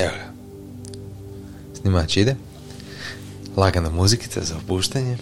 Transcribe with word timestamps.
Evo 0.00 0.12
ga. 0.18 0.32
Snimač 1.80 2.16
ide. 2.16 2.36
Lagana 3.56 3.90
muzikica 3.90 4.40
za 4.44 4.56
opuštanje. 4.56 5.18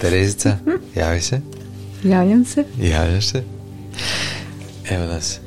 Terezica, 0.00 0.56
javi 1.00 1.20
se. 1.20 1.40
Javljam 2.04 2.44
se. 2.44 2.64
Javljaš 2.78 3.28
se. 3.28 3.42
Evo 4.90 5.04
nas. 5.06 5.40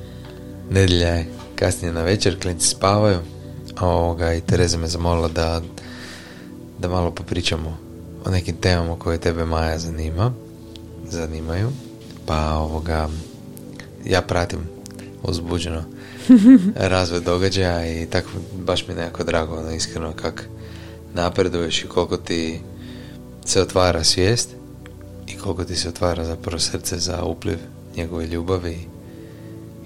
Nedjelja 0.69 1.07
je 1.07 1.25
kasnije 1.55 1.93
na 1.93 2.01
večer, 2.01 2.41
klinci 2.41 2.67
spavaju. 2.67 3.19
Ovoga, 3.81 4.33
I 4.33 4.41
Tereza 4.41 4.77
me 4.77 4.87
zamolila 4.87 5.27
da, 5.27 5.61
da 6.79 6.87
malo 6.87 7.11
popričamo 7.11 7.77
o 8.25 8.31
nekim 8.31 8.55
temama 8.55 8.99
koje 8.99 9.17
tebe 9.17 9.45
Maja 9.45 9.79
zanima. 9.79 10.33
Zanimaju. 11.09 11.69
Pa 12.25 12.53
ovoga, 12.53 13.09
ja 14.05 14.21
pratim 14.21 14.59
uzbuđeno 15.23 15.83
razvoj 16.75 17.19
događaja 17.19 18.01
i 18.01 18.05
tako 18.05 18.29
baš 18.65 18.87
mi 18.87 18.93
nekako 18.93 19.23
drago, 19.23 19.55
ono, 19.55 19.71
iskreno 19.71 20.13
kak 20.13 20.49
napreduješ 21.13 21.83
i 21.83 21.87
koliko 21.87 22.17
ti 22.17 22.59
se 23.45 23.61
otvara 23.61 24.03
svijest 24.03 24.49
i 25.27 25.37
koliko 25.37 25.63
ti 25.63 25.75
se 25.75 25.89
otvara 25.89 26.25
zapravo 26.25 26.59
srce 26.59 26.97
za 26.97 27.23
upliv 27.23 27.57
njegove 27.95 28.27
ljubavi 28.27 28.77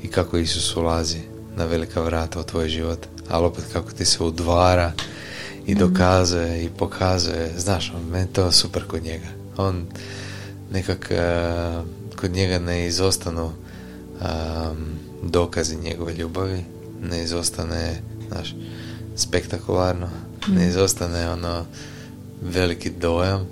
i 0.03 0.07
kako 0.07 0.37
Isus 0.37 0.75
ulazi 0.75 1.19
na 1.55 1.65
velika 1.65 2.01
vrata 2.01 2.39
u 2.39 2.43
tvoj 2.43 2.69
život, 2.69 2.99
ali 3.29 3.45
opet 3.45 3.63
kako 3.73 3.91
ti 3.91 4.05
se 4.05 4.23
udvara 4.23 4.91
i 5.65 5.71
mhm. 5.71 5.79
dokazuje 5.79 6.63
i 6.63 6.69
pokazuje, 6.69 7.53
znaš, 7.57 7.93
on, 7.95 8.09
meni 8.11 8.27
to 8.27 8.51
super 8.51 8.83
kod 8.87 9.03
njega. 9.03 9.27
On 9.57 9.85
nekak 10.71 11.11
uh, 11.11 11.85
kod 12.15 12.31
njega 12.31 12.59
ne 12.59 12.87
izostanu 12.87 13.45
um, 13.45 14.77
dokazi 15.23 15.77
njegove 15.77 16.13
ljubavi, 16.13 16.63
ne 17.01 17.23
izostane, 17.23 18.01
znaš, 18.27 18.55
spektakularno, 19.15 20.09
ne 20.47 20.65
mm. 20.65 20.69
izostane 20.69 21.29
ono 21.29 21.65
veliki 22.41 22.89
dojam. 22.89 23.47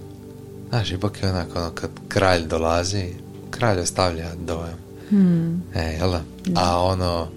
Znaš, 0.69 0.91
ipak 0.91 1.23
je 1.23 1.29
onako 1.29 1.59
ono, 1.59 1.71
kad 1.71 1.89
kralj 2.07 2.47
dolazi, 2.47 3.13
kralj 3.51 3.79
ostavlja 3.79 4.31
dojam. 4.45 4.77
Mm. 5.11 5.63
E, 5.75 5.97
jel 5.99 6.11
da? 6.11 6.21
A 6.55 6.83
ono, 6.83 7.27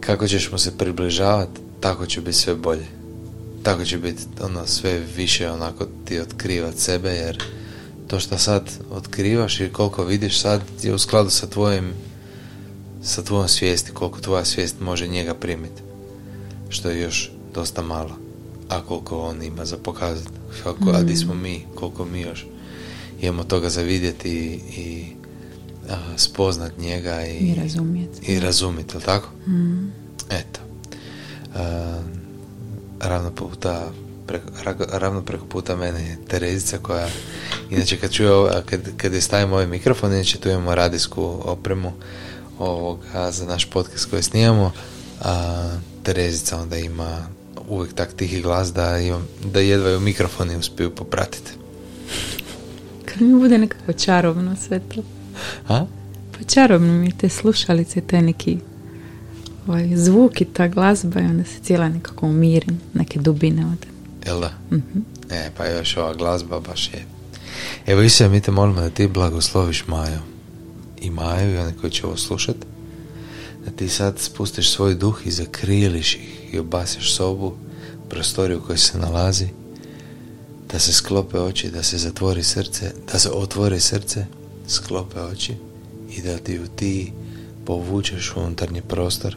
kako 0.00 0.28
ćeš 0.28 0.52
mu 0.52 0.58
se 0.58 0.78
približavati, 0.78 1.60
tako 1.80 2.06
će 2.06 2.20
biti 2.20 2.38
sve 2.38 2.54
bolje. 2.54 2.86
Tako 3.62 3.84
će 3.84 3.98
biti 3.98 4.22
ono 4.40 4.66
sve 4.66 5.02
više 5.16 5.50
onako 5.50 5.86
ti 6.04 6.20
otkrivat 6.20 6.74
sebe, 6.76 7.10
jer 7.10 7.42
to 8.06 8.20
što 8.20 8.38
sad 8.38 8.70
otkrivaš 8.90 9.60
i 9.60 9.72
koliko 9.72 10.04
vidiš 10.04 10.40
sad 10.40 10.60
je 10.82 10.94
u 10.94 10.98
skladu 10.98 11.30
sa 11.30 11.46
tvojim 11.46 11.92
sa 13.02 13.22
tvojom 13.22 13.48
svijesti, 13.48 13.92
koliko 13.92 14.20
tvoja 14.20 14.44
svijest 14.44 14.80
može 14.80 15.08
njega 15.08 15.34
primiti. 15.34 15.82
Što 16.68 16.90
je 16.90 17.00
još 17.00 17.32
dosta 17.54 17.82
malo. 17.82 18.16
A 18.68 18.82
koliko 18.82 19.18
on 19.18 19.42
ima 19.42 19.64
za 19.64 19.76
pokazati. 19.76 20.30
Kako, 20.62 20.90
A 20.90 21.02
di 21.02 21.16
smo 21.16 21.34
mi, 21.34 21.64
koliko 21.74 22.04
mi 22.04 22.20
još 22.20 22.46
imamo 23.20 23.44
toga 23.44 23.68
za 23.68 23.82
vidjeti 23.82 24.30
i, 24.30 24.60
i 24.80 25.06
spoznat 26.16 26.78
njega 26.78 27.26
i, 27.26 27.36
I 27.36 27.54
razumjeti. 27.54 28.32
I 28.32 28.40
razumjeti, 28.40 28.94
jel 28.96 29.02
tako? 29.02 29.28
Mm. 29.46 29.92
Eto. 30.30 30.60
ravno 33.00 33.30
puta 33.30 33.92
preko, 34.26 34.46
ravno 34.92 35.22
preko 35.22 35.46
puta 35.46 35.76
mene 35.76 36.00
je 36.00 36.18
Terezica 36.28 36.78
koja 36.78 37.08
inače 37.70 37.96
kad 37.96 38.12
čuje 38.12 38.50
kad, 38.66 38.80
kad 38.96 39.12
je 39.12 39.20
stavimo 39.20 39.54
ovaj 39.54 39.66
mikrofon 39.66 40.12
inače 40.12 40.38
tu 40.38 40.48
imamo 40.48 40.74
radijsku 40.74 41.40
opremu 41.44 41.92
ovoga, 42.58 43.30
za 43.30 43.46
naš 43.46 43.64
podcast 43.64 44.10
koji 44.10 44.22
snimamo 44.22 44.72
a 45.22 45.64
Terezica 46.02 46.60
onda 46.60 46.76
ima 46.76 47.26
uvijek 47.68 47.94
tak 47.94 48.12
tihi 48.12 48.40
glas 48.42 48.72
da, 48.72 48.98
imam, 48.98 49.28
da 49.44 49.60
jedva 49.60 49.96
u 49.96 50.00
mikrofoni 50.00 50.56
uspiju 50.56 50.94
popratiti 50.94 51.52
kad 53.04 53.22
mi 53.22 53.40
bude 53.40 53.58
nekako 53.58 53.92
čarobno 53.92 54.56
sve 54.66 54.80
to 54.80 55.02
a? 55.68 55.86
pa 56.32 56.44
čarobno 56.44 56.92
mi 56.92 57.18
te 57.18 57.28
slušalice 57.28 58.00
te 58.00 58.22
neki 58.22 58.58
ovaj, 59.66 59.96
zvuk 59.96 60.40
i 60.40 60.44
ta 60.44 60.68
glazba 60.68 61.20
i 61.20 61.24
onda 61.24 61.44
se 61.44 61.60
cijela 61.62 61.88
nekako 61.88 62.26
umirim 62.26 62.80
neke 62.94 63.18
dubine 63.18 63.66
od 63.66 63.86
Jel 64.26 64.40
da? 64.40 64.50
mm 64.70 65.18
E, 65.30 65.50
pa 65.56 65.66
još 65.66 65.96
ova 65.96 66.14
glazba 66.14 66.60
baš 66.60 66.90
je. 66.94 67.04
Evo 67.86 68.02
Isija, 68.02 68.28
mi 68.28 68.40
te 68.40 68.50
molimo 68.50 68.80
da 68.80 68.90
ti 68.90 69.08
blagosloviš 69.08 69.86
Maju. 69.86 70.18
I 71.00 71.10
Maju 71.10 71.54
i 71.54 71.58
one 71.58 71.74
koji 71.80 71.90
će 71.90 72.06
ovo 72.06 72.16
slušat. 72.16 72.56
Da 73.64 73.70
ti 73.70 73.88
sad 73.88 74.18
spustiš 74.18 74.70
svoj 74.70 74.94
duh 74.94 75.20
i 75.24 75.30
zakrijeliš 75.30 76.14
ih 76.14 76.54
i 76.54 76.58
obasiš 76.58 77.14
sobu, 77.14 77.54
prostoriju 78.08 78.58
u 78.58 78.62
kojoj 78.62 78.78
se 78.78 78.98
nalazi. 78.98 79.48
Da 80.72 80.78
se 80.78 80.92
sklope 80.92 81.38
oči, 81.38 81.70
da 81.70 81.82
se 81.82 81.98
zatvori 81.98 82.42
srce, 82.42 82.92
da 83.12 83.18
se 83.18 83.30
otvori 83.30 83.80
srce, 83.80 84.26
sklope 84.68 85.20
oči 85.20 85.54
i 86.10 86.22
da 86.22 86.38
ti 86.38 86.58
u 86.58 86.66
ti 86.76 87.12
povučeš 87.64 88.32
u 88.36 88.40
unutarnji 88.40 88.82
prostor 88.82 89.36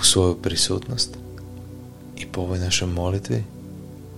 u 0.00 0.04
svoju 0.04 0.34
prisutnost 0.34 1.16
i 2.16 2.26
po 2.26 2.40
ovoj 2.40 2.58
našoj 2.58 2.88
molitvi 2.88 3.44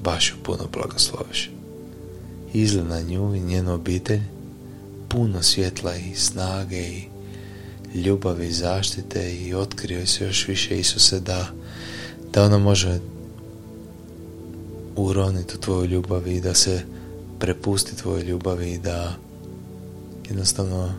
baš 0.05 0.31
ju 0.31 0.35
puno 0.43 0.65
blagosloviš. 0.73 1.51
Izle 2.53 2.83
na 2.85 3.01
nju 3.01 3.35
i 3.35 3.41
njenu 3.41 3.75
obitelj 3.75 4.21
puno 5.09 5.43
svjetla 5.43 5.97
i 5.97 6.15
snage 6.15 6.83
i 6.83 7.09
ljubavi 7.95 8.47
i 8.47 8.53
zaštite 8.53 9.35
i 9.35 9.55
otkrio 9.55 10.07
se 10.07 10.25
još 10.25 10.49
više 10.49 10.79
Isuse 10.79 11.21
da, 11.21 11.47
da 12.33 12.45
ona 12.45 12.59
može 12.59 12.99
uroniti 14.97 15.55
u 15.57 15.61
tvoju 15.61 15.85
ljubav 15.85 16.29
i 16.29 16.41
da 16.41 16.55
se 16.55 16.83
prepusti 17.39 17.97
tvojoj 17.97 18.23
ljubavi 18.23 18.71
i 18.71 18.79
da 18.79 19.15
jednostavno 20.29 20.93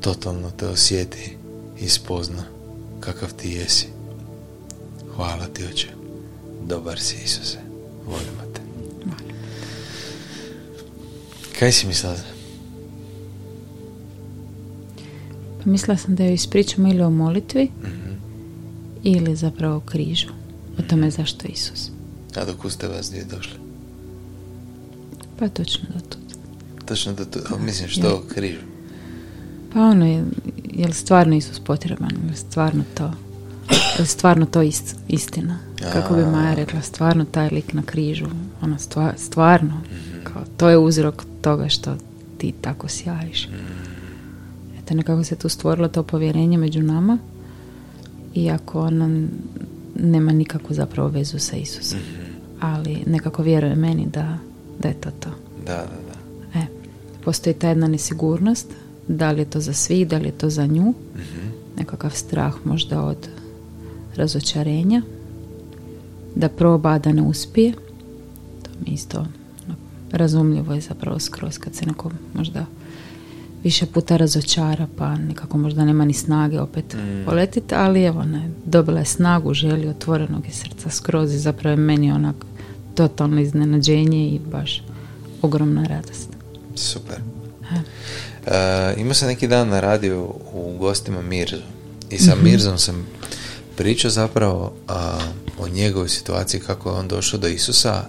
totalno 0.00 0.50
te 0.50 0.68
osjeti 0.68 1.36
i 1.80 1.88
spozna 1.88 2.44
kakav 3.00 3.32
ti 3.32 3.50
jesi. 3.50 3.86
Hvala 5.16 5.46
ti, 5.54 5.64
oče. 5.64 5.88
Dobar 6.66 7.00
si, 7.00 7.16
Isuse. 7.24 7.58
Volimo 8.06 8.42
te. 8.54 8.60
Kaj 11.58 11.72
si 11.72 11.86
mislila? 11.86 12.16
Pa 15.64 15.70
mislila 15.70 15.96
sam 15.96 16.14
da 16.14 16.24
joj 16.24 16.34
ispričamo 16.34 16.88
ili 16.88 17.02
o 17.02 17.10
molitvi 17.10 17.64
mm 17.64 18.12
ili 19.02 19.36
zapravo 19.36 19.76
o 19.76 19.80
križu. 19.80 20.28
O 20.78 20.82
tome 20.82 21.10
zašto 21.10 21.46
Isus. 21.48 21.90
A 22.36 22.44
dok 22.44 22.72
ste 22.72 22.88
vas 22.88 23.10
dvije 23.10 23.24
došli? 23.24 23.58
Pa 25.38 25.48
točno 25.48 25.88
do 25.94 26.00
tu. 26.00 26.18
Točno 26.86 27.12
do 27.12 27.24
tu. 27.24 27.38
A 27.54 27.58
mislim 27.58 27.88
što 27.88 28.08
o 28.08 28.22
križu? 28.34 28.60
Pa 29.72 29.80
ono, 29.80 30.06
je, 30.06 30.24
je 30.72 30.86
li 30.86 30.92
stvarno 30.92 31.36
Isus 31.36 31.60
potreban? 31.60 32.10
Je 32.30 32.36
stvarno 32.36 32.84
to? 32.94 33.12
je 33.98 34.06
stvarno 34.06 34.46
to 34.46 34.62
ist, 34.62 34.96
istina. 35.08 35.58
Kako 35.92 36.14
bi 36.14 36.24
Maja 36.24 36.54
rekla, 36.54 36.82
stvarno 36.82 37.24
taj 37.24 37.48
lik 37.48 37.72
na 37.72 37.82
križu, 37.82 38.26
ono, 38.62 38.76
stvarno, 39.16 39.74
mhm. 39.74 40.24
kao, 40.24 40.42
to 40.56 40.68
je 40.68 40.78
uzrok 40.78 41.24
toga 41.40 41.68
što 41.68 41.96
ti 42.38 42.52
tako 42.60 42.88
sjajiš. 42.88 43.48
Mhm. 43.48 43.91
Eto, 44.84 44.94
nekako 44.94 45.24
se 45.24 45.36
tu 45.36 45.48
stvorilo 45.48 45.88
to 45.88 46.02
povjerenje 46.02 46.58
među 46.58 46.82
nama, 46.82 47.18
iako 48.34 48.80
ono 48.80 49.26
nema 49.94 50.32
nikakvu 50.32 50.74
zapravo 50.74 51.08
vezu 51.08 51.38
sa 51.38 51.56
Isusom. 51.56 51.98
Mhm. 51.98 52.32
Ali 52.60 53.02
nekako 53.06 53.42
vjeruje 53.42 53.76
meni 53.76 54.06
da, 54.06 54.38
da 54.78 54.88
je 54.88 54.94
to 54.94 55.10
to. 55.10 55.30
Da, 55.66 55.76
da, 55.76 55.98
da. 56.08 56.58
E, 56.58 56.66
postoji 57.24 57.54
ta 57.54 57.68
jedna 57.68 57.88
nesigurnost, 57.88 58.66
da 59.08 59.30
li 59.30 59.40
je 59.40 59.50
to 59.50 59.60
za 59.60 59.72
svih, 59.72 60.08
da 60.08 60.18
li 60.18 60.24
je 60.24 60.32
to 60.32 60.50
za 60.50 60.66
nju, 60.66 60.94
nekakav 61.78 62.10
strah 62.10 62.54
možda 62.64 63.02
od 63.02 63.28
razočarenja, 64.16 65.02
da 66.34 66.48
proba, 66.48 66.98
da 66.98 67.12
ne 67.12 67.22
uspije. 67.22 67.72
To 68.62 68.70
mi 68.86 68.92
isto 68.94 69.26
razumljivo 70.12 70.74
je 70.74 70.80
zapravo 70.80 71.18
skroz 71.18 71.58
kad 71.58 71.74
se 71.74 71.86
neko 71.86 72.10
možda 72.34 72.66
više 73.64 73.86
puta 73.86 74.16
razočara 74.16 74.86
pa 74.98 75.16
nekako 75.16 75.58
možda 75.58 75.84
nema 75.84 76.04
ni 76.04 76.12
snage 76.12 76.60
opet 76.60 76.94
mm. 76.94 77.24
poletiti, 77.24 77.74
ali 77.74 78.04
evo 78.04 78.22
ne, 78.22 78.50
dobila 78.64 78.98
je 78.98 79.04
snagu, 79.04 79.54
želi 79.54 79.88
otvorenog 79.88 80.46
i 80.48 80.50
srca 80.50 80.90
skroz 80.90 81.34
i 81.34 81.38
zapravo 81.38 81.72
je 81.72 81.76
meni 81.76 82.12
onak 82.12 82.36
totalno 82.94 83.40
iznenađenje 83.40 84.28
i 84.28 84.40
baš 84.50 84.82
ogromna 85.42 85.84
radost. 85.86 86.28
Super. 86.74 87.16
Uh, 88.46 88.52
imao 88.96 89.14
sam 89.14 89.28
neki 89.28 89.48
dan 89.48 89.68
na 89.68 89.80
radiju 89.80 90.34
u 90.52 90.76
gostima 90.78 91.22
Mirzu 91.22 91.56
i 92.10 92.18
sa 92.18 92.34
mm 92.34 92.44
Mirzom 92.44 92.78
sam 92.78 93.06
priča 93.76 94.10
zapravo 94.10 94.72
a, 94.88 95.18
o 95.58 95.68
njegovoj 95.68 96.08
situaciji 96.08 96.60
kako 96.60 96.88
je 96.88 96.94
on 96.94 97.08
došao 97.08 97.40
do 97.40 97.48
Isusa 97.48 98.04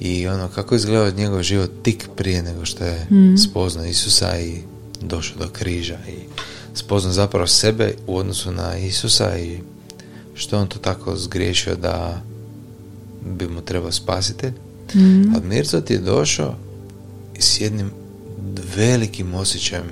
i 0.00 0.28
ono 0.28 0.48
kako 0.48 0.74
je 0.74 0.76
izgledao 0.76 1.10
njegov 1.10 1.42
život 1.42 1.70
tik 1.82 2.08
prije 2.16 2.42
nego 2.42 2.64
što 2.64 2.84
je 2.84 3.06
mm. 3.10 3.36
spoznao 3.36 3.84
Isusa 3.84 4.38
i 4.38 4.62
došao 5.00 5.38
do 5.38 5.48
križa 5.48 5.98
i 6.08 6.14
spoznao 6.74 7.12
zapravo 7.12 7.46
sebe 7.46 7.94
u 8.06 8.16
odnosu 8.16 8.52
na 8.52 8.78
Isusa 8.78 9.38
i 9.38 9.58
što 10.34 10.58
on 10.58 10.68
to 10.68 10.78
tako 10.78 11.16
zgriješio 11.16 11.76
da 11.76 12.22
bi 13.24 13.48
mu 13.48 13.60
trebao 13.60 13.92
spasitelj. 13.92 14.52
Mm. 14.94 15.36
A 15.36 15.40
Mirzo 15.44 15.80
ti 15.80 15.92
je 15.92 15.98
došao 15.98 16.54
s 17.38 17.60
jednim 17.60 17.90
velikim 18.76 19.34
osjećajem 19.34 19.86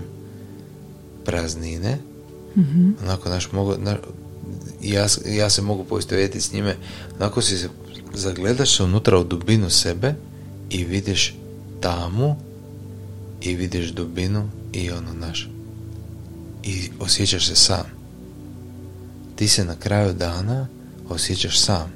praznine. 1.24 1.98
Mhm. 2.56 2.90
Onako, 3.02 3.28
naš, 3.28 3.52
mogu, 3.52 3.74
na, 3.78 3.96
ja, 4.82 5.06
ja 5.26 5.50
se 5.50 5.62
mogu 5.62 5.84
poistovjetiti 5.84 6.40
s 6.40 6.52
njime. 6.52 6.76
Onako 7.16 7.42
si 7.42 7.58
se 7.58 7.68
zagledaš 8.14 8.80
unutra 8.80 9.18
u 9.18 9.24
dubinu 9.24 9.70
sebe 9.70 10.14
i 10.70 10.84
vidiš 10.84 11.36
tamu 11.80 12.36
i 13.40 13.54
vidiš 13.54 13.90
dubinu 13.90 14.50
i 14.72 14.90
ono 14.90 15.12
naš. 15.14 15.48
I 16.64 16.90
osjećaš 17.00 17.46
se 17.46 17.56
sam. 17.56 17.84
Ti 19.36 19.48
se 19.48 19.64
na 19.64 19.74
kraju 19.76 20.12
dana 20.12 20.66
osjećaš 21.08 21.58
sam. 21.60 21.92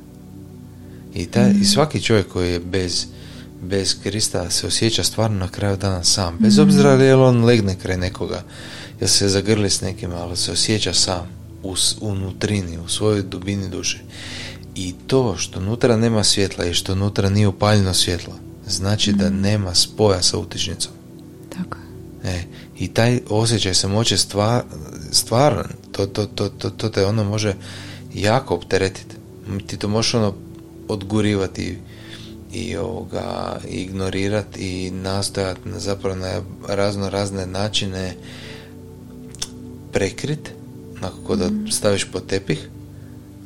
I, 1.14 1.26
taj, 1.26 1.50
i 1.52 1.64
svaki 1.64 2.02
čovjek 2.02 2.28
koji 2.28 2.52
je 2.52 2.60
bez, 2.60 3.06
bez 3.62 3.96
Krista 4.02 4.50
se 4.50 4.66
osjeća 4.66 5.04
stvarno 5.04 5.38
na 5.38 5.48
kraju 5.48 5.76
dana 5.76 6.04
sam. 6.04 6.36
Bez 6.38 6.58
obzira 6.58 6.94
li 6.94 7.04
je 7.04 7.16
on 7.16 7.44
legne 7.44 7.78
kraj 7.78 7.96
nekoga, 7.96 8.42
jel 9.00 9.08
se 9.08 9.28
zagrli 9.28 9.70
s 9.70 9.80
nekim, 9.80 10.10
ali 10.12 10.36
se 10.36 10.52
osjeća 10.52 10.94
sam 10.94 11.26
u, 11.62 11.76
s- 11.76 11.96
u 12.00 12.14
nutrini, 12.14 12.78
u 12.78 12.88
svojoj 12.88 13.22
dubini 13.22 13.69
duše. 13.69 13.98
I 14.74 14.94
to 15.06 15.36
što 15.36 15.60
unutra 15.60 15.96
nema 15.96 16.24
svjetla 16.24 16.64
i 16.64 16.74
što 16.74 16.92
unutra 16.92 17.30
nije 17.30 17.48
upaljeno 17.48 17.94
svjetlo, 17.94 18.34
znači 18.69 19.12
da 19.12 19.30
nema 19.30 19.74
spoja 19.74 20.22
sa 20.22 20.38
utičnicom. 20.38 20.92
Tako. 21.48 21.76
E, 22.24 22.42
I 22.82 22.88
taj 22.88 23.20
osjećaj 23.29 23.75
samoće 23.75 24.17
stvar, 24.17 24.62
stvaran, 25.11 25.69
to, 25.93 26.06
to, 26.06 26.26
to, 26.26 26.49
to, 26.49 26.70
to 26.70 26.88
te 26.88 27.06
ono 27.06 27.25
može 27.25 27.55
jako 28.14 28.55
opteretiti. 28.55 29.17
Ti 29.67 29.76
to 29.76 29.88
možeš 29.88 30.14
ono 30.14 30.34
odgurivati 30.88 31.62
i, 31.62 31.76
i 32.58 32.76
ovoga, 32.76 33.61
ignorirati 33.69 34.61
i 34.87 34.90
nastojati 34.90 35.69
na, 35.69 35.79
zapravo 35.79 36.17
na 36.17 36.43
razno 36.69 37.11
razne 37.11 37.46
načine 37.46 38.14
prekrit, 39.93 40.50
onako 40.99 41.37
da 41.37 41.50
staviš 41.70 42.05
pod 42.12 42.26
tepih, 42.26 42.69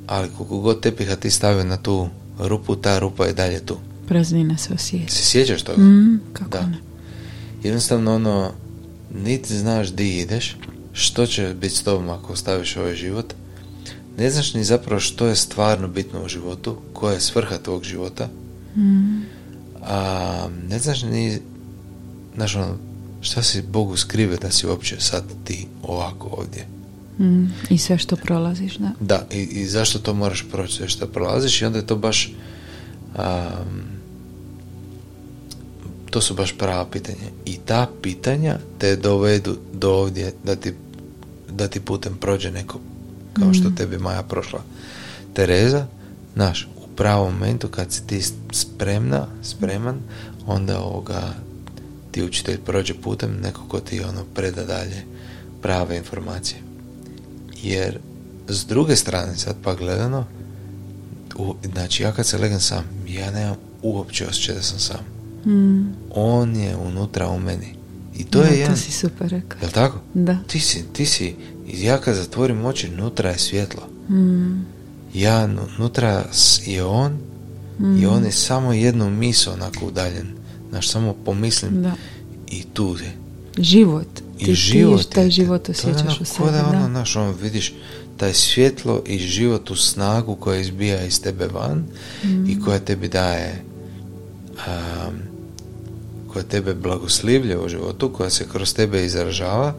ali 0.06 0.28
koliko 0.36 0.58
god 0.58 0.80
tepiha 0.80 1.16
ti 1.16 1.30
stavio 1.30 1.64
na 1.64 1.76
tu 1.76 2.08
rupu, 2.38 2.76
ta 2.76 2.98
rupa 2.98 3.26
je 3.26 3.32
dalje 3.32 3.66
tu. 3.66 3.76
Praznina 4.08 4.56
se 4.56 4.74
osjeća. 4.74 5.14
Se 5.14 5.24
sjećaš 5.24 5.62
toga? 5.62 5.82
Mm, 5.82 6.20
kako 6.32 6.50
Da. 6.50 6.66
ne? 6.66 6.78
Jednostavno 7.62 8.14
ono, 8.14 8.52
niti 9.24 9.58
znaš 9.58 9.88
di 9.88 10.18
ideš, 10.18 10.56
što 10.92 11.26
će 11.26 11.54
biti 11.60 11.74
s 11.74 11.82
tobom 11.82 12.10
ako 12.10 12.32
ostaviš 12.32 12.76
ovaj 12.76 12.94
život, 12.94 13.34
ne 14.18 14.30
znaš 14.30 14.54
ni 14.54 14.64
zapravo 14.64 15.00
što 15.00 15.26
je 15.26 15.36
stvarno 15.36 15.88
bitno 15.88 16.24
u 16.24 16.28
životu, 16.28 16.76
koja 16.92 17.14
je 17.14 17.20
svrha 17.20 17.58
tvog 17.58 17.84
života, 17.84 18.28
Mm. 18.76 19.22
a 19.82 20.48
ne 20.68 20.78
znaš 20.78 21.02
ni, 21.02 21.38
znaš 22.34 22.56
ono, 22.56 22.76
šta 23.20 23.42
si 23.42 23.62
Bogu 23.62 23.96
skrive 23.96 24.36
da 24.36 24.50
si 24.50 24.66
uopće 24.66 24.96
sad 24.98 25.24
ti 25.44 25.66
ovako 25.82 26.28
ovdje. 26.28 26.66
Mm. 27.18 27.46
I 27.70 27.78
sve 27.78 27.98
što 27.98 28.16
prolaziš, 28.16 28.76
da. 28.76 28.90
Da, 29.00 29.26
i, 29.32 29.42
i 29.42 29.66
zašto 29.66 29.98
to 29.98 30.14
moraš 30.14 30.46
proći 30.52 30.74
sve 30.74 30.88
što 30.88 31.06
prolaziš 31.06 31.62
i 31.62 31.64
onda 31.64 31.78
je 31.78 31.86
to 31.86 31.96
baš 31.96 32.32
am, 33.16 33.95
to 36.16 36.20
su 36.20 36.34
baš 36.34 36.54
prava 36.58 36.86
pitanja 36.90 37.28
i 37.44 37.56
ta 37.56 37.88
pitanja 38.02 38.58
te 38.78 38.96
dovedu 38.96 39.56
do 39.72 39.90
ovdje 39.90 40.32
da 40.44 40.56
ti, 40.56 40.74
da 41.50 41.68
ti 41.68 41.80
putem 41.80 42.16
prođe 42.16 42.50
neko 42.50 42.78
kao 43.32 43.54
što 43.54 43.70
tebi 43.70 43.98
Maja 43.98 44.22
prošla 44.22 44.62
Tereza, 45.34 45.86
znaš, 46.34 46.68
u 46.76 46.96
pravom 46.96 47.34
momentu 47.34 47.68
kad 47.68 47.92
si 47.92 48.06
ti 48.06 48.22
spremna, 48.52 49.26
spreman, 49.42 50.00
onda 50.46 50.80
ovoga 50.80 51.34
ti 52.10 52.22
učitelj 52.24 52.58
prođe 52.58 52.94
putem 52.94 53.36
neko 53.42 53.60
ko 53.68 53.80
ti 53.80 54.00
ono 54.00 54.24
preda 54.34 54.64
dalje 54.64 55.04
prave 55.62 55.96
informacije. 55.96 56.60
Jer 57.62 57.98
s 58.48 58.66
druge 58.66 58.96
strane, 58.96 59.36
sad 59.36 59.56
pa 59.62 59.74
gledano, 59.74 60.24
u, 61.38 61.54
znači 61.72 62.02
ja 62.02 62.12
kad 62.12 62.26
se 62.26 62.38
legam 62.38 62.60
sam, 62.60 62.84
ja 63.08 63.30
nemam 63.30 63.56
uopće 63.82 64.26
osjećaj 64.26 64.54
da 64.54 64.62
sam 64.62 64.78
sam. 64.78 65.15
Mm. 65.46 65.84
On 66.10 66.56
je 66.56 66.76
unutra 66.78 67.28
u 67.28 67.40
meni. 67.40 67.74
I 68.16 68.24
to 68.24 68.38
Da, 68.40 68.46
je 68.46 68.58
jedan... 68.58 68.74
To 68.74 68.80
si 68.80 68.92
super 68.92 69.28
rekao. 69.28 69.58
Jel 69.62 69.70
tako? 69.70 69.98
Da. 70.14 70.38
Ti 70.46 70.60
si, 70.60 70.84
ti 70.92 71.06
si, 71.06 71.34
ja 71.68 71.98
kad 71.98 72.14
zatvorim 72.14 72.64
oči, 72.64 72.88
nutra 72.90 73.30
je 73.30 73.38
svjetlo. 73.38 73.82
Mm. 74.10 74.64
Ja, 75.14 75.46
nu- 75.46 75.68
nutra 75.78 76.24
s- 76.32 76.60
je 76.66 76.84
on 76.84 77.18
i 77.98 78.06
on 78.06 78.24
je 78.24 78.32
samo 78.32 78.72
jednu 78.72 79.10
miso 79.10 79.52
onako 79.52 79.86
udaljen. 79.86 80.26
Znaš, 80.70 80.88
samo 80.88 81.14
pomislim 81.14 81.82
Da. 81.82 81.92
i 82.48 82.62
tu 82.64 82.96
je. 82.96 83.12
Život. 83.58 84.06
I 84.38 84.44
Ti, 84.44 84.54
život 84.54 85.00
ti 85.00 85.10
taj 85.10 85.30
život 85.30 85.68
osjećaš 85.68 86.00
ono 86.02 86.16
u 86.20 86.24
sebi, 86.24 86.50
da, 86.52 86.66
ono, 86.68 86.86
znaš, 86.86 87.16
ono, 87.16 87.32
vidiš 87.32 87.74
taj 88.16 88.34
svjetlo 88.34 89.02
i 89.06 89.18
život 89.18 89.70
u 89.70 89.76
snagu 89.76 90.34
koja 90.36 90.60
izbija 90.60 91.04
iz 91.04 91.22
tebe 91.22 91.46
van 91.46 91.84
Mm. 92.24 92.46
i 92.46 92.60
koja 92.60 92.78
tebi 92.78 93.08
daje 93.08 93.62
um, 94.48 95.14
koja 96.36 96.44
tebe 96.44 96.74
blagoslivlja 96.74 97.60
u 97.60 97.68
životu, 97.68 98.12
koja 98.12 98.30
se 98.30 98.44
kroz 98.52 98.74
tebe 98.74 99.04
izražava, 99.04 99.74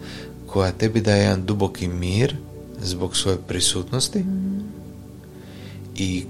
koja 0.47 0.71
tebi 0.71 1.01
daje 1.01 1.21
jedan 1.21 1.45
duboki 1.45 1.87
mir 1.87 2.35
zbog 2.81 3.17
svoje 3.17 3.37
prisutnosti. 3.47 4.23
I, 5.97 6.23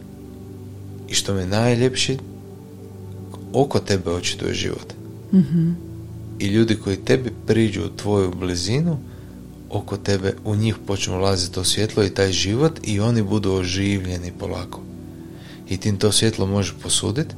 i 1.08 1.14
što 1.14 1.34
me 1.34 1.46
najljepši 1.46 2.18
oko 3.54 3.80
tebe 3.80 4.12
očituje 4.12 4.54
život. 4.54 4.94
Mhm. 5.34 5.72
i 6.40 6.48
ljudi 6.48 6.76
koji 6.76 6.98
tebi 6.98 7.32
priđu 7.48 7.86
u 7.86 7.98
tvoju 7.98 8.32
blizinu 8.40 8.98
oko 9.70 9.98
tebe 9.98 10.34
u 10.46 10.56
njih 10.56 10.76
počne 10.88 11.16
ulaziti 11.16 11.54
to 11.54 11.64
svjetlo 11.64 12.04
i 12.04 12.10
taj 12.10 12.32
život 12.32 12.80
i 12.84 13.00
oni 13.00 13.24
budu 13.24 13.54
oživljeni 13.54 14.32
polako. 14.40 14.82
I 15.70 15.78
ti 15.78 15.90
im 15.90 15.98
to 15.98 16.12
svjetlo 16.12 16.46
možeš 16.46 16.76
posuditi 16.84 17.36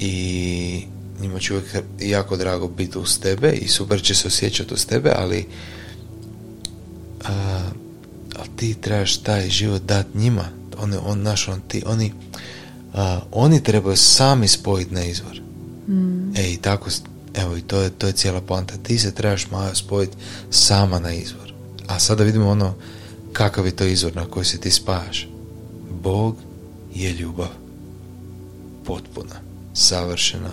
i 0.00 0.82
njima 1.20 1.38
će 1.38 1.54
uvijek 1.54 1.84
jako 2.00 2.36
drago 2.36 2.68
biti 2.68 2.98
uz 2.98 3.20
tebe 3.20 3.52
i 3.52 3.68
super 3.68 4.02
će 4.02 4.14
se 4.14 4.28
osjećati 4.28 4.74
uz 4.74 4.86
tebe 4.86 5.12
ali 5.16 5.46
a, 7.24 7.60
ali 8.38 8.48
ti 8.56 8.74
trebaš 8.74 9.16
taj 9.16 9.50
život 9.50 9.82
dati 9.82 10.18
njima 10.18 10.44
oni, 10.78 10.96
on, 11.04 11.22
naš, 11.22 11.48
on, 11.48 11.60
ti, 11.68 11.82
oni 11.86 12.12
a, 12.94 13.20
oni 13.32 13.62
trebaju 13.62 13.96
sami 13.96 14.48
spojiti 14.48 14.94
na 14.94 15.04
izvor 15.04 15.40
Mm. 15.90 16.36
E 16.36 16.52
i 16.52 16.56
tako, 16.56 16.90
evo 17.34 17.56
i 17.56 17.60
to 17.60 17.80
je, 17.80 17.90
to 17.90 18.06
je 18.06 18.12
cijela 18.12 18.40
poanta. 18.40 18.74
Ti 18.82 18.98
se 18.98 19.14
trebaš 19.14 19.50
Majo 19.50 19.74
spojiti 19.74 20.16
sama 20.50 20.98
na 20.98 21.12
izvor. 21.12 21.52
A 21.86 21.98
sada 21.98 22.24
vidimo 22.24 22.48
ono 22.48 22.74
kakav 23.32 23.66
je 23.66 23.76
to 23.76 23.84
izvor 23.84 24.16
na 24.16 24.26
koji 24.26 24.44
se 24.44 24.60
ti 24.60 24.70
spajaš. 24.70 25.28
Bog 26.02 26.36
je 26.94 27.12
ljubav. 27.12 27.48
Potpuna, 28.84 29.36
savršena, 29.74 30.50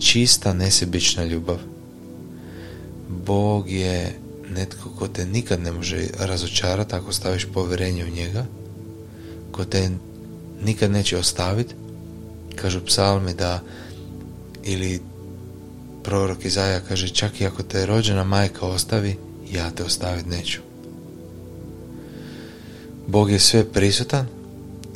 čista, 0.00 0.52
nesebična 0.52 1.24
ljubav. 1.24 1.58
Bog 3.26 3.70
je 3.70 4.18
netko 4.50 4.90
ko 4.98 5.08
te 5.08 5.26
nikad 5.26 5.60
ne 5.60 5.72
može 5.72 6.06
razočarati 6.18 6.94
ako 6.94 7.12
staviš 7.12 7.46
povjerenje 7.54 8.04
u 8.04 8.10
njega, 8.10 8.46
ko 9.52 9.64
te 9.64 9.90
nikad 10.62 10.90
neće 10.90 11.18
ostaviti. 11.18 11.74
Kažu 12.56 12.80
psalmi 12.80 13.34
da 13.34 13.62
ili 14.64 15.00
prorok 16.02 16.44
Izaja 16.44 16.80
kaže 16.80 17.08
čak 17.08 17.40
i 17.40 17.46
ako 17.46 17.62
te 17.62 17.86
rođena 17.86 18.24
majka 18.24 18.66
ostavi, 18.66 19.16
ja 19.52 19.70
te 19.70 19.84
ostaviti 19.84 20.28
neću. 20.28 20.60
Bog 23.06 23.30
je 23.30 23.38
sve 23.38 23.64
prisutan, 23.64 24.26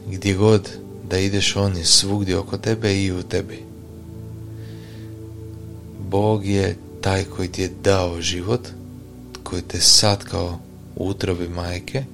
gdje 0.07 0.35
god 0.35 0.71
da 1.11 1.19
ideš 1.19 1.57
on 1.57 1.77
je 1.77 1.85
svugdje 1.85 2.39
oko 2.39 2.59
tebe 2.59 3.03
i 3.03 3.13
u 3.13 3.23
tebi. 3.23 3.70
Bog 6.11 6.47
je 6.47 6.77
taj 7.01 7.25
koji 7.25 7.49
ti 7.49 7.63
je 7.63 7.71
dao 7.85 8.21
život, 8.21 8.69
koji 9.43 9.63
te 9.63 9.81
satkao 9.81 10.59
u 10.97 11.09
utrobi 11.09 11.49
majke 11.49 12.05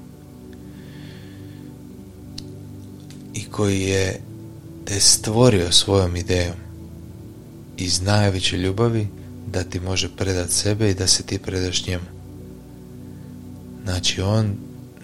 i 3.34 3.44
koji 3.44 3.80
je 3.80 4.20
te 4.84 5.00
stvorio 5.00 5.72
svojom 5.72 6.16
idejom 6.16 6.56
iz 7.76 8.00
najveće 8.00 8.56
ljubavi 8.56 9.08
da 9.46 9.64
ti 9.64 9.80
može 9.80 10.08
predat 10.16 10.50
sebe 10.50 10.90
i 10.90 10.94
da 10.94 11.06
se 11.06 11.22
ti 11.22 11.38
predaš 11.38 11.86
njemu. 11.86 12.04
Znači 13.84 14.20
on 14.20 14.56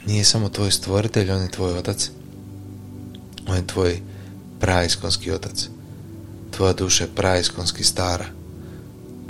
nije 0.07 0.25
samo 0.25 0.49
tvoj 0.49 0.71
stvoritelj, 0.71 1.31
on 1.31 1.43
je 1.43 1.51
tvoj 1.51 1.79
otac. 1.79 2.11
On 3.49 3.57
je 3.57 3.67
tvoj 3.67 4.01
praiskonski 4.61 5.31
otac. 5.31 5.69
Tvoja 6.51 6.73
duša 6.73 7.05
je 7.05 7.15
praiskonski 7.15 7.85
stara. 7.85 8.42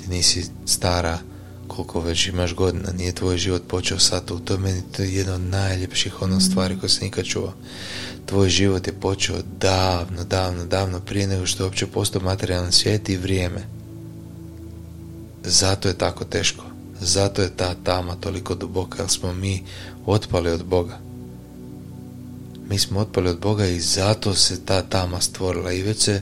Ti 0.02 0.11
nisi 0.11 0.44
stara 0.66 1.18
koliko 1.66 2.00
već 2.00 2.26
imaš 2.26 2.54
godina, 2.54 2.92
nije 2.92 3.12
tvoj 3.12 3.38
život 3.38 3.62
počeo 3.68 3.99
sad 3.99 4.25
tu, 4.25 4.38
to 4.38 4.54
je 4.54 4.59
meni 4.59 4.82
to 4.97 5.02
je 5.02 5.14
jedna 5.14 5.35
od 5.35 5.40
najljepših 5.40 6.23
ono 6.23 6.40
stvari 6.40 6.78
koje 6.78 6.90
sam 6.90 7.04
nikad 7.04 7.25
čuo. 7.25 7.54
Tvoj 8.26 8.49
život 8.49 8.87
je 8.87 8.92
počeo 8.92 9.37
davno, 9.61 10.25
davno, 10.25 10.64
davno 10.64 11.00
prije 11.00 11.26
nego 11.26 11.47
što 11.47 11.62
je 11.62 11.66
uopće 11.66 11.87
postao 11.87 12.23
materijalan 12.23 12.73
svijet 12.73 13.09
i 13.09 13.16
vrijeme. 13.16 13.66
Zato 15.44 15.88
je 15.88 15.99
tako 15.99 16.25
teško. 16.25 16.64
Zato 17.00 17.42
je 17.42 17.56
ta 17.56 17.75
tama 17.85 18.16
toliko 18.16 18.54
duboka, 18.54 19.02
jer 19.02 19.11
smo 19.11 19.32
mi 19.32 19.62
otpali 20.06 20.50
od 20.50 20.64
Boga. 20.64 20.99
Mi 22.68 22.78
smo 22.78 23.00
otpali 23.00 23.28
od 23.28 23.40
Boga 23.40 23.66
i 23.66 23.80
zato 23.80 24.35
se 24.35 24.64
ta 24.64 24.82
tama 24.82 25.21
stvorila 25.21 25.73
i 25.73 25.82
već 25.82 25.99
se 25.99 26.21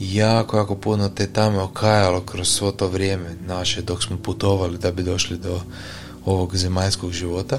jako, 0.00 0.56
jako 0.56 0.76
puno 0.76 1.08
te 1.08 1.26
tame 1.26 1.58
okajalo 1.58 2.20
kroz 2.20 2.48
svo 2.48 2.72
to 2.72 2.88
vrijeme 2.88 3.36
naše 3.46 3.82
dok 3.82 4.02
smo 4.02 4.16
putovali 4.18 4.78
da 4.78 4.92
bi 4.92 5.02
došli 5.02 5.38
do 5.38 5.60
ovog 6.24 6.56
zemaljskog 6.56 7.12
života. 7.12 7.58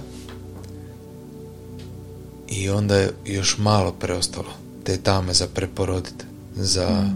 I 2.48 2.70
onda 2.70 2.96
je 2.96 3.14
još 3.26 3.58
malo 3.58 3.92
preostalo 3.92 4.54
te 4.84 4.98
tame 4.98 5.34
za 5.34 5.48
preporoditi, 5.48 6.26
za, 6.56 7.10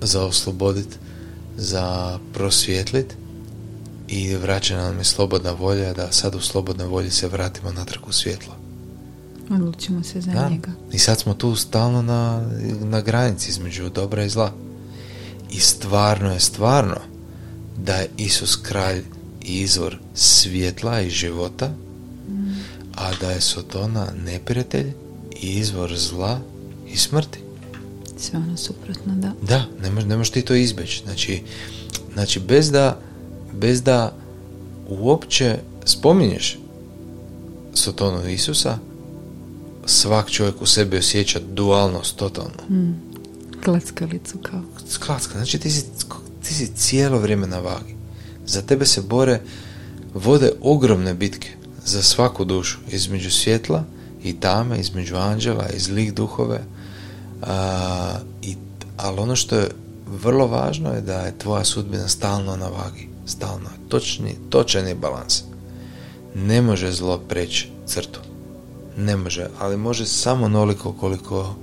za 0.00 0.24
osloboditi, 0.24 0.96
za 1.56 2.18
prosvjetlit 2.32 3.14
i 4.08 4.34
vraća 4.34 4.76
nam 4.76 4.98
je 4.98 5.04
slobodna 5.04 5.52
volja 5.52 5.92
da 5.92 6.12
sad 6.12 6.34
u 6.34 6.40
slobodnoj 6.40 6.86
volji 6.86 7.10
se 7.10 7.28
vratimo 7.28 7.72
natrag 7.72 8.08
u 8.08 8.12
svjetlo. 8.12 8.65
Odlučimo 9.50 10.02
se 10.02 10.20
za 10.20 10.32
Da. 10.32 10.48
njega. 10.48 10.70
I 10.92 10.98
sad 10.98 11.20
smo 11.20 11.34
tu 11.34 11.56
stalno 11.56 12.02
na, 12.02 12.50
na 12.80 13.00
granici 13.00 13.50
između 13.50 13.88
dobra 13.88 14.24
i 14.24 14.28
zla. 14.28 14.52
I 15.50 15.60
stvarno 15.60 16.32
je 16.32 16.40
stvarno 16.40 16.96
da 17.78 17.94
je 17.94 18.08
Isus 18.16 18.56
kralj 18.56 19.02
i 19.42 19.60
izvor 19.60 19.98
svjetla 20.14 21.00
i 21.00 21.10
života, 21.10 21.70
a 22.94 23.10
da 23.20 23.30
je 23.30 23.40
Sotona 23.40 24.06
neprijatelj 24.24 24.92
i 25.42 25.46
izvor 25.48 25.96
zla 25.98 26.40
i 26.92 26.96
smrti. 26.96 27.38
Sve 28.18 28.38
ono 28.38 28.56
suprotno, 28.56 29.14
da. 29.14 29.32
Da, 29.42 29.64
ne, 29.82 29.90
mož, 29.90 30.04
ne 30.04 30.16
možeš 30.16 30.30
ti 30.32 30.42
to 30.42 30.54
izbjeći. 30.54 31.02
Znači, 31.04 31.42
znači 32.14 32.40
bez 32.40 32.70
da 32.70 33.00
bez 33.52 33.82
da 33.82 34.12
uopće 34.88 35.58
spominješ 35.84 36.58
Sotonu 37.74 38.28
Isusa, 38.28 38.78
svak 39.86 40.30
čovjek 40.30 40.62
u 40.62 40.66
sebi 40.66 40.98
osjeća 40.98 41.40
dualnost 41.40 42.16
totalno. 42.16 42.62
Mm. 42.70 43.06
Klackalicu 43.64 44.38
kao. 44.38 44.62
Sklacka, 44.88 45.32
znači 45.32 45.58
ti 45.58 45.70
si, 45.70 45.84
ti 46.42 46.54
si 46.54 46.72
cijelo 46.76 47.18
vrijeme 47.18 47.46
na 47.46 47.58
vagi. 47.58 47.94
Za 48.46 48.62
tebe 48.62 48.86
se 48.86 49.00
bore, 49.00 49.40
vode 50.14 50.52
ogromne 50.60 51.14
bitke 51.14 51.48
za 51.84 52.02
svaku 52.02 52.44
dušu, 52.44 52.78
između 52.90 53.30
svjetla 53.30 53.84
i 54.22 54.40
tame, 54.40 54.80
između 54.80 55.16
anđela 55.16 55.68
i 55.68 55.80
zlih 55.80 56.14
duhove. 56.14 56.64
A, 57.42 58.18
i, 58.42 58.56
ali 58.96 59.20
ono 59.20 59.36
što 59.36 59.56
je 59.56 59.70
vrlo 60.06 60.46
važno 60.46 60.92
je 60.92 61.00
da 61.00 61.20
je 61.20 61.38
tvoja 61.38 61.64
sudbina 61.64 62.08
stalno 62.08 62.56
na 62.56 62.68
vagi. 62.68 63.08
Stalno. 63.26 63.70
Točni, 63.88 64.34
točan 64.50 64.88
je 64.88 64.94
balans. 64.94 65.42
Ne 66.34 66.62
može 66.62 66.92
zlo 66.92 67.18
preći 67.18 67.68
crtu. 67.86 68.20
Ne 68.96 69.16
može, 69.16 69.46
ali 69.58 69.76
može 69.76 70.06
samo 70.06 70.48
noliko 70.48 70.92
koliko 70.92 71.54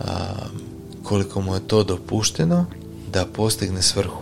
a, 0.00 0.14
koliko 1.02 1.40
mu 1.40 1.54
je 1.54 1.60
to 1.60 1.84
dopušteno 1.84 2.64
da 3.12 3.26
postigne 3.26 3.82
svrhu. 3.82 4.20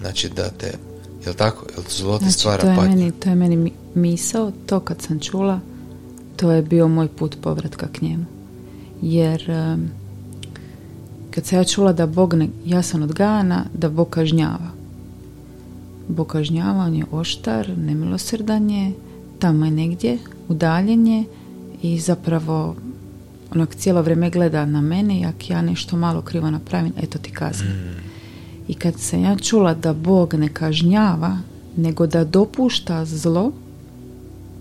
Znači 0.00 0.28
da 0.28 0.50
te, 0.50 0.78
jel 1.24 1.34
tako, 1.34 1.66
jel 1.76 1.84
zlo 1.88 2.18
Znači, 2.18 2.32
stvara 2.32 2.62
to 2.62 2.68
je, 2.82 2.88
meni, 2.88 3.12
to 3.12 3.28
je 3.28 3.34
meni 3.34 3.56
mi- 3.56 3.72
misao, 3.94 4.52
to 4.66 4.80
kad 4.80 5.02
sam 5.02 5.20
čula, 5.20 5.60
to 6.36 6.50
je 6.50 6.62
bio 6.62 6.88
moj 6.88 7.08
put 7.08 7.36
povratka 7.42 7.88
k 7.92 8.02
njemu. 8.02 8.24
Jer 9.02 9.50
em, 9.50 9.90
kad 11.30 11.46
sam 11.46 11.58
ja 11.58 11.64
čula 11.64 11.92
da 11.92 12.06
Bog, 12.06 12.34
ne, 12.34 12.48
ja 12.64 12.82
sam 12.82 13.02
odgajana 13.02 13.64
da 13.74 13.88
Bog 13.88 14.10
kažnjava. 14.10 14.70
Bog 16.08 16.26
kažnjava, 16.26 16.84
on 16.84 16.94
je 16.94 17.04
oštar, 17.10 17.68
nemilosrdan 17.78 18.70
je, 18.70 18.92
tamo 19.38 19.64
je 19.64 19.70
negdje, 19.70 20.18
udaljen 20.48 21.06
je 21.06 21.24
i 21.82 22.00
zapravo 22.00 22.76
onak 23.54 23.74
cijelo 23.74 24.02
vrijeme 24.02 24.30
gleda 24.30 24.66
na 24.66 24.80
mene 24.80 25.20
i 25.20 25.24
ako 25.24 25.38
ja 25.48 25.62
nešto 25.62 25.96
malo 25.96 26.22
krivo 26.22 26.50
napravim, 26.50 26.92
eto 27.02 27.18
ti 27.18 27.30
kazna. 27.30 27.66
I 28.68 28.74
kad 28.74 28.94
sam 29.00 29.22
ja 29.22 29.36
čula 29.36 29.74
da 29.74 29.92
Bog 29.92 30.34
ne 30.34 30.48
kažnjava, 30.48 31.38
nego 31.76 32.06
da 32.06 32.24
dopušta 32.24 33.04
zlo, 33.04 33.52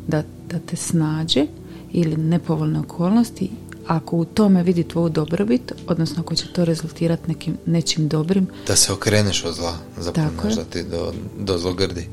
da, 0.08 0.24
da 0.50 0.60
te 0.60 0.76
snađe 0.76 1.46
ili 1.92 2.18
nepovoljne 2.18 2.80
okolnosti, 2.80 3.50
ako 3.88 4.18
u 4.18 4.26
tome 4.26 4.64
vidi 4.64 4.84
tvoju 4.84 5.10
dobrobit, 5.10 5.72
odnosno 5.88 6.22
ako 6.22 6.36
će 6.36 6.48
to 6.48 6.66
rezultirati 6.66 7.28
nekim, 7.28 7.58
nečim 7.66 8.08
dobrim, 8.08 8.48
Da 8.68 8.76
se 8.76 8.94
okreneš 8.94 9.46
od 9.46 9.56
zla, 9.56 9.78
zapravo 9.98 10.56
da 10.56 10.64
ti 10.64 10.84
do, 10.84 11.14
do 11.40 11.58
zlogrdi. 11.58 12.08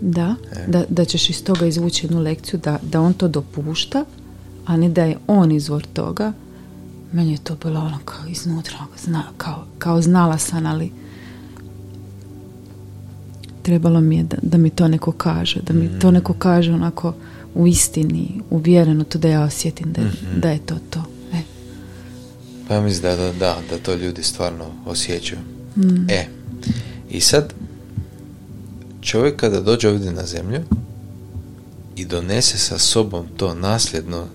Da, 0.00 0.34
da, 0.68 0.84
da 0.88 1.04
ćeš 1.04 1.30
iz 1.30 1.44
toga 1.44 1.66
izvući 1.66 2.06
jednu 2.06 2.20
lekciju, 2.20 2.60
da, 2.60 2.78
da 2.82 3.00
on 3.00 3.12
to 3.12 3.28
dopušta, 3.28 4.04
a 4.66 4.76
ne 4.76 4.88
da 4.88 5.04
je 5.04 5.16
on 5.26 5.52
izvor 5.52 5.86
toga, 5.86 6.32
meni 7.12 7.32
je 7.32 7.38
to 7.38 7.56
bilo 7.56 7.80
ono 7.80 7.98
kao 8.04 8.26
iznutra, 8.26 8.76
ono 8.78 8.88
zna, 8.98 9.22
kao, 9.36 9.64
kao 9.78 10.02
znala 10.02 10.38
sam, 10.38 10.66
ali 10.66 10.90
trebalo 13.62 14.00
mi 14.00 14.16
je 14.16 14.22
da, 14.24 14.36
da 14.42 14.58
mi 14.58 14.70
to 14.70 14.88
neko 14.88 15.12
kaže, 15.12 15.60
da 15.62 15.72
mi 15.74 15.90
to 15.92 16.10
neko 16.10 16.32
kaže 16.34 16.72
onako 16.72 17.14
u 17.54 17.66
istini, 17.66 18.28
uvjereno, 18.50 19.04
to 19.04 19.18
da 19.18 19.28
ja 19.28 19.42
osjetim 19.42 19.92
da, 19.92 20.00
je- 20.00 20.10
da 20.36 20.50
je 20.50 20.58
to 20.58 20.74
to. 20.90 21.02
E, 21.32 21.40
Pa 22.68 22.74
ja 22.74 22.80
mislim 22.80 23.02
da, 23.04 23.16
da, 23.16 23.32
da, 23.32 23.56
da 23.70 23.78
to 23.78 23.94
ljudi 23.94 24.22
stvarno 24.22 24.64
osjećaju. 24.86 25.40
E, 26.08 26.26
i 27.10 27.20
sad 27.20 27.52
čovjek 29.00 29.36
kada 29.36 29.60
dođe 29.60 29.88
ovdje 29.88 30.12
na 30.12 30.26
zemlju 30.26 30.60
i 31.96 32.04
donese 32.04 32.58
sa 32.58 32.78
sobom 32.78 33.26
to 33.36 33.54
nasljedno 33.54 34.26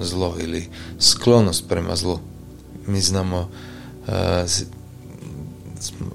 zlo 0.00 0.36
ili 0.40 0.68
sklonost 0.98 1.64
prema 1.68 1.96
zlu. 1.96 2.18
Mi 2.86 3.00
znamo 3.00 3.48
sm- 4.46 4.78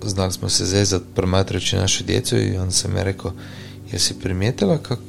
znali 0.05 0.31
smo 0.31 0.50
se 0.50 0.65
zezat 0.65 1.01
promatrajući 1.15 1.75
našu 1.75 2.03
djecu 2.03 2.38
i 2.38 2.57
on 2.57 2.72
sam 2.72 2.98
je 2.98 3.03
rekao 3.03 3.31
jesi 3.91 4.19
primijetila 4.19 4.77
kak 4.77 5.00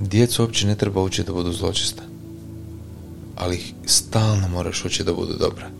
djecu 0.00 0.42
uopće 0.42 0.66
ne 0.66 0.74
treba 0.74 1.02
učiti 1.02 1.26
da 1.26 1.32
budu 1.32 1.52
zločista 1.52 2.02
ali 3.36 3.74
stalno 3.86 4.48
moraš 4.48 4.84
učiti 4.84 5.04
da 5.04 5.14
budu 5.14 5.34
dobra 5.38 5.70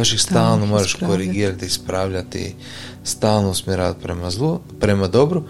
baš 0.00 0.12
ih 0.12 0.20
Stalno 0.20 0.66
moraš 0.66 0.94
ispravljati. 0.94 1.12
korigirati, 1.12 1.66
ispravljati 1.66 2.54
stalno 3.04 3.50
usmjeravati 3.50 4.02
prema 4.02 4.30
zlu, 4.30 4.60
prema 4.80 5.08
dobru 5.08 5.42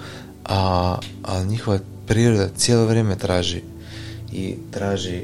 a, 0.45 0.97
a 1.23 1.42
njihova 1.42 1.78
priroda 2.07 2.49
cijelo 2.57 2.87
vrijeme 2.87 3.19
traži 3.19 3.62
i 4.33 4.54
traži 4.71 5.23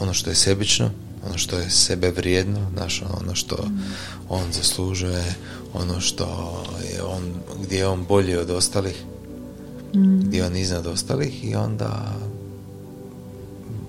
ono 0.00 0.14
što 0.14 0.30
je 0.30 0.36
sebično, 0.36 0.90
ono 1.26 1.38
što 1.38 1.58
je 1.58 1.70
sebe 1.70 2.10
vrijedno, 2.10 2.70
znaš, 2.76 3.02
ono 3.20 3.34
što 3.34 3.56
on 4.28 4.52
zaslužuje, 4.52 5.34
ono 5.74 6.00
što 6.00 6.26
je 6.92 7.02
on, 7.02 7.22
gdje 7.62 7.76
je 7.76 7.88
on 7.88 8.04
bolji 8.04 8.36
od 8.36 8.50
ostalih, 8.50 9.04
gdje 9.94 10.38
je 10.38 10.46
on 10.46 10.56
iznad 10.56 10.86
ostalih 10.86 11.44
i 11.44 11.54
onda 11.54 12.14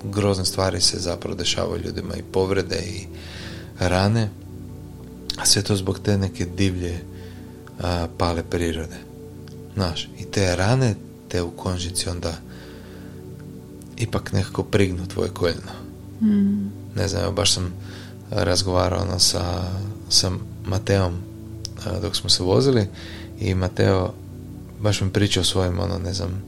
grozne 0.03 0.45
stvari 0.45 0.81
se 0.81 0.99
zapravo 0.99 1.35
dešavaju 1.35 1.81
ljudima 1.85 2.15
i 2.15 2.23
povrede 2.31 2.79
i 2.79 3.07
rane, 3.79 4.29
a 5.41 5.45
sve 5.45 5.61
to 5.61 5.75
zbog 5.75 5.99
te 5.99 6.17
neke 6.17 6.45
divlje 6.45 6.99
a, 7.79 8.07
pale 8.17 8.43
prirode. 8.43 8.97
Znaš, 9.73 10.09
i 10.19 10.25
te 10.25 10.55
rane 10.55 10.95
te 11.27 11.41
u 11.41 11.51
konžici 11.51 12.09
onda 12.09 12.33
ipak 13.97 14.33
nekako 14.33 14.63
prignu 14.63 15.07
tvoje 15.07 15.29
koljeno. 15.29 15.71
mm, 16.21 16.71
Ne 16.95 17.07
znam, 17.07 17.35
baš 17.35 17.53
sam 17.53 17.73
razgovarao 18.31 19.01
ono 19.01 19.19
sa, 19.19 19.63
sa 20.09 20.31
Mateom 20.65 21.13
a, 21.85 21.99
dok 21.99 22.15
smo 22.15 22.29
se 22.29 22.43
vozili 22.43 22.87
i 23.39 23.55
Mateo 23.55 24.13
baš 24.81 25.01
mi 25.01 25.09
pričao 25.09 25.41
o 25.41 25.43
svojim, 25.43 25.79
ono, 25.79 25.97
ne 25.97 26.13
znam, 26.13 26.43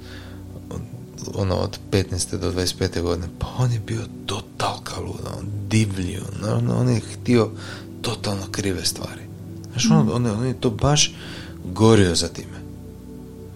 ono, 1.34 1.56
od 1.56 1.80
15. 1.92 2.38
do 2.38 2.52
25. 2.52 3.02
godine, 3.02 3.28
pa 3.40 3.48
on 3.58 3.72
je 3.72 3.80
bio 3.80 4.02
totalka 4.26 5.00
luda, 5.00 5.30
on 5.40 5.46
divlji, 5.70 6.20
on, 6.52 6.72
on 6.72 6.90
je 6.90 7.00
htio 7.00 7.50
totalno 8.02 8.44
krive 8.52 8.86
stvari. 8.86 9.22
Znaš, 9.72 9.92
on, 9.92 10.10
on, 10.14 10.26
on 10.26 10.46
je 10.46 10.62
to 10.62 10.70
baš 10.70 11.14
gorio 11.66 12.16
za 12.16 12.28
time. 12.28 12.62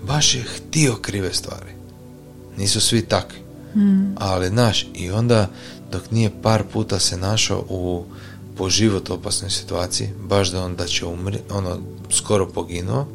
Baš 0.07 0.35
je 0.35 0.43
htio 0.43 0.95
krive 0.95 1.33
stvari. 1.33 1.71
Nisu 2.57 2.81
svi 2.81 3.01
takvi. 3.01 3.39
mm, 3.75 4.15
Ali, 4.15 4.49
znaš, 4.49 4.87
i 4.93 5.11
onda 5.11 5.49
dok 5.91 6.11
nije 6.11 6.31
par 6.41 6.63
puta 6.73 6.99
se 6.99 7.17
našao 7.17 7.65
u 7.69 8.05
po 8.57 8.69
život 8.69 9.09
opasnoj 9.09 9.49
situaciji, 9.49 10.09
baš 10.27 10.51
da 10.51 10.63
on 10.65 10.75
da 10.75 10.85
će 10.85 11.05
umri, 11.05 11.39
ono, 11.51 11.77
skoro 12.09 12.47
poginuo, 12.47 13.07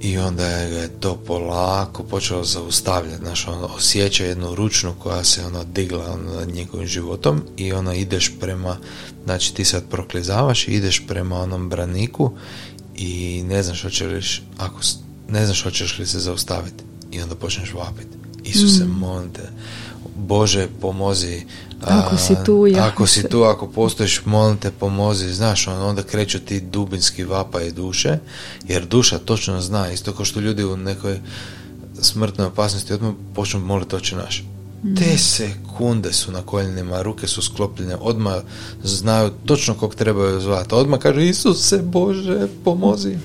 I 0.00 0.18
onda 0.18 0.46
je 0.46 0.88
to 0.88 1.16
polako 1.26 2.02
počelo 2.02 2.44
zaustavljati. 2.44 3.24
Znaš, 3.24 3.48
on 3.48 3.64
osjeća 3.76 4.24
jednu 4.24 4.54
ručnu 4.54 4.94
koja 4.98 5.24
se 5.24 5.46
ono 5.46 5.64
digla 5.64 6.12
ono, 6.12 6.34
nad 6.34 6.48
njegovim 6.48 6.86
životom 6.86 7.42
i 7.56 7.72
ona 7.72 7.94
ideš 7.94 8.32
prema, 8.40 8.76
znači 9.24 9.54
ti 9.54 9.64
sad 9.64 9.84
proklizavaš 9.90 10.68
i 10.68 10.72
ideš 10.72 11.06
prema 11.08 11.40
onom 11.40 11.68
braniku 11.68 12.32
i 12.96 13.42
ne 13.46 13.62
znaš 13.62 13.82
hoćeš 13.82 14.42
ako 14.58 14.80
ne 15.28 15.46
znaš 15.46 15.62
hoćeš 15.62 15.98
li 15.98 16.06
se 16.06 16.18
zaustaviti 16.18 16.84
i 17.12 17.22
onda 17.22 17.34
počneš 17.34 17.74
vapiti. 17.74 18.16
Isuse, 18.44 18.84
mm. 18.84 18.98
molim 18.98 19.32
te, 19.32 19.50
Bože, 20.16 20.68
pomozi. 20.80 21.42
Ako 21.86 22.16
si 22.16 22.34
tu, 22.44 22.66
ja. 22.66 22.86
Ako 22.86 23.06
si 23.06 23.28
tu, 23.28 23.42
ako 23.42 23.66
postojiš, 23.66 24.24
molim 24.24 24.56
te, 24.56 24.70
pomozi. 24.70 25.32
Znaš, 25.32 25.68
onda 25.68 26.02
kreću 26.02 26.38
ti 26.38 26.60
dubinski 26.60 27.24
vapaje 27.24 27.70
duše, 27.70 28.18
jer 28.68 28.86
duša 28.86 29.18
točno 29.18 29.60
zna, 29.60 29.90
isto 29.90 30.12
kao 30.12 30.24
što 30.24 30.40
ljudi 30.40 30.64
u 30.64 30.76
nekoj 30.76 31.20
smrtnoj 32.00 32.46
opasnosti 32.46 32.92
odmah 32.92 33.12
počnu 33.34 33.60
moliti 33.60 33.96
oče 33.96 34.16
naš. 34.16 34.44
Mm. 34.84 34.94
Te 34.94 35.18
sekunde 35.18 36.12
su 36.12 36.32
na 36.32 36.42
koljenima, 36.42 37.02
ruke 37.02 37.26
su 37.26 37.42
sklopljene, 37.42 37.96
odmah 37.96 38.34
znaju 38.84 39.30
točno 39.44 39.74
kog 39.74 39.94
trebaju 39.94 40.40
zvati. 40.40 40.74
Odmah 40.74 41.00
kažu 41.00 41.20
Isuse 41.20 41.78
Bože, 41.78 42.48
pomozi. 42.64 43.18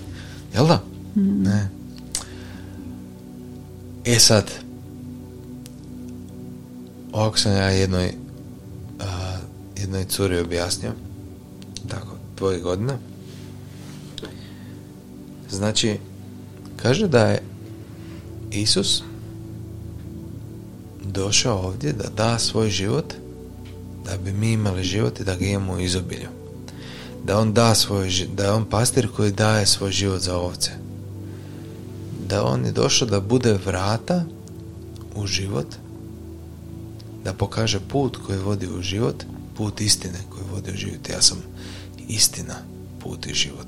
Jel 0.54 0.68
da? 0.68 0.84
Mm. 1.16 1.44
Ne. 1.44 1.70
E 4.06 4.20
sad, 4.20 4.52
ovako 7.12 7.38
sam 7.38 7.52
ja 7.52 7.70
jednoj, 7.70 8.12
jednoj 9.86 10.06
curi 10.06 10.40
objasnio, 10.40 10.92
tako, 11.88 12.18
dvoje 12.38 12.60
godina. 12.60 12.98
Znači, 15.50 15.98
kaže 16.76 17.08
da 17.08 17.28
je 17.28 17.42
Isus 18.52 19.04
došao 21.04 21.58
ovdje 21.58 21.94
da 21.94 22.10
da 22.18 22.40
svoj 22.40 22.70
život 22.70 23.14
da 24.06 24.18
bi 24.18 24.34
mi 24.34 24.52
imali 24.52 24.84
život 24.84 25.20
i 25.20 25.24
da 25.24 25.36
ga 25.36 25.46
imamo 25.46 25.74
u 25.74 25.80
izobilju. 25.80 26.30
Da 27.24 27.40
on 27.40 27.54
da 27.54 27.76
svoj 27.76 28.10
da 28.36 28.44
je 28.44 28.52
on 28.52 28.66
pastir 28.66 29.10
koji 29.16 29.32
daje 29.32 29.66
svoj 29.66 29.92
život 29.92 30.22
za 30.22 30.38
ovce. 30.38 30.72
Da 32.28 32.44
on 32.44 32.66
je 32.66 32.72
došao 32.72 33.08
da 33.08 33.20
bude 33.20 33.54
vrata 33.66 34.26
u 35.16 35.28
život 35.28 35.68
da 37.24 37.34
pokaže 37.34 37.80
put 37.80 38.18
koji 38.18 38.40
vodi 38.40 38.68
u 38.68 38.82
život, 38.82 39.24
put 39.58 39.82
istine 39.82 40.20
koji 40.30 40.44
vodi 40.52 40.72
u 40.72 40.78
život. 40.78 41.10
Ja 41.10 41.22
sam 41.22 41.38
istina, 42.08 42.56
put 43.00 43.28
i 43.28 43.34
život. 43.34 43.68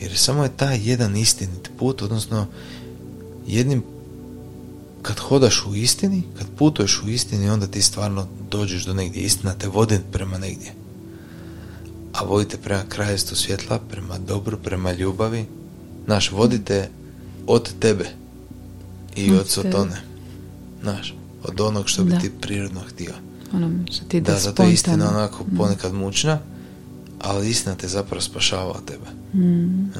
Jer 0.00 0.16
samo 0.16 0.42
je 0.42 0.56
taj 0.56 0.80
jedan 0.90 1.16
istinit 1.16 1.70
put, 1.78 2.02
odnosno 2.02 2.46
jednim 3.46 3.82
kad 5.02 5.18
hodaš 5.18 5.66
u 5.66 5.74
istini, 5.74 6.22
kad 6.38 6.46
putuješ 6.58 7.02
u 7.02 7.08
istini, 7.08 7.50
onda 7.50 7.66
ti 7.66 7.82
stvarno 7.82 8.26
dođeš 8.50 8.84
do 8.84 8.94
negdje. 8.94 9.22
Istina 9.22 9.54
te 9.54 9.68
vodi 9.68 10.00
prema 10.12 10.38
negdje. 10.38 10.72
A 12.12 12.24
vodite 12.24 12.56
prema 12.56 12.82
kraljestvu 12.88 13.36
svjetla, 13.36 13.78
prema 13.90 14.18
dobru, 14.18 14.58
prema 14.58 14.92
ljubavi. 14.92 15.46
Naš, 16.06 16.30
vodite 16.30 16.90
od 17.46 17.70
tebe 17.80 18.08
i 19.16 19.30
od, 19.30 19.38
od 19.38 19.48
Sotone. 19.48 20.02
Naš 20.82 21.14
od 21.44 21.60
onog 21.60 21.88
što 21.88 22.04
bi 22.04 22.18
ti 22.18 22.30
prirodno 22.40 22.80
htio. 22.80 23.14
Ono 23.52 23.70
što 23.92 24.04
ti 24.04 24.20
da, 24.20 24.32
da 24.32 24.38
zato 24.38 24.62
je 24.62 24.72
istina 24.72 25.10
onako 25.10 25.44
mm. 25.44 25.56
ponekad 25.56 25.94
mučna, 25.94 26.38
ali 27.20 27.50
istina 27.50 27.74
te 27.74 27.88
zapravo 27.88 28.20
spašava 28.20 28.70
od 28.70 28.84
tebe. 28.84 29.06
Mm. 29.44 29.92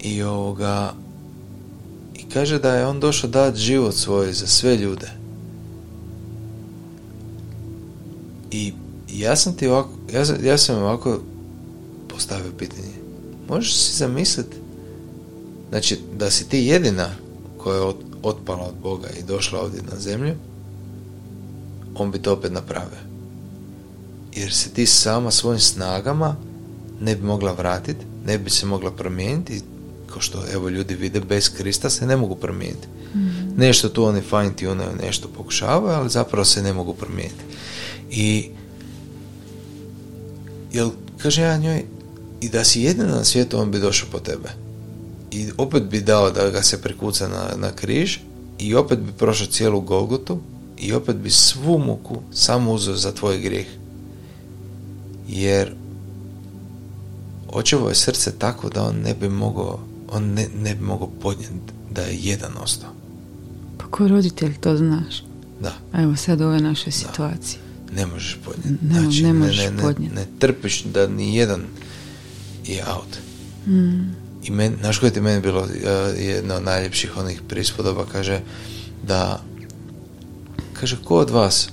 I 0.00 0.22
ovoga 0.22 0.94
i 2.14 2.22
kaže 2.32 2.58
da 2.58 2.74
je 2.74 2.86
on 2.86 3.00
došao 3.00 3.30
dati 3.30 3.58
život 3.58 3.94
svoj 3.94 4.32
za 4.32 4.46
sve 4.46 4.76
ljude. 4.76 5.10
I 8.50 8.72
ja 9.12 9.36
sam 9.36 9.56
ti 9.56 9.68
ovako, 9.68 9.90
ja, 10.12 10.24
ja 10.42 10.58
sam 10.58 10.76
ovako 10.76 11.20
postavio 12.08 12.52
pitanje. 12.58 12.92
Možeš 13.48 13.74
si 13.76 13.96
zamisliti 13.96 14.56
znači 15.68 15.98
da 16.18 16.30
si 16.30 16.48
ti 16.48 16.58
jedina 16.58 17.08
koja 17.58 17.76
je 17.76 17.92
otpala 18.22 18.62
od 18.62 18.74
Boga 18.82 19.08
i 19.18 19.22
došla 19.22 19.60
ovdje 19.60 19.82
na 19.92 20.00
zemlju, 20.00 20.34
on 21.94 22.10
bi 22.10 22.18
to 22.18 22.32
opet 22.32 22.52
napravio. 22.52 22.98
Jer 24.34 24.52
se 24.52 24.70
ti 24.70 24.86
sama 24.86 25.30
svojim 25.30 25.60
snagama 25.60 26.36
ne 27.00 27.16
bi 27.16 27.22
mogla 27.22 27.52
vratiti, 27.52 28.06
ne 28.26 28.38
bi 28.38 28.50
se 28.50 28.66
mogla 28.66 28.90
promijeniti, 28.90 29.60
kao 30.06 30.20
što 30.20 30.42
evo 30.52 30.68
ljudi 30.68 30.94
vide, 30.94 31.20
bez 31.20 31.54
Krista 31.56 31.90
se 31.90 32.06
ne 32.06 32.16
mogu 32.16 32.34
promijeniti. 32.34 32.88
mm 33.14 33.42
Nešto 33.56 33.88
tu 33.88 34.04
oni 34.04 34.20
fine 34.20 34.52
tune, 34.60 34.84
nešto 35.02 35.28
pokušavaju, 35.28 35.98
ali 35.98 36.10
zapravo 36.10 36.44
se 36.44 36.62
ne 36.62 36.72
mogu 36.72 36.94
promijeniti. 36.94 37.44
I 38.10 38.50
jel, 40.72 40.90
kaže 41.18 41.42
ja 41.42 41.56
njoj, 41.56 41.84
i 42.40 42.48
da 42.48 42.64
si 42.64 42.82
jedina 42.82 43.06
na 43.06 43.24
svijetu, 43.24 43.58
on 43.58 43.70
bi 43.70 43.80
došao 43.80 44.08
po 44.12 44.18
tebe 44.18 44.48
i 45.32 45.50
opet 45.58 45.82
bi 45.82 46.00
dao 46.00 46.30
da 46.30 46.50
ga 46.50 46.62
se 46.62 46.82
prikuca 46.82 47.28
na, 47.28 47.56
na 47.56 47.72
križ 47.72 48.18
i 48.58 48.74
opet 48.74 48.98
bi 48.98 49.12
prošao 49.12 49.46
cijelu 49.46 49.80
Golgotu 49.80 50.38
i 50.82 50.92
opet 50.92 51.16
bi 51.16 51.30
svu 51.30 51.78
muku 51.78 52.22
samo 52.32 52.72
uzeo 52.72 52.96
za 52.96 53.12
tvoj 53.12 53.38
grijeh. 53.38 53.66
Jer 55.28 55.74
očevo 57.48 57.88
je 57.88 57.94
srce 57.94 58.32
tako 58.38 58.68
da 58.68 58.82
on 58.82 58.96
ne 58.96 59.14
bi 59.14 59.28
mogao 59.28 59.80
on 60.10 60.24
ne, 60.24 60.48
ne 60.62 60.74
bi 60.74 60.84
mogao 60.84 61.10
podnijeti 61.20 61.72
da 61.90 62.02
je 62.02 62.18
jedan 62.22 62.52
ostao. 62.62 62.90
Pa 63.78 63.86
ko 63.86 64.08
roditelj 64.08 64.54
to 64.60 64.76
znaš? 64.76 65.22
Da. 65.60 65.72
A 65.92 66.02
evo 66.02 66.16
sad 66.16 66.40
u 66.40 66.44
ove 66.44 66.60
naše 66.60 66.90
situacije. 66.90 67.60
Ne 67.96 68.06
možeš 68.06 68.38
podnijeti. 68.44 68.84
Ne, 68.84 69.00
znači, 69.00 69.22
ne 69.22 69.32
možeš 69.32 69.58
ne, 69.58 69.70
ne, 69.70 69.82
podnijeti. 69.82 70.16
Ne, 70.16 70.26
trpiš 70.38 70.84
da 70.84 71.06
ni 71.06 71.36
jedan 71.36 71.62
je 72.66 72.84
out. 72.94 73.18
Mm. 73.66 74.14
I 74.44 74.50
men, 74.50 74.76
znaš 74.80 74.98
koje 74.98 75.12
ti 75.12 75.20
meni 75.20 75.40
bilo 75.40 75.60
uh, 75.60 75.68
jedna 76.18 76.54
od 76.54 76.64
najljepših 76.64 77.16
onih 77.16 77.42
prispodoba, 77.48 78.06
kaže 78.12 78.40
da 79.06 79.42
kaže, 80.82 80.98
ko 81.04 81.16
od 81.16 81.30
vas 81.30 81.68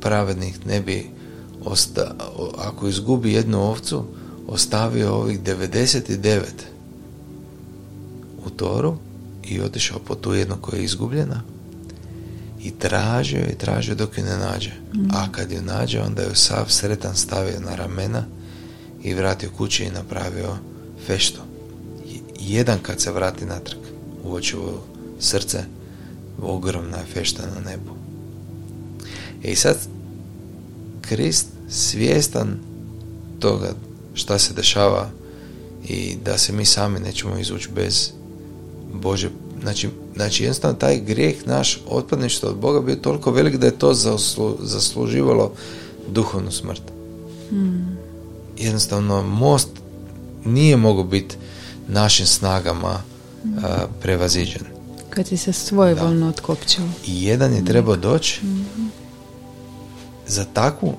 pravednik 0.00 0.64
ne 0.64 0.80
bi 0.80 1.10
osta, 1.64 2.14
ako 2.58 2.88
izgubi 2.88 3.32
jednu 3.32 3.60
ovcu, 3.60 4.04
ostavio 4.46 5.14
ovih 5.14 5.40
99 5.40 6.40
u 8.46 8.50
toru 8.50 8.96
i 9.44 9.60
otišao 9.60 9.98
po 9.98 10.14
tu 10.14 10.34
jednu 10.34 10.56
koja 10.60 10.78
je 10.78 10.84
izgubljena 10.84 11.42
i 12.62 12.70
tražio 12.70 13.44
i 13.52 13.58
tražio 13.58 13.94
dok 13.94 14.18
ju 14.18 14.24
ne 14.24 14.36
nađe. 14.36 14.70
Mm. 14.94 15.08
A 15.12 15.32
kad 15.32 15.52
ju 15.52 15.62
nađe, 15.62 16.00
onda 16.00 16.22
je 16.22 16.34
sav 16.34 16.64
sretan 16.68 17.16
stavio 17.16 17.60
na 17.60 17.74
ramena 17.74 18.24
i 19.02 19.14
vratio 19.14 19.50
kući 19.56 19.84
i 19.84 19.90
napravio 19.90 20.56
fešto 21.06 21.40
jedan 22.40 22.78
kad 22.82 23.00
se 23.00 23.12
vrati 23.12 23.46
natrag 23.46 23.80
u 24.24 24.38
srce, 25.20 25.64
ogromna 26.42 26.98
fešta 27.12 27.42
na 27.54 27.70
nebu. 27.70 27.90
I 29.42 29.56
sad, 29.56 29.76
Krist 31.00 31.46
svjestan 31.68 32.58
toga 33.38 33.72
šta 34.14 34.38
se 34.38 34.54
dešava 34.54 35.10
i 35.88 36.16
da 36.24 36.38
se 36.38 36.52
mi 36.52 36.64
sami 36.64 37.00
nećemo 37.00 37.38
izvući 37.38 37.68
bez 37.74 38.12
Bože 38.92 39.30
znači, 39.62 39.88
znači 40.14 40.42
jednostavno 40.42 40.78
taj 40.78 41.00
grijeh 41.00 41.46
naš 41.46 41.80
otpadništvo 41.88 42.48
od 42.48 42.56
Boga 42.56 42.80
bio 42.80 42.96
toliko 42.96 43.30
velik 43.30 43.56
da 43.56 43.66
je 43.66 43.78
to 43.78 43.94
zasluživalo 44.60 45.52
duhovnu 46.08 46.50
smrt. 46.50 46.82
Hmm. 47.50 47.98
Jednostavno 48.58 49.22
most 49.22 49.68
nije 50.44 50.76
mogao 50.76 51.04
biti 51.04 51.36
našim 51.88 52.26
snagama 52.26 53.02
mm. 53.44 53.48
prevaziđen. 54.02 54.77
Kad 55.10 55.26
si 55.26 55.36
se 55.36 55.52
svojevoljno 55.52 56.28
otkopčao. 56.28 56.84
I 57.06 57.24
jedan 57.24 57.54
je 57.54 57.64
trebao 57.64 57.96
doći 57.96 58.46
mm 58.46 58.90
za 60.28 60.44
takvu 60.44 60.94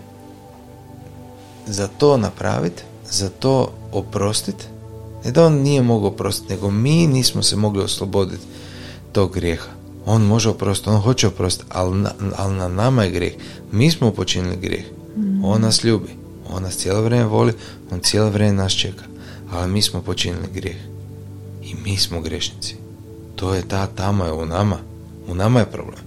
za 1.67 1.87
to 1.87 2.17
napraviti, 2.17 2.83
za 3.11 3.29
to 3.29 3.73
oprostiti. 3.91 4.65
Ne 5.25 5.31
da 5.31 5.45
on 5.45 5.53
nije 5.53 5.81
mogao 5.81 6.09
oprostiti, 6.09 6.53
nego 6.53 6.71
mi 6.71 7.07
nismo 7.07 7.43
se 7.43 7.55
mogli 7.55 7.83
osloboditi 7.83 8.45
tog 9.11 9.33
grijeha. 9.33 9.69
On 10.05 10.21
može 10.21 10.49
oprostiti, 10.49 10.89
on 10.89 11.01
hoće 11.01 11.27
oprostiti, 11.27 11.69
ali 11.73 11.97
na, 11.97 12.11
ali 12.37 12.55
na 12.55 12.67
nama 12.67 13.03
je 13.03 13.11
grijeh. 13.11 13.33
Mi 13.71 13.91
smo 13.91 14.11
počinili 14.11 14.57
grijeh. 14.57 14.85
mm 15.17 15.45
On 15.45 15.61
nas 15.61 15.83
ljubi. 15.83 16.09
On 16.49 16.63
nas 16.63 16.77
cijelo 16.77 17.01
vrijeme 17.01 17.25
voli, 17.25 17.53
on 17.91 17.99
cijelo 17.99 18.29
vrijeme 18.29 18.53
nas 18.53 18.73
čeka 18.73 19.03
ali 19.51 19.71
mi 19.71 19.81
smo 19.81 20.01
počinili 20.01 20.47
grijeh. 20.53 20.77
I 21.63 21.75
mi 21.83 21.97
smo 21.97 22.21
grešnici. 22.21 22.75
To 23.39 23.53
je 23.53 23.61
ta 23.61 23.87
tamo 23.87 24.25
je 24.25 24.33
u 24.33 24.45
nama. 24.45 24.77
U 25.27 25.35
nama 25.35 25.59
je 25.59 25.65
problem. 25.65 25.99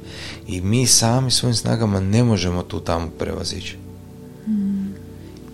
I 0.46 0.60
mi 0.60 0.86
sami 0.86 1.30
svojim 1.30 1.54
snagama 1.54 2.00
ne 2.00 2.24
možemo 2.24 2.62
tu 2.62 2.80
tamo 2.80 3.08
prevazići. 3.18 3.76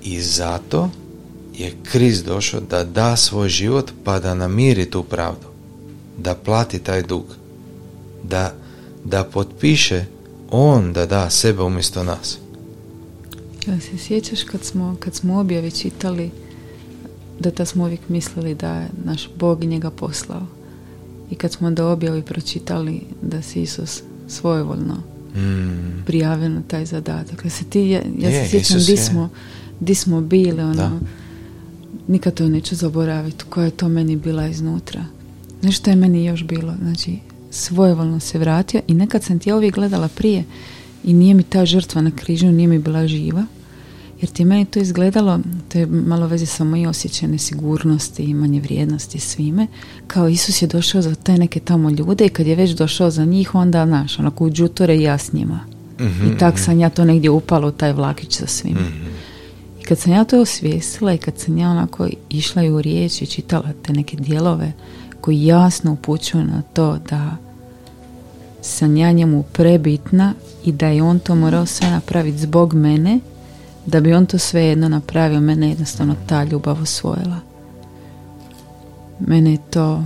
I 0.02 0.20
zato 0.20 0.90
je 1.54 1.72
kriz 1.82 2.22
došao 2.22 2.60
da 2.60 2.84
da 2.84 3.16
svoj 3.16 3.48
život 3.48 3.90
pa 4.04 4.18
da 4.18 4.34
namiri 4.34 4.90
tu 4.90 5.02
pravdu. 5.02 5.46
da 6.18 6.34
plati 6.34 6.78
taj 6.78 7.02
dug. 7.02 7.24
Da, 8.24 8.54
da 9.04 9.24
potpiše 9.24 10.04
on 10.50 10.92
da 10.92 11.06
da 11.06 11.30
sebe 11.30 11.62
umjesto 11.62 12.04
nas. 12.04 12.38
Ja 13.66 13.80
se 13.80 13.98
sjećaš 13.98 14.42
kad 14.42 14.64
smo, 14.64 14.96
kad 15.00 15.14
smo 15.14 15.40
objave 15.40 15.70
čitali 15.70 16.30
da 17.40 17.50
ta 17.50 17.64
smo 17.64 17.84
uvijek 17.84 18.00
mislili 18.08 18.54
da 18.54 18.74
je 18.74 18.88
naš 19.04 19.28
Bog 19.36 19.64
njega 19.64 19.90
poslao. 19.90 20.57
I 21.30 21.34
kad 21.34 21.52
smo 21.52 21.70
da 21.70 21.86
objavi 21.88 22.22
pročitali 22.22 23.00
da 23.22 23.42
se 23.42 23.62
Isus 23.62 24.02
svojevoljno 24.28 24.96
Mm. 25.36 26.02
prijavio 26.06 26.48
na 26.48 26.62
taj 26.68 26.86
zadatak. 26.86 27.44
Ja 27.44 27.50
se, 27.50 27.64
ti, 27.64 27.80
ja, 27.80 28.00
ja 28.18 28.28
Je, 28.28 28.44
se 28.44 28.50
sjećam 28.50 28.78
di 28.78 28.96
smo, 28.96 29.28
di 29.80 29.94
smo 29.94 30.20
bili, 30.20 30.60
ono, 30.62 30.74
Da. 30.74 30.90
nikad 32.08 32.34
to 32.34 32.48
neću 32.48 32.74
zaboraviti, 32.74 33.44
koja 33.48 33.64
je 33.64 33.70
to 33.70 33.88
meni 33.88 34.16
bila 34.16 34.46
iznutra. 34.46 35.04
Nešto 35.62 35.90
je 35.90 35.96
meni 35.96 36.24
još 36.24 36.44
bilo, 36.44 36.74
znači, 36.82 37.18
svojevoljno 37.50 38.20
se 38.20 38.38
vratio 38.38 38.80
i 38.86 38.94
nekad 38.94 39.24
sam 39.24 39.38
ti 39.38 39.48
ja 39.50 39.56
uvijek 39.56 39.74
gledala 39.74 40.08
prije 40.08 40.44
i 41.04 41.12
nije 41.12 41.34
mi 41.34 41.42
ta 41.42 41.66
žrtva 41.66 42.02
na 42.02 42.10
križu, 42.10 42.46
nije 42.46 42.68
mi 42.68 42.78
bila 42.78 43.06
živa, 43.06 43.44
jer 44.20 44.30
ti 44.30 44.44
meni 44.44 44.64
to 44.64 44.78
izgledalo, 44.78 45.40
to 45.68 45.78
je 45.78 45.86
malo 45.86 46.26
veze 46.26 46.46
sa 46.46 46.64
moje 46.64 46.88
osjećaj 46.88 47.28
nesigurnosti 47.28 48.22
i 48.22 48.34
manje 48.34 48.60
vrijednosti 48.60 49.20
svime, 49.20 49.66
kao 50.06 50.28
Isus 50.28 50.62
je 50.62 50.68
došao 50.68 51.02
za 51.02 51.14
te 51.14 51.38
neke 51.38 51.60
tamo 51.60 51.90
ljude 51.90 52.26
i 52.26 52.28
kad 52.28 52.46
je 52.46 52.56
već 52.56 52.70
došao 52.70 53.10
za 53.10 53.24
njih, 53.24 53.54
onda, 53.54 53.86
znaš, 53.86 54.18
onako 54.18 54.44
u 54.44 54.50
džutore 54.50 54.96
i 54.96 55.02
ja 55.02 55.18
s 55.18 55.32
njima. 55.32 55.60
Mhm, 56.00 56.26
I 56.26 56.38
tak 56.38 56.58
sam 56.58 56.80
ja 56.80 56.90
to 56.90 57.04
negdje 57.04 57.30
upala 57.30 57.66
u 57.66 57.72
taj 57.72 57.92
vlakić 57.92 58.36
sa 58.36 58.46
svima. 58.46 58.80
mhm. 58.80 59.06
I 59.80 59.84
kad 59.84 59.98
sam 59.98 60.12
ja 60.12 60.24
to 60.24 60.40
osvijestila 60.40 61.14
i 61.14 61.18
kad 61.18 61.38
sam 61.38 61.58
ja 61.58 61.70
onako 61.70 62.08
išla 62.30 62.62
i 62.62 62.70
u 62.70 62.82
riječ 62.82 63.22
i 63.22 63.26
čitala 63.26 63.72
te 63.82 63.92
neke 63.92 64.16
dijelove 64.16 64.72
koji 65.20 65.44
jasno 65.44 65.92
upućuju 65.92 66.44
na 66.44 66.62
to 66.62 66.98
da 67.10 67.36
sam 68.62 68.96
ja 68.96 69.12
njemu 69.12 69.42
prebitna 69.52 70.34
i 70.64 70.72
da 70.72 70.86
je 70.86 71.02
on 71.02 71.18
to 71.18 71.34
morao 71.34 71.66
sve 71.66 71.90
napraviti 71.90 72.38
zbog 72.38 72.74
mene, 72.74 73.20
da 73.88 74.00
bi 74.00 74.14
on 74.14 74.26
to 74.26 74.38
sve 74.38 74.64
jedno 74.64 74.88
napravio, 74.88 75.40
mene 75.40 75.68
jednostavno 75.68 76.16
ta 76.26 76.44
ljubav 76.44 76.82
osvojila. 76.82 77.40
Mene 79.20 79.52
je 79.52 79.58
to 79.70 80.04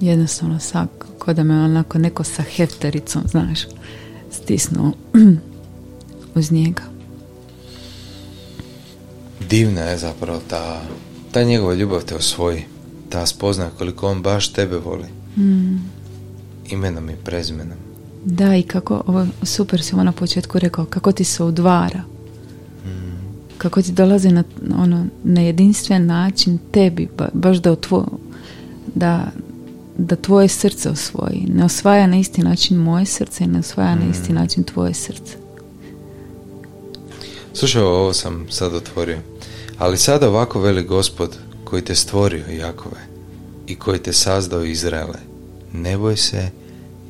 jednostavno 0.00 0.58
sak, 0.58 0.88
ko 1.18 1.32
da 1.32 1.42
me 1.42 1.64
onako 1.64 1.98
neko 1.98 2.24
sa 2.24 2.42
heftericom, 2.42 3.22
znaš, 3.26 3.60
stisnuo 4.30 4.92
uz 6.34 6.52
njega. 6.52 6.82
Divna 9.50 9.80
je 9.80 9.98
zapravo 9.98 10.40
ta, 10.48 10.82
ta 11.32 11.42
njegova 11.42 11.74
ljubav 11.74 12.04
te 12.04 12.14
osvoji. 12.14 12.64
Ta 13.08 13.26
spozna 13.26 13.70
koliko 13.78 14.08
on 14.10 14.22
baš 14.22 14.52
tebe 14.52 14.76
voli. 14.76 15.06
Mm. 15.36 15.76
Imenom 16.70 17.10
i 17.10 17.16
prezimenom. 17.24 17.87
Da, 18.24 18.56
i 18.56 18.62
kako, 18.62 19.02
ovo 19.06 19.26
super 19.42 19.82
si 19.82 19.96
na 19.96 20.12
početku 20.12 20.58
rekao, 20.58 20.84
kako 20.84 21.12
ti 21.12 21.24
se 21.24 21.42
udvara. 21.42 22.02
Kako 23.58 23.82
ti 23.82 23.92
dolazi 23.92 24.30
na, 24.32 24.44
ono, 24.78 25.06
na 25.24 25.40
jedinstven 25.40 26.06
način 26.06 26.58
tebi, 26.72 27.08
ba- 27.18 27.28
baš 27.32 27.56
da, 27.56 27.72
otvo, 27.72 28.06
da, 28.94 29.30
da 29.98 30.16
tvoje 30.16 30.48
srce 30.48 30.90
osvoji. 30.90 31.46
Ne 31.54 31.64
osvaja 31.64 32.06
na 32.06 32.18
isti 32.18 32.42
način 32.42 32.76
moje 32.76 33.06
srce 33.06 33.44
i 33.44 33.46
ne 33.46 33.58
osvaja 33.58 33.94
na 33.94 34.10
isti 34.10 34.32
način 34.32 34.64
tvoje 34.64 34.94
srce. 34.94 35.36
Slušaj, 37.54 37.82
ovo 37.82 38.12
sam 38.12 38.46
sad 38.50 38.74
otvorio. 38.74 39.18
Ali 39.78 39.98
sada 39.98 40.28
ovako 40.28 40.60
veli 40.60 40.82
gospod 40.82 41.36
koji 41.64 41.82
te 41.82 41.94
stvorio, 41.94 42.44
Jakove, 42.50 43.00
i 43.66 43.76
koji 43.76 43.98
te 43.98 44.12
sazdao 44.12 44.64
Izraele. 44.64 45.18
Ne 45.72 45.98
boj 45.98 46.16
se, 46.16 46.50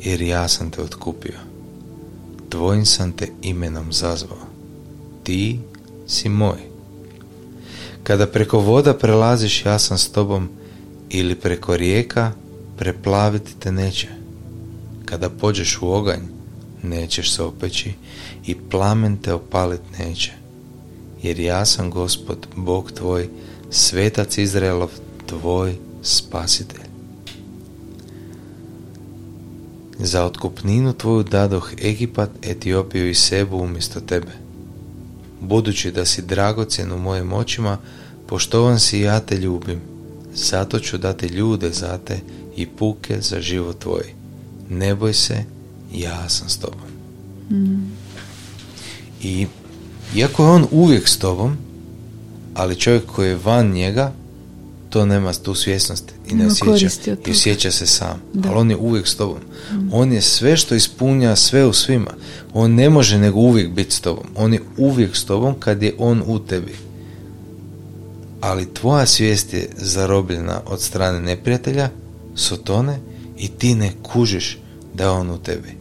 jer 0.05 0.21
ja 0.21 0.49
sam 0.49 0.71
te 0.71 0.83
otkupio. 0.83 1.39
Tvojim 2.49 2.87
sam 2.87 3.13
te 3.13 3.29
imenom 3.43 3.93
zazvao. 3.93 4.47
Ti 5.23 5.61
si 6.07 6.29
moj. 6.29 6.59
Kada 8.03 8.27
preko 8.27 8.59
voda 8.59 8.95
prelaziš, 8.95 9.65
ja 9.67 9.79
sam 9.79 9.99
s 9.99 10.13
tobom, 10.13 10.49
ili 11.11 11.35
preko 11.35 11.77
rijeka, 11.77 12.33
preplaviti 12.79 13.55
te 13.59 13.73
neće. 13.73 14.09
Kada 15.05 15.31
pođeš 15.31 15.79
u 15.83 15.89
oganj, 15.89 16.21
nećeš 16.83 17.33
se 17.33 17.43
opeći 17.43 17.93
i 18.47 18.55
plamen 18.55 19.17
te 19.17 19.33
opalit 19.33 19.81
neće. 19.99 20.33
Jer 21.23 21.41
ja 21.41 21.65
sam 21.65 21.91
gospod, 21.91 22.47
Bog 22.57 22.93
tvoj, 22.93 23.29
svetac 23.71 24.39
Izraelov, 24.39 24.91
tvoj 25.27 25.77
spasitelj. 26.03 26.88
Za 29.99 30.25
otkupninu 30.25 30.93
tvoju 30.93 31.23
dadoh 31.23 31.73
Egipat, 31.83 32.31
Etiopiju 32.43 33.11
i 33.11 33.15
Sebu 33.15 33.57
umjesto 33.57 34.01
tebe. 34.01 34.33
Budući 35.41 35.91
da 35.91 36.05
si 36.05 36.23
dragocjen 36.23 36.93
u 36.93 36.99
mojim 36.99 37.33
očima, 37.33 37.79
poštovan 38.27 38.81
si 38.81 38.99
i 38.99 39.03
ja 39.03 39.21
te 39.21 39.37
ljubim. 39.37 39.81
Zato 40.35 40.79
ću 40.81 40.99
dati 40.99 41.27
ljude 41.27 41.71
za 41.71 41.99
te 42.05 42.21
i 42.57 42.67
puke 42.67 43.21
za 43.21 43.41
život 43.41 43.79
tvoj. 43.79 44.15
Ne 44.71 44.95
boj 44.95 45.15
se, 45.15 45.45
ja 45.95 46.29
sam 46.29 46.49
s 46.49 46.59
tobom. 46.59 46.89
I 49.23 49.47
iako 50.15 50.45
je 50.45 50.51
on 50.51 50.67
uvijek 50.71 51.09
s 51.09 51.19
tobom, 51.19 51.57
ali 52.55 52.77
čovjek 52.77 53.07
koji 53.07 53.29
je 53.29 53.39
van 53.45 53.71
njega, 53.71 54.13
to 54.91 55.07
nema 55.07 55.33
tu 55.33 55.55
svjesnost 55.55 56.18
i 56.31 56.35
ne 56.35 56.47
osjeća, 56.47 57.17
i 57.27 57.31
osjeća 57.31 57.71
se 57.71 57.87
sam. 57.87 58.23
Da. 58.35 58.49
Ali 58.49 58.59
on 58.59 58.71
je 58.71 58.77
uvijek 58.77 59.09
s 59.09 59.17
tobom. 59.17 59.39
On 59.93 60.13
je 60.13 60.23
sve 60.23 60.57
što 60.57 60.75
ispunja, 60.75 61.37
sve 61.37 61.67
u 61.67 61.73
svima. 61.73 62.11
On 62.55 62.75
ne 62.75 62.91
može 62.91 63.19
nego 63.19 63.41
uvijek 63.41 63.71
biti 63.71 63.95
s 63.95 64.01
tobom. 64.01 64.25
On 64.37 64.53
je 64.53 64.61
uvijek 64.77 65.17
s 65.17 65.25
tobom 65.25 65.55
kad 65.61 65.83
je 65.83 65.95
on 65.99 66.23
u 66.27 66.39
tebi. 66.39 66.75
Ali 68.41 68.75
tvoja 68.75 69.07
svijest 69.07 69.55
je 69.55 69.69
zarobljena 69.77 70.61
od 70.67 70.81
strane 70.81 71.21
neprijatelja, 71.21 71.91
sotone, 72.35 72.99
i 73.39 73.49
ti 73.49 73.75
ne 73.75 73.93
kužiš 74.03 74.59
da 74.95 75.05
je 75.05 75.11
on 75.11 75.31
u 75.31 75.39
tebi 75.39 75.79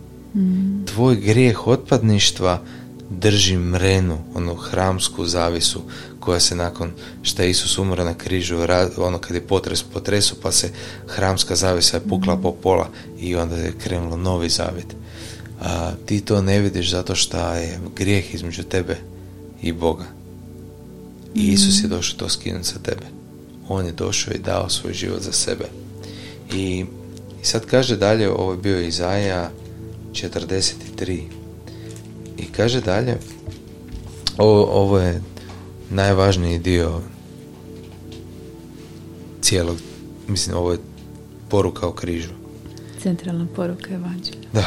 tvoj 0.85 1.15
grijeh 1.15 1.67
otpadništva 1.67 2.61
drži 3.09 3.57
mrenu, 3.57 4.17
onu 4.35 4.55
hramsku 4.55 5.25
zavisu 5.25 5.81
koja 6.27 6.39
se 6.39 6.55
nakon 6.55 6.91
što 7.21 7.41
je 7.41 7.49
Isus 7.49 7.77
umro 7.77 8.03
na 8.03 8.13
križu, 8.13 8.57
ono 8.97 9.19
kad 9.19 9.35
je 9.35 9.47
potres 9.47 9.83
potresu 9.83 10.35
pa 10.41 10.51
se 10.51 10.69
hramska 11.07 11.55
zavisa 11.55 11.97
je 11.97 12.03
pukla 12.09 12.37
po 12.37 12.51
pola 12.51 12.89
i 13.19 13.35
onda 13.35 13.55
je 13.55 13.73
krenulo 13.83 14.17
novi 14.17 14.49
zavjet. 14.49 14.95
A, 15.61 15.91
ti 16.05 16.21
to 16.21 16.41
ne 16.41 16.59
vidiš 16.59 16.91
zato 16.91 17.15
što 17.15 17.37
je 17.37 17.79
grijeh 17.95 18.33
između 18.33 18.63
tebe 18.63 18.97
i 19.61 19.71
Boga. 19.71 20.05
I 21.35 21.47
Isus 21.47 21.83
je 21.83 21.87
došao 21.87 22.17
to 22.17 22.29
skinuti 22.29 22.67
sa 22.67 22.79
tebe. 22.79 23.05
On 23.69 23.85
je 23.85 23.91
došao 23.91 24.33
i 24.33 24.39
dao 24.39 24.69
svoj 24.69 24.93
život 24.93 25.21
za 25.21 25.31
sebe. 25.31 25.65
I, 26.53 26.85
i 27.41 27.45
sad 27.45 27.65
kaže 27.65 27.97
dalje, 27.97 28.31
ovo 28.31 28.51
je 28.51 28.57
bio 28.57 28.81
Izaja 28.81 29.51
43. 30.11 31.21
I 32.37 32.45
kaže 32.51 32.81
dalje, 32.81 33.17
ovo, 34.37 34.63
ovo 34.65 34.99
je 34.99 35.21
najvažniji 35.89 36.59
dio 36.59 37.01
cijelog, 39.41 39.77
mislim, 40.27 40.57
ovo 40.57 40.71
je 40.71 40.79
poruka 41.49 41.87
o 41.87 41.91
križu. 41.91 42.29
Centralna 43.03 43.47
poruka 43.55 43.93
evanđelja. 43.93 44.47
Da, 44.53 44.65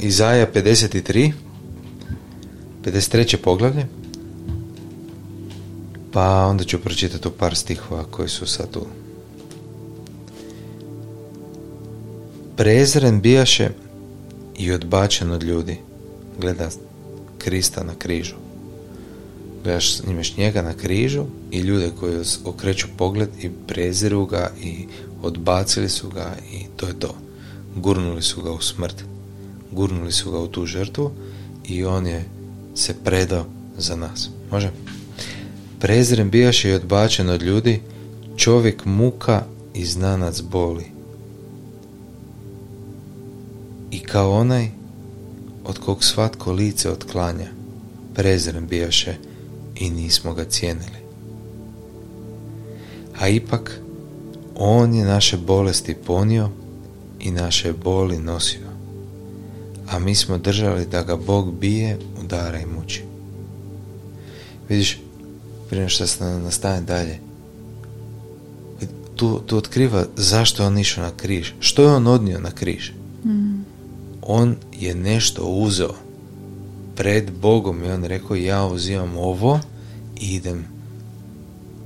Izaja 0.00 0.46
53, 0.54 1.32
53. 2.84 3.36
poglavlje, 3.36 3.86
pa 6.12 6.46
onda 6.46 6.64
ću 6.64 6.80
pročitati 6.80 7.28
u 7.28 7.30
par 7.30 7.56
stihova 7.56 8.04
koji 8.04 8.28
su 8.28 8.46
sad 8.46 8.70
tu. 8.70 8.86
Prezren 12.56 13.20
bijaše 13.20 13.70
i 14.58 14.72
odbačen 14.72 15.30
od 15.30 15.42
ljudi. 15.42 15.78
Gleda 16.40 16.70
Krista 17.38 17.84
na 17.84 17.94
križu. 17.98 18.49
Gledaš, 19.64 20.00
imaš 20.00 20.36
njega 20.36 20.62
na 20.62 20.74
križu 20.74 21.24
i 21.50 21.58
ljude 21.58 21.90
koji 22.00 22.16
okreću 22.44 22.86
pogled 22.96 23.28
i 23.42 23.50
preziru 23.66 24.26
ga 24.26 24.50
i 24.62 24.86
odbacili 25.22 25.88
su 25.88 26.08
ga 26.08 26.36
i 26.52 26.64
to 26.76 26.86
je 26.86 26.98
to. 26.98 27.14
Gurnuli 27.76 28.22
su 28.22 28.42
ga 28.42 28.52
u 28.52 28.60
smrt. 28.60 29.04
Gurnuli 29.72 30.12
su 30.12 30.30
ga 30.30 30.38
u 30.38 30.46
tu 30.46 30.66
žrtvu 30.66 31.10
i 31.68 31.84
on 31.84 32.06
je 32.06 32.24
se 32.74 32.94
predao 33.04 33.46
za 33.78 33.96
nas. 33.96 34.30
Može? 34.50 34.70
Prezren 35.80 36.30
bijaše 36.30 36.70
i 36.70 36.74
odbačen 36.74 37.28
od 37.28 37.42
ljudi, 37.42 37.80
čovjek 38.36 38.84
muka 38.84 39.44
i 39.74 39.84
znanac 39.84 40.40
boli. 40.40 40.84
I 43.90 44.00
kao 44.00 44.32
onaj 44.32 44.68
od 45.64 45.78
kog 45.78 46.04
svatko 46.04 46.52
lice 46.52 46.90
otklanja, 46.90 47.48
prezren 48.14 48.66
bijaše 48.66 49.29
i 49.80 49.90
nismo 49.90 50.34
ga 50.34 50.44
cijenili. 50.44 51.00
A 53.20 53.28
ipak, 53.28 53.80
On 54.62 54.94
je 54.94 55.04
naše 55.04 55.36
bolesti 55.36 55.94
ponio 55.94 56.50
i 57.20 57.30
naše 57.30 57.72
boli 57.72 58.18
nosio. 58.18 58.70
A 59.90 59.98
mi 59.98 60.14
smo 60.14 60.38
držali 60.38 60.86
da 60.86 61.02
ga 61.02 61.16
Bog 61.16 61.54
bije, 61.54 61.98
udara 62.24 62.60
i 62.60 62.66
muči. 62.66 63.04
Vidiš, 64.68 65.00
prije 65.70 65.88
što 65.88 66.06
se 66.06 66.24
nastaje 66.24 66.80
dalje, 66.80 67.18
tu, 69.16 69.40
tu 69.46 69.56
otkriva 69.56 70.04
zašto 70.16 70.62
je 70.62 70.66
on 70.66 70.78
išao 70.78 71.04
na 71.04 71.10
križ. 71.16 71.52
Što 71.60 71.82
je 71.82 71.88
on 71.88 72.06
odnio 72.06 72.40
na 72.40 72.50
križ? 72.50 72.90
Mm. 73.24 73.64
On 74.22 74.56
je 74.72 74.94
nešto 74.94 75.44
uzeo 75.44 75.94
pred 76.96 77.30
Bogom 77.42 77.84
i 77.84 77.90
on 77.90 78.04
rekao 78.04 78.36
ja 78.36 78.66
uzimam 78.66 79.16
ovo 79.16 79.60
idem, 80.20 80.64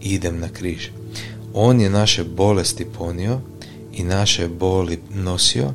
idem 0.00 0.40
na 0.40 0.48
križ. 0.48 0.88
On 1.54 1.80
je 1.80 1.90
naše 1.90 2.24
bolesti 2.24 2.84
ponio 2.98 3.40
i 3.92 4.04
naše 4.04 4.48
boli 4.48 4.98
nosio, 5.14 5.72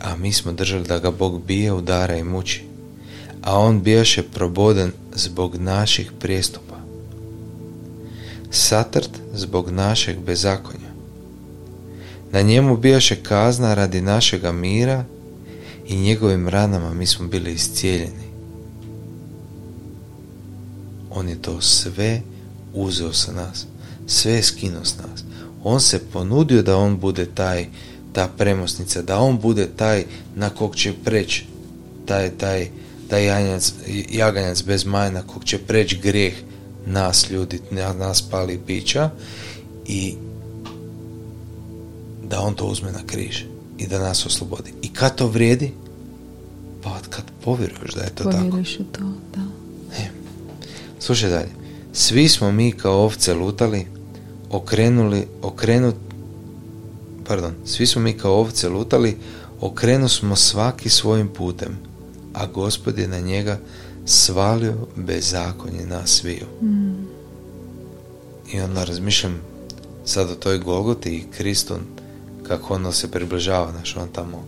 a 0.00 0.16
mi 0.16 0.32
smo 0.32 0.52
držali 0.52 0.84
da 0.84 0.98
ga 0.98 1.10
Bog 1.10 1.42
bije, 1.42 1.72
udara 1.72 2.16
i 2.16 2.24
muči. 2.24 2.64
A 3.42 3.58
on 3.58 3.82
bijaše 3.82 4.22
proboden 4.22 4.92
zbog 5.14 5.56
naših 5.56 6.12
prijestupa. 6.20 6.76
Satrt 8.50 9.10
zbog 9.34 9.70
našeg 9.70 10.18
bezakonja. 10.18 10.92
Na 12.32 12.40
njemu 12.40 12.76
bijaše 12.76 13.16
kazna 13.22 13.74
radi 13.74 14.00
našega 14.00 14.52
mira 14.52 15.04
i 15.88 15.96
njegovim 15.96 16.48
ranama 16.48 16.94
mi 16.94 17.06
smo 17.06 17.26
bili 17.26 17.52
iscijeljeni. 17.52 18.31
On 21.14 21.28
je 21.28 21.42
to 21.42 21.60
sve 21.60 22.20
uzeo 22.74 23.12
sa 23.12 23.32
nas. 23.32 23.66
Sve 24.06 24.32
je 24.32 24.42
skinuo 24.42 24.84
s 24.84 24.96
nas. 24.98 25.24
On 25.64 25.80
se 25.80 25.98
ponudio 26.12 26.62
da 26.62 26.76
on 26.76 26.98
bude 27.00 27.26
taj, 27.26 27.66
ta 28.12 28.28
premosnica, 28.38 29.02
da 29.02 29.18
on 29.18 29.38
bude 29.38 29.68
taj 29.76 30.04
na 30.36 30.50
kog 30.50 30.76
će 30.76 30.92
preći 31.04 31.46
taj, 32.06 32.30
taj, 32.30 32.68
taj 33.08 33.26
janjac, 33.26 33.72
jaganjac 34.10 34.62
bez 34.62 34.84
majna 34.84 35.22
kog 35.22 35.44
će 35.44 35.58
preći 35.58 35.98
grijeh 35.98 36.34
nas 36.86 37.30
ljudi, 37.30 37.60
nas 37.98 38.22
pali 38.22 38.60
bića 38.66 39.10
i 39.86 40.14
da 42.24 42.40
on 42.40 42.54
to 42.54 42.64
uzme 42.64 42.92
na 42.92 43.06
križ 43.06 43.42
i 43.78 43.86
da 43.86 43.98
nas 43.98 44.26
oslobodi. 44.26 44.72
I 44.82 44.88
kad 44.88 45.14
to 45.14 45.26
vrijedi? 45.26 45.72
Pa 46.82 46.98
kad 47.10 47.24
povjeruješ 47.44 47.94
da 47.94 48.02
je 48.02 48.14
to 48.14 48.24
Povjeruješ 48.24 48.78
u 48.80 48.84
to, 48.84 49.02
da. 49.36 49.51
Slušaj 51.02 51.30
dalje. 51.30 51.50
Svi 51.92 52.28
smo 52.28 52.52
mi 52.52 52.72
kao 52.72 53.02
ovce 53.04 53.34
lutali, 53.34 53.86
okrenuli, 54.50 55.26
okrenut, 55.42 55.94
pardon, 57.24 57.54
svi 57.64 57.86
smo 57.86 58.02
mi 58.02 58.12
kao 58.12 58.34
ovce 58.34 58.68
lutali, 58.68 59.16
okrenu 59.60 60.08
smo 60.08 60.36
svaki 60.36 60.88
svojim 60.88 61.28
putem, 61.28 61.78
a 62.34 62.46
gospod 62.46 62.98
je 62.98 63.08
na 63.08 63.20
njega 63.20 63.58
svalio 64.06 64.74
bezakonje 64.96 65.86
nas 65.86 66.10
sviju. 66.10 66.46
Mm. 66.62 67.06
I 68.52 68.60
onda 68.60 68.84
razmišljam 68.84 69.40
sad 70.04 70.30
o 70.30 70.34
toj 70.34 70.58
Golgoti 70.58 71.10
i 71.10 71.24
Kristu, 71.36 71.74
kako 72.42 72.74
ono 72.74 72.92
se 72.92 73.10
približava, 73.10 73.72
znaš, 73.72 73.96
on 73.96 74.08
tamo 74.12 74.44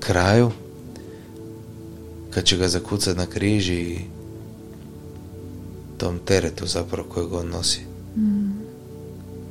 kraju, 0.00 0.50
kad 2.30 2.44
će 2.44 2.56
ga 2.56 2.68
zakucati 2.68 3.18
na 3.18 3.26
križi 3.26 3.74
i 3.74 4.19
tom 6.00 6.18
teretu 6.24 6.66
zapravo 6.66 7.08
kojeg 7.08 7.32
on 7.32 7.48
nosi. 7.48 7.80
Mm. 8.16 8.50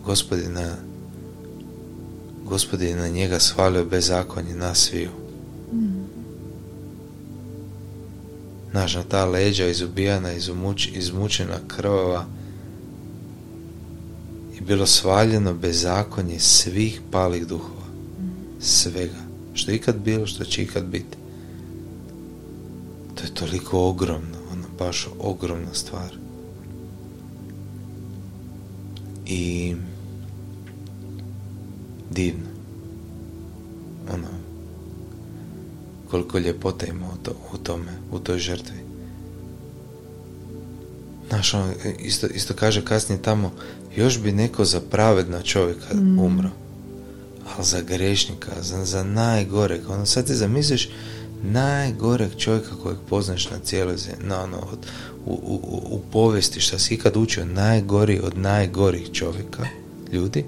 Gospod 0.06 0.40
je 0.40 0.50
na 0.50 0.76
Gospod 2.46 2.82
je 2.82 2.96
na 2.96 3.08
njega 3.08 3.40
svalio 3.40 3.86
bezakonje 3.86 4.56
nas 4.56 4.78
sviju. 4.78 5.10
Mm. 5.74 6.04
Naš 8.74 8.96
na 8.96 9.04
ta 9.04 9.26
leđa 9.26 9.68
izubijana, 9.68 10.34
izumuč, 10.34 10.90
izmučena 10.94 11.60
krvava 11.68 12.26
je 14.56 14.62
bilo 14.62 14.86
svaljeno 14.86 15.54
bezakonje 15.54 16.40
svih 16.40 17.02
palih 17.12 17.48
duhova. 17.48 17.88
Svega. 18.60 19.22
Što 19.54 19.72
je 19.72 19.76
ikad 19.76 19.96
bilo, 20.00 20.28
što 20.28 20.46
će 20.46 20.64
ikad 20.64 20.86
biti. 20.86 21.18
To 23.16 23.24
je 23.24 23.34
toliko 23.34 23.88
ogromno, 23.88 24.38
ono 24.52 24.66
baš 24.80 25.08
ogromna 25.20 25.74
stvar. 25.74 26.29
I 29.30 29.76
divno. 32.12 32.46
Ono, 34.14 34.28
koliko 36.12 36.40
ljepote 36.40 36.88
ima 36.88 37.06
u, 37.08 37.18
to, 37.24 37.32
u 37.54 37.58
tome, 37.58 37.92
u 38.12 38.20
toj 38.20 38.40
žrtvi. 38.40 38.76
Znaš, 41.30 41.54
ono, 41.54 41.74
isto, 42.00 42.28
isto 42.28 42.54
kaže 42.54 42.86
kasnije 42.86 43.22
tamo, 43.22 43.52
još 43.96 44.20
bi 44.20 44.32
neko 44.32 44.66
za 44.66 44.82
pravedna 44.82 45.42
čovjeka 45.42 45.94
Mm. 45.94 46.20
umro. 46.20 46.50
Ali 47.56 47.66
za 47.66 47.82
grešnika, 47.82 48.52
za, 48.62 48.86
za 48.86 49.04
najgoreg, 49.04 49.90
ono 49.90 50.06
sad 50.06 50.28
ti 50.28 50.36
zamisliš 50.36 50.90
najgoreg 51.44 52.36
čovjeka 52.38 52.76
kojeg 52.84 52.98
poznaš 53.10 53.50
na 53.50 53.60
cijeloj 53.64 53.98
zemlji, 53.98 54.28
na 54.28 54.44
ono, 54.44 54.58
od, 54.58 54.80
u, 55.30 55.34
u, 55.34 55.96
u- 55.96 56.02
povijesti 56.12 56.60
šta 56.60 56.80
si 56.80 56.94
ikad 56.94 57.18
učio, 57.18 57.46
najgori 57.46 58.20
od 58.24 58.38
najgorih 58.38 59.12
čovjeka, 59.14 59.66
ljudi, 60.12 60.46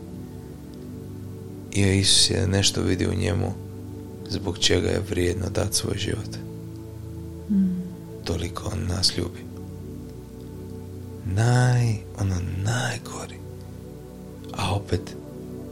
i 1.74 1.82
Isus 1.82 2.30
je 2.30 2.48
nešto 2.48 2.82
vidio 2.82 3.10
u 3.12 3.20
njemu 3.20 3.54
zbog 4.30 4.58
čega 4.58 4.89
je 4.89 5.04
vrijedno 5.10 5.50
dati 5.50 5.76
svoj 5.76 5.98
život. 5.98 6.30
Mm. 7.50 7.82
Toliko 8.24 8.72
on 8.74 8.88
nas 8.88 9.17
ljubi. 9.17 9.39
Naj, 11.26 11.96
ono 12.20 12.36
najgori. 12.63 13.36
A 14.58 14.76
opet 14.76 15.02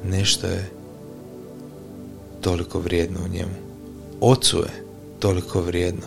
nešto 0.06 0.48
je 0.48 0.70
toliko 2.42 2.80
vrijedno 2.80 3.20
u 3.26 3.34
njemu. 3.34 3.56
Ocu 4.22 4.58
je 4.58 4.84
toliko 5.20 5.62
vrijedno 5.62 6.06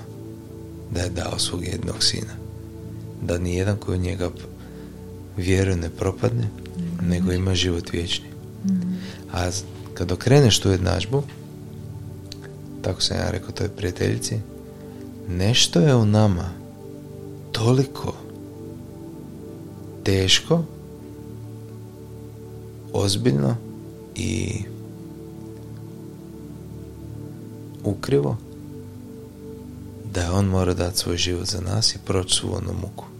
da 0.90 1.00
je 1.00 1.10
dao 1.10 1.38
svog 1.38 1.64
jednog 1.64 2.04
sina. 2.04 2.41
Da 3.22 3.38
nijedan 3.38 3.76
koji 3.76 3.98
u 3.98 4.02
njega 4.02 4.30
vjeruje 5.36 5.76
ne 5.76 5.90
propadne, 5.90 6.48
nego 7.02 7.32
ima 7.32 7.54
život 7.54 7.92
vječni. 7.92 8.28
Mm. 8.64 8.70
A 9.32 9.50
kad 9.94 10.12
okreneš 10.12 10.60
tu 10.60 10.70
jednadžbu, 10.70 11.22
tako 12.82 13.00
sam 13.00 13.16
ja 13.16 13.30
rekao 13.30 13.50
toj 13.50 13.68
prijateljici, 13.68 14.38
nešto 15.28 15.80
je 15.80 15.94
u 15.94 16.06
nama 16.06 16.48
toliko 17.52 18.14
teško, 20.04 20.64
ozbiljno 22.92 23.56
i 24.14 24.62
ukrivo 27.84 28.36
da 30.14 30.20
je 30.20 30.30
on 30.30 30.44
mora 30.44 30.74
dati 30.74 30.98
svoj 30.98 31.16
život 31.16 31.46
za 31.46 31.60
nas 31.60 31.94
i 31.94 31.98
proći 32.04 32.36
svu 32.36 32.54
onu 32.54 32.72
muku. 32.82 33.11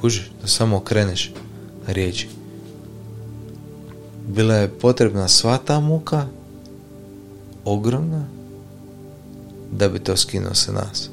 Kužiš, 0.00 0.30
da 0.40 0.46
samo 0.46 0.76
okreneš 0.76 1.32
riječi. 1.86 2.28
Bila 4.28 4.54
je 4.54 4.68
potrebna 4.68 5.28
sva 5.28 5.58
ta 5.58 5.80
muka, 5.80 6.26
ogromna, 7.64 8.24
da 9.72 9.88
bi 9.88 9.98
to 9.98 10.16
skinuo 10.16 10.54
sa 10.54 10.72
nas. 10.72 11.10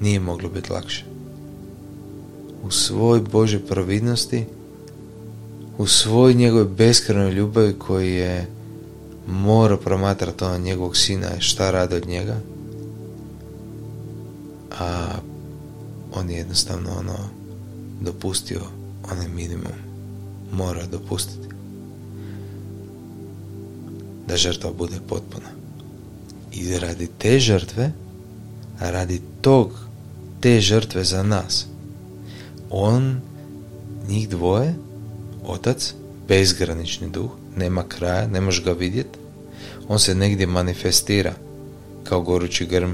Nije 0.00 0.20
moglo 0.20 0.48
biti 0.48 0.72
lakše. 0.72 1.04
U 2.64 2.70
svoj 2.70 3.20
Božoj 3.20 3.66
providnosti, 3.66 4.44
u 5.78 5.86
svoj 5.86 6.34
njegove 6.34 6.64
beskrajnoj 6.64 7.32
ljubavi 7.32 7.74
koji 7.78 8.14
je 8.14 8.46
morao 9.26 9.76
promatrati 9.76 10.44
ono 10.44 10.58
njegovog 10.58 10.96
sina 10.96 11.26
i 11.38 11.40
šta 11.40 11.70
radi 11.70 11.94
od 11.94 12.06
njega, 12.06 12.36
a 14.78 15.08
on 16.14 16.30
je 16.30 16.36
jednostavno 16.36 16.90
ono 16.98 17.16
dopustio 18.00 18.60
onaj 19.12 19.28
minimum. 19.28 19.72
Mora 20.52 20.86
dopustiti. 20.86 21.48
Da 24.28 24.36
žrtva 24.36 24.72
bude 24.72 24.96
potpuna. 25.08 25.48
I 26.52 26.78
radi 26.78 27.08
te 27.18 27.38
žrtve 27.38 27.92
radi 28.80 29.20
tog 29.40 29.70
te 30.40 30.60
žrtve 30.60 31.04
za 31.04 31.22
nas. 31.22 31.66
On 32.70 33.20
njih 34.08 34.28
dvoje 34.28 34.74
otac 35.44 35.94
bezgranični 36.28 37.10
duh 37.10 37.30
nema 37.56 37.88
kraja, 37.88 38.26
ne 38.26 38.40
možeš 38.40 38.64
ga 38.64 38.72
vidjeti 38.72 39.22
on 39.88 39.98
se 39.98 40.14
negdje 40.14 40.46
manifestira 40.46 41.32
kao 42.04 42.20
gorući 42.20 42.66
grm 42.66 42.92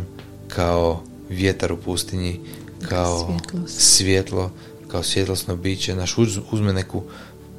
kao 0.49 1.03
vjetar 1.29 1.73
u 1.73 1.77
pustinji 1.77 2.41
kao 2.89 3.27
Svjetlost. 3.27 3.81
svjetlo 3.81 4.51
kao 4.89 5.03
svjetlosno 5.03 5.57
biće, 5.57 5.95
naš 5.95 6.15
uzme 6.53 6.73
neku 6.73 7.03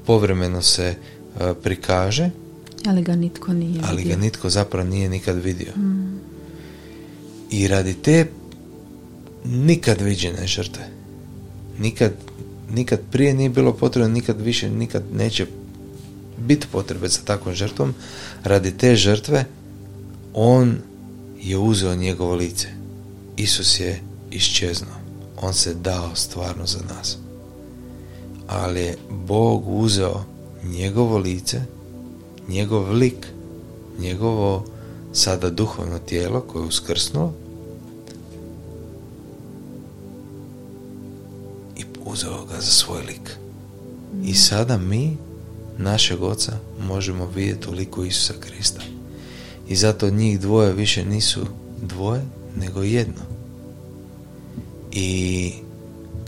povremeno 0.06 0.62
se 0.62 0.96
e, 1.40 1.54
prikaže, 1.64 2.30
ali 2.86 3.02
ga 3.02 3.16
nitko 3.16 3.54
nije 3.54 3.82
ali 3.84 4.04
ga 4.04 4.16
nitko 4.16 4.50
zapravo 4.50 4.90
nije 4.90 5.10
nikad 5.10 5.44
vidio. 5.44 5.74
Mm. 5.76 6.20
I 7.52 7.68
radi 7.68 7.94
te 7.94 8.28
nikad 9.46 10.02
viđene 10.02 10.48
žrtve, 10.48 10.90
nikad, 11.80 12.14
nikad 12.72 13.00
prije 13.12 13.34
nije 13.34 13.50
bilo 13.50 13.74
potrebno, 13.74 14.14
nikad 14.14 14.42
više, 14.42 14.70
nikad 14.70 15.04
neće 15.14 15.46
biti 16.38 16.68
potrebe 16.72 17.08
za 17.08 17.22
takvom 17.26 17.56
žrtvom, 17.56 17.94
radi 18.44 18.72
te 18.72 18.96
žrtve 18.96 19.46
on 20.34 20.78
je 21.42 21.58
uzeo 21.58 21.96
njegovo 21.96 22.36
lice. 22.36 22.68
Isus 23.38 23.80
je 23.80 24.02
iščeznuo. 24.32 25.09
On 25.42 25.54
se 25.54 25.74
dao 25.74 26.16
stvarno 26.16 26.66
za 26.66 26.80
nas. 26.96 27.18
Ali 28.48 28.80
je 28.80 28.98
Bog 29.10 29.64
uzeo 29.68 30.24
njegovo 30.64 31.18
lice, 31.18 31.62
njegov 32.48 32.92
lik, 32.92 33.28
njegovo 34.00 34.66
sada 35.14 35.50
duhovno 35.50 36.00
tijelo 36.00 36.42
koje 36.42 36.64
je 36.64 36.68
uskrsnulo 36.68 37.34
i 41.78 41.84
uzeo 42.06 42.46
ga 42.46 42.56
za 42.56 42.72
svoj 42.72 43.02
lik. 43.02 43.38
I 44.24 44.34
sada 44.34 44.78
mi 44.78 45.18
našeg 45.78 46.24
oca 46.24 46.52
možemo 46.88 47.26
vidjeti 47.26 47.70
u 47.70 47.72
liku 47.72 48.06
Isusa 48.06 48.34
Krista. 48.40 48.82
I 49.68 49.76
zato 49.76 50.10
njih 50.10 50.40
dvoje 50.40 50.74
više 50.74 51.06
nisu 51.06 51.46
dvoje, 51.82 52.22
nego 52.56 52.84
jedno. 52.84 53.39
I 54.92 55.52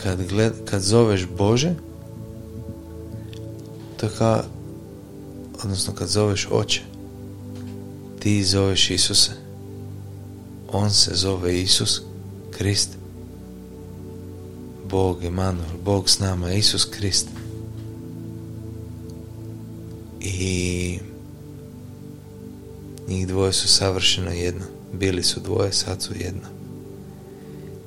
kad, 0.03 0.27
gled, 0.27 0.53
kad 0.65 0.81
zoveš 0.81 1.27
Bože, 1.37 1.75
to 3.97 4.05
je 4.05 4.11
kao, 4.17 4.43
odnosno 5.63 5.93
kad 5.93 6.07
zoveš 6.07 6.47
oče, 6.51 6.81
ti 8.19 8.43
zoveš 8.43 8.89
Isuse. 8.89 9.31
On 10.71 10.91
se 10.91 11.11
zove 11.13 11.61
Isus 11.61 12.01
Krist. 12.51 12.89
Bog 14.89 15.23
Emanuel, 15.23 15.77
Bog 15.85 16.09
s 16.09 16.19
nama, 16.19 16.53
Isus 16.53 16.85
Krist. 16.85 17.27
I 20.19 20.99
njih 23.07 23.27
dvoje 23.27 23.53
su 23.53 23.67
savršeno 23.67 24.31
jedno. 24.31 24.65
Bili 24.93 25.23
su 25.23 25.39
dvoje, 25.39 25.73
sad 25.73 26.01
su 26.01 26.13
jedno. 26.19 26.60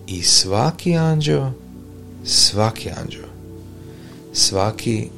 I 0.07 0.23
svaki 0.23 0.97
anđeo, 0.97 1.53
svaki 2.25 2.90
anđeo, 2.90 3.29
svaki 4.33 5.09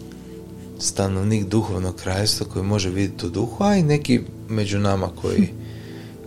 stanovnik 0.79 1.47
duhovnog 1.47 1.97
krajstva 1.97 2.47
koji 2.47 2.65
može 2.65 2.91
vidjeti 2.91 3.27
u 3.27 3.31
duhu, 3.31 3.65
a 3.65 3.77
i 3.77 3.83
neki 3.83 4.21
među 4.49 4.79
nama 4.79 5.09
koji, 5.23 5.49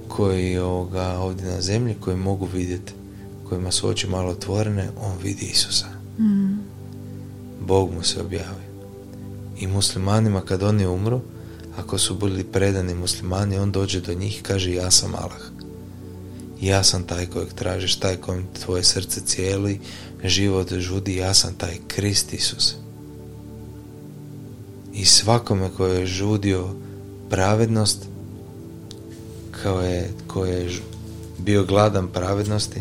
koji 0.08 0.58
ovoga, 0.58 1.20
ovdje 1.20 1.46
na 1.46 1.62
zemlji, 1.62 1.96
koji 2.00 2.18
mogu 2.18 2.46
vidjeti, 2.54 2.94
kojima 3.50 3.72
su 3.72 3.88
oči 3.88 4.08
malo 4.08 4.30
otvorene, 4.30 4.90
on 5.02 5.18
vidi 5.24 5.46
Isusa. 5.46 5.86
Mm. 6.20 6.60
Bog 7.68 7.94
mu 7.94 8.04
se 8.04 8.22
objavi. 8.22 8.70
I 9.60 9.68
muslimanima 9.68 10.42
kad 10.42 10.64
oni 10.64 10.86
umru, 10.86 11.22
ako 11.78 11.98
su 11.98 12.16
bili 12.16 12.44
predani 12.44 12.96
muslimani, 12.96 13.58
on 13.58 13.72
dođe 13.72 14.02
do 14.02 14.14
njih 14.14 14.40
i 14.40 14.44
kaže 14.44 14.74
ja 14.74 14.92
sam 14.92 15.16
Allah. 15.16 15.59
Ja 16.62 16.84
sam 16.84 17.04
taj 17.04 17.26
kojeg 17.26 17.54
tražiš, 17.54 17.96
taj 17.96 18.16
kojem 18.16 18.48
tvoje 18.66 18.84
srce 18.84 19.22
cijeli, 19.22 19.80
život 20.24 20.74
žudi, 20.74 21.16
ja 21.16 21.34
sam 21.34 21.54
taj 21.54 21.78
Krist 21.88 22.34
Isus. 22.34 22.76
I 24.94 25.06
svakome 25.06 25.70
koji 25.78 26.00
je 26.00 26.06
žudio 26.06 26.68
pravednost, 27.30 28.06
kao 29.64 29.82
je, 29.82 30.14
koji 30.28 30.52
je 30.52 30.70
bio 31.38 31.64
gladan 31.64 32.08
pravednosti, 32.08 32.80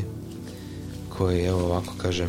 koji, 1.08 1.44
evo 1.44 1.64
ovako 1.64 1.94
kažem, 1.98 2.28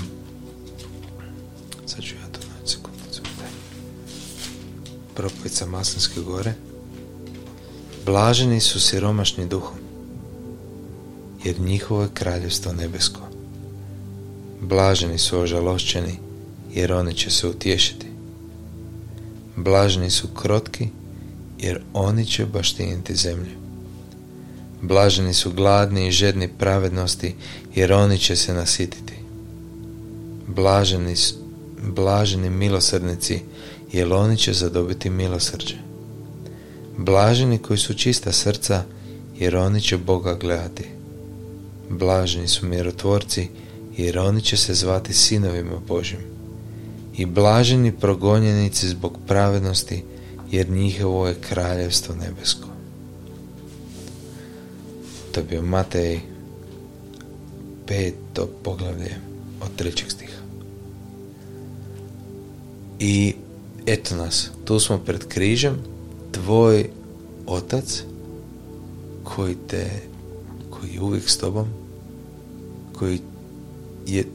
sad 1.86 2.04
ću 2.04 2.16
ja 2.16 2.28
to 2.32 2.40
naći 2.40 2.74
sekundicu, 2.74 3.22
propovica 5.16 5.66
Maslinske 5.66 6.22
gore, 6.22 6.54
Blaženi 8.06 8.60
su 8.60 8.80
siromašni 8.80 9.46
duhom, 9.48 9.89
jer 11.44 11.60
njihovo 11.60 12.02
je 12.02 12.10
kraljevstvo 12.14 12.74
nebesko. 12.74 13.20
Blaženi 14.62 15.18
su 15.18 15.40
ožalošćeni, 15.40 16.20
jer 16.74 16.94
oni 16.94 17.14
će 17.14 17.30
se 17.30 17.48
utješiti. 17.48 18.06
Blaženi 19.56 20.10
su 20.10 20.28
krotki, 20.28 20.88
jer 21.60 21.82
oni 21.94 22.26
će 22.26 22.46
baštiniti 22.46 23.16
zemlju. 23.16 23.52
Blaženi 24.82 25.34
su 25.34 25.52
gladni 25.52 26.08
i 26.08 26.12
žedni 26.12 26.48
pravednosti, 26.48 27.36
jer 27.76 27.94
oni 27.94 28.18
će 28.18 28.36
se 28.36 28.54
nasititi. 28.54 29.14
Blaženi, 30.48 31.16
blaženi 31.82 32.50
milosrdnici, 32.50 33.42
jer 33.92 34.14
oni 34.14 34.38
će 34.38 34.54
zadobiti 34.54 35.10
milosrđe. 35.10 35.76
Blaženi 36.98 37.58
koji 37.58 37.80
su 37.80 37.94
čista 37.94 38.32
srca, 38.32 38.84
jer 39.38 39.56
oni 39.56 39.82
će 39.82 39.98
Boga 39.98 40.34
gledati. 40.34 40.99
Blaženi 41.90 42.48
su 42.48 42.66
mirotvorci, 42.66 43.48
jer 43.98 44.20
oni 44.20 44.42
će 44.42 44.58
se 44.58 44.74
zvati 44.74 45.14
sinovima 45.14 45.80
Božim. 45.88 46.20
I 47.18 47.26
blaženi 47.26 47.92
progonjenici 47.92 48.88
zbog 48.88 49.18
pravednosti, 49.28 50.04
jer 50.52 50.70
njihovo 50.70 51.28
je 51.28 51.42
kraljevstvo 51.50 52.16
nebesko. 52.16 52.68
To 55.32 55.42
bio 55.50 55.62
Matej 55.62 56.20
peto 57.88 58.50
poglavlje 58.64 59.16
od 59.62 59.76
trećeg 59.76 60.12
stiha. 60.12 60.42
I 63.00 63.36
eto 63.86 64.16
nas, 64.16 64.50
tu 64.66 64.80
smo 64.80 64.98
pred 64.98 65.28
križem, 65.28 65.78
tvoj 66.32 66.90
otac 67.48 68.04
koji 69.24 69.56
te, 69.68 69.90
koji 70.80 70.94
je 70.94 71.02
uvijek 71.02 71.30
s 71.30 71.38
tobom, 71.38 71.68
koji 72.94 73.20
je 74.08 74.26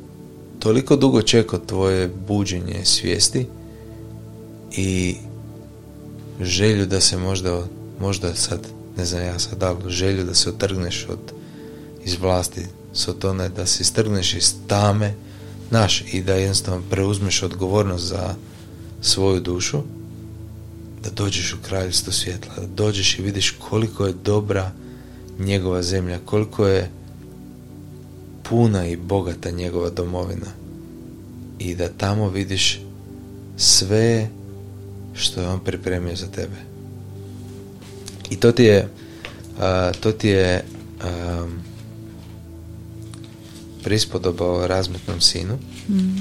toliko 0.58 0.96
dugo 0.96 1.22
čekao 1.22 1.58
tvoje 1.58 2.10
buđenje 2.28 2.84
svijesti 2.84 3.46
i 4.72 5.16
želju 6.40 6.86
da 6.86 7.00
se 7.00 7.18
možda, 7.18 7.66
možda 8.00 8.34
sad, 8.34 8.60
ne 8.96 9.04
znam 9.04 9.22
ja 9.22 9.38
sad, 9.38 9.62
ali 9.62 9.90
želju 9.90 10.24
da 10.24 10.34
se 10.34 10.48
otrgneš 10.48 11.06
od, 11.08 11.32
iz 12.04 12.16
vlasti 12.20 12.66
Sotone, 12.92 13.48
da 13.48 13.66
se 13.66 13.82
istrgneš 13.82 14.34
iz 14.34 14.54
tame, 14.66 15.14
naš, 15.70 16.04
i 16.12 16.22
da 16.22 16.34
jednostavno 16.34 16.82
preuzmeš 16.90 17.42
odgovornost 17.42 18.04
za 18.04 18.34
svoju 19.02 19.40
dušu, 19.40 19.82
da 21.04 21.10
dođeš 21.10 21.54
u 21.54 21.56
kraljevstvo 21.66 22.12
svjetla, 22.12 22.54
da 22.56 22.66
dođeš 22.66 23.18
i 23.18 23.22
vidiš 23.22 23.50
koliko 23.50 24.06
je 24.06 24.14
dobra 24.24 24.72
njegova 25.38 25.82
zemlja, 25.82 26.18
koliko 26.24 26.66
je 26.66 26.90
puna 28.42 28.86
i 28.86 28.96
bogata 28.96 29.50
njegova 29.50 29.90
domovina 29.90 30.46
i 31.58 31.74
da 31.74 31.88
tamo 31.88 32.28
vidiš 32.28 32.80
sve 33.56 34.28
što 35.14 35.40
je 35.40 35.48
on 35.48 35.60
pripremio 35.60 36.16
za 36.16 36.26
tebe. 36.26 36.56
I 38.30 38.36
to 38.36 38.52
ti 38.52 38.64
je 38.64 38.88
to 40.00 40.12
ti 40.12 40.28
je 40.28 40.64
prispodoba 43.82 44.46
o 44.46 44.66
razmetnom 44.66 45.20
sinu 45.20 45.58
mm. 45.88 46.16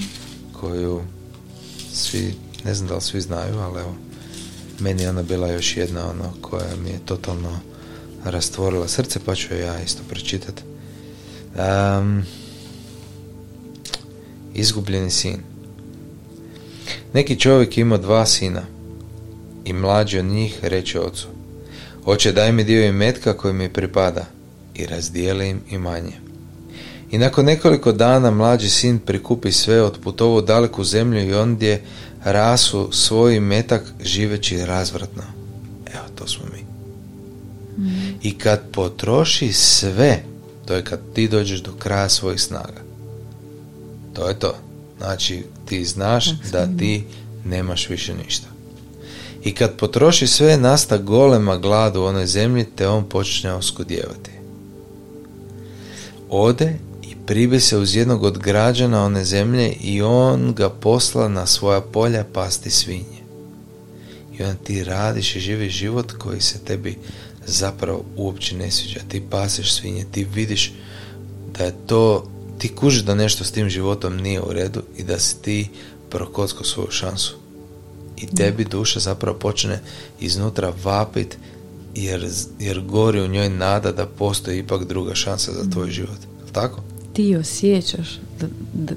koju 0.53 1.01
svi, 1.93 2.33
ne 2.65 2.73
znam 2.73 2.87
da 2.87 2.95
li 2.95 3.01
svi 3.01 3.21
znaju, 3.21 3.59
ali 3.59 3.79
evo 3.79 3.95
meni 4.79 5.03
je 5.03 5.09
ona 5.09 5.23
bila 5.23 5.47
još 5.47 5.77
jedna 5.77 6.09
ono 6.09 6.33
koja 6.41 6.75
mi 6.83 6.89
je 6.89 6.99
totalno 7.05 7.59
rastvorila 8.25 8.87
srce, 8.87 9.19
pa 9.25 9.35
ću 9.35 9.55
ja 9.55 9.79
isto 9.81 10.03
pročitati. 10.09 10.63
Um, 11.55 12.23
izgubljeni 14.53 15.11
sin. 15.11 15.37
Neki 17.13 17.39
čovjek 17.39 17.77
ima 17.77 17.97
dva 17.97 18.25
sina 18.25 18.61
i 19.65 19.73
mlađi 19.73 20.19
od 20.19 20.25
njih 20.25 20.59
reče 20.61 20.99
ocu 20.99 21.27
Oče 22.05 22.31
daj 22.31 22.51
mi 22.51 22.63
dio 22.63 22.85
imetka 22.85 23.37
koji 23.37 23.53
mi 23.53 23.69
pripada 23.69 24.25
i 24.75 24.85
razdijeli 24.85 25.49
im 25.49 25.61
imanje. 25.69 26.13
I 27.11 27.17
nakon 27.17 27.45
nekoliko 27.45 27.91
dana 27.91 28.31
mlađi 28.31 28.69
sin 28.69 28.99
prikupi 28.99 29.51
sve 29.51 29.81
od 29.81 29.99
putovu 30.03 30.41
daleku 30.41 30.83
zemlju 30.83 31.29
i 31.29 31.33
ondje 31.33 31.81
rasu 32.23 32.89
svoj 32.91 33.39
metak 33.39 33.83
živeći 34.03 34.65
razvratno. 34.65 35.23
Evo, 35.93 36.05
to 36.15 36.27
smo 36.27 36.45
mi. 36.53 36.62
I 38.23 38.37
kad 38.37 38.61
potroši 38.71 39.53
sve, 39.53 40.23
to 40.65 40.73
je 40.73 40.83
kad 40.83 40.99
ti 41.13 41.27
dođeš 41.27 41.59
do 41.59 41.71
kraja 41.79 42.09
svojih 42.09 42.41
snaga. 42.41 42.81
To 44.13 44.27
je 44.27 44.39
to. 44.39 44.55
Znači, 44.97 45.43
ti 45.65 45.85
znaš 45.85 46.29
da 46.51 46.67
ti 46.77 47.03
nemaš 47.45 47.89
više 47.89 48.13
ništa. 48.25 48.47
I 49.43 49.53
kad 49.53 49.75
potroši 49.77 50.27
sve, 50.27 50.57
nasta 50.57 50.97
golema 50.97 51.57
glad 51.57 51.95
u 51.95 52.03
onoj 52.03 52.25
zemlji, 52.25 52.65
te 52.75 52.87
on 52.87 53.09
počne 53.09 53.53
oskudjevati. 53.53 54.31
Ode 56.29 56.73
i 57.03 57.15
pribi 57.25 57.59
se 57.59 57.77
uz 57.77 57.95
jednog 57.95 58.23
od 58.23 58.37
građana 58.37 59.05
one 59.05 59.25
zemlje 59.25 59.73
i 59.81 60.01
on 60.01 60.53
ga 60.53 60.69
posla 60.69 61.29
na 61.29 61.45
svoja 61.45 61.81
polja 61.81 62.25
pasti 62.33 62.69
svinje. 62.69 63.23
I 64.39 64.43
onda 64.43 64.55
ti 64.63 64.83
radiš 64.83 65.35
i 65.35 65.39
živiš 65.39 65.73
život 65.73 66.11
koji 66.11 66.41
se 66.41 66.59
tebi 66.59 66.97
zapravo 67.47 68.05
uopće 68.17 68.55
ne 68.57 68.71
sviđa. 68.71 68.99
Ti 69.07 69.23
paseš 69.29 69.73
svinje, 69.73 70.05
ti 70.11 70.23
vidiš 70.23 70.71
da 71.57 71.63
je 71.63 71.75
to, 71.87 72.27
ti 72.57 72.75
kužiš 72.75 73.01
da 73.01 73.15
nešto 73.15 73.43
s 73.43 73.51
tim 73.51 73.69
životom 73.69 74.17
nije 74.17 74.41
u 74.41 74.53
redu 74.53 74.83
i 74.97 75.03
da 75.03 75.19
si 75.19 75.41
ti 75.41 75.69
prokocko 76.09 76.63
svoju 76.63 76.91
šansu. 76.91 77.35
I 78.17 78.27
tebi 78.35 78.65
duša 78.65 78.99
zapravo 78.99 79.37
počne 79.37 79.79
iznutra 80.19 80.73
vapit 80.83 81.37
jer, 81.95 82.29
jer 82.59 82.81
gori 82.81 83.21
u 83.21 83.27
njoj 83.27 83.49
nada 83.49 83.91
da 83.91 84.05
postoji 84.05 84.59
ipak 84.59 84.87
druga 84.87 85.15
šansa 85.15 85.51
za 85.51 85.69
tvoj 85.71 85.91
život. 85.91 86.19
Tako? 86.51 86.81
Ti 87.13 87.35
osjećaš 87.35 88.19
da, 88.39 88.47
da, 88.73 88.95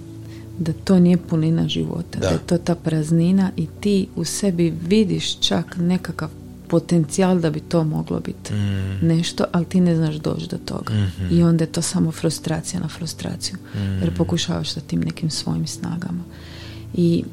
da 0.59 0.73
to 0.85 0.99
nije 0.99 1.17
punina 1.17 1.69
života, 1.69 2.19
da. 2.19 2.29
je 2.29 2.39
to 2.47 2.59
ta 2.59 2.75
praznina 2.75 3.51
i 3.57 3.67
ti 3.81 4.09
u 4.17 4.25
sebi 4.25 4.75
vidiš 4.87 5.41
čak 5.41 5.77
nekakav 5.77 6.29
potencijal 6.69 7.41
da 7.41 7.51
bi 7.51 7.61
to 7.61 7.85
moglo 7.85 8.21
biti 8.21 8.53
mm. 8.53 9.07
nešto, 9.07 9.45
ali 9.53 9.65
ti 9.65 9.81
ne 9.81 9.97
znaš 9.97 10.15
doći 10.15 10.49
do 10.49 10.59
toga. 10.59 10.95
Mhm. 10.95 11.27
I 11.31 11.43
onda 11.43 11.65
je 11.65 11.73
to 11.73 11.83
samo 11.83 12.13
frustracija 12.13 12.81
na 12.81 12.89
frustraciju. 12.89 13.57
Jer 14.01 14.11
mm. 14.11 14.15
pokušavaš 14.17 14.71
sa 14.71 14.81
tim 14.81 15.01
nekim 15.01 15.31
svojim 15.31 15.67
snagama. 15.67 16.25
I 16.95 17.25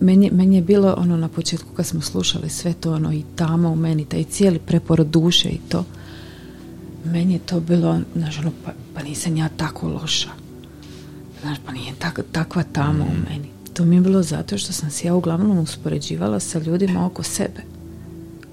meni, 0.00 0.30
meni 0.32 0.56
je 0.56 0.62
bilo 0.62 0.94
ono 0.98 1.16
na 1.16 1.28
početku 1.28 1.68
kad 1.76 1.86
smo 1.86 2.00
slušali 2.00 2.48
sve 2.48 2.72
to 2.72 2.92
ono 2.92 3.12
i 3.12 3.24
tamo 3.36 3.70
u 3.70 3.76
meni, 3.76 4.04
taj 4.04 4.24
cijeli 4.24 4.58
preporod 4.58 5.06
duše 5.06 5.48
i 5.48 5.58
to, 5.68 5.84
meni 7.04 7.32
je 7.32 7.38
to 7.38 7.60
bilo, 7.60 8.00
znaš, 8.16 8.38
ono, 8.38 8.52
pa, 8.64 8.72
pa 8.94 9.02
nisam 9.02 9.36
ja 9.36 9.48
tako 9.56 9.88
loša. 9.88 10.30
Znaš, 11.42 11.58
pa 11.66 11.72
nije 11.72 11.94
tak, 11.98 12.20
takva 12.32 12.62
tamo 12.72 13.04
u 13.04 13.14
mm. 13.14 13.24
meni. 13.30 13.57
To 13.78 13.84
mi 13.84 13.96
je 13.96 14.00
bilo 14.00 14.22
zato 14.22 14.58
što 14.58 14.72
sam 14.72 14.90
se 14.90 15.06
ja 15.06 15.14
uglavnom 15.14 15.58
uspoređivala 15.58 16.40
sa 16.40 16.58
ljudima 16.58 17.06
oko 17.06 17.22
sebe 17.22 17.60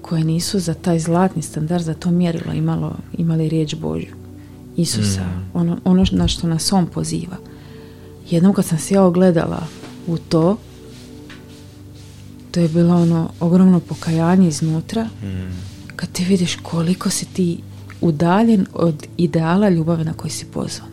koje 0.02 0.24
nisu 0.24 0.58
za 0.58 0.74
taj 0.74 0.98
zlatni 0.98 1.42
standard, 1.42 1.84
za 1.84 1.94
to 1.94 2.10
mjerilo 2.10 2.52
imalo, 2.52 2.96
imali 3.18 3.48
riječ 3.48 3.74
Božju. 3.74 4.14
Isusa, 4.76 5.20
mm. 5.20 5.50
ono, 5.54 5.78
ono 5.84 6.04
na 6.12 6.28
što 6.28 6.46
nas 6.46 6.72
on 6.72 6.86
poziva. 6.86 7.36
Jednom 8.30 8.54
kad 8.54 8.64
sam 8.64 8.78
se 8.78 8.94
ja 8.94 9.02
ogledala 9.02 9.66
u 10.06 10.18
to, 10.18 10.56
to 12.50 12.60
je 12.60 12.68
bilo 12.68 12.96
ono 12.96 13.30
ogromno 13.40 13.80
pokajanje 13.80 14.48
iznutra, 14.48 15.04
mm. 15.04 15.52
kad 15.96 16.12
ti 16.12 16.24
vidiš 16.24 16.56
koliko 16.62 17.10
si 17.10 17.24
ti 17.24 17.58
udaljen 18.00 18.66
od 18.74 19.06
ideala 19.16 19.68
ljubave 19.68 20.04
na 20.04 20.12
koji 20.12 20.30
si 20.30 20.44
pozvan. 20.44 20.88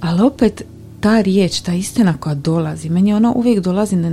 Ali 0.00 0.22
opet 0.22 0.64
ta 1.00 1.20
riječ, 1.20 1.60
ta 1.60 1.74
istina 1.74 2.16
koja 2.16 2.34
dolazi, 2.34 2.88
meni 2.88 3.14
ona 3.14 3.32
uvijek 3.32 3.60
dolazi 3.60 3.96
na, 3.96 4.10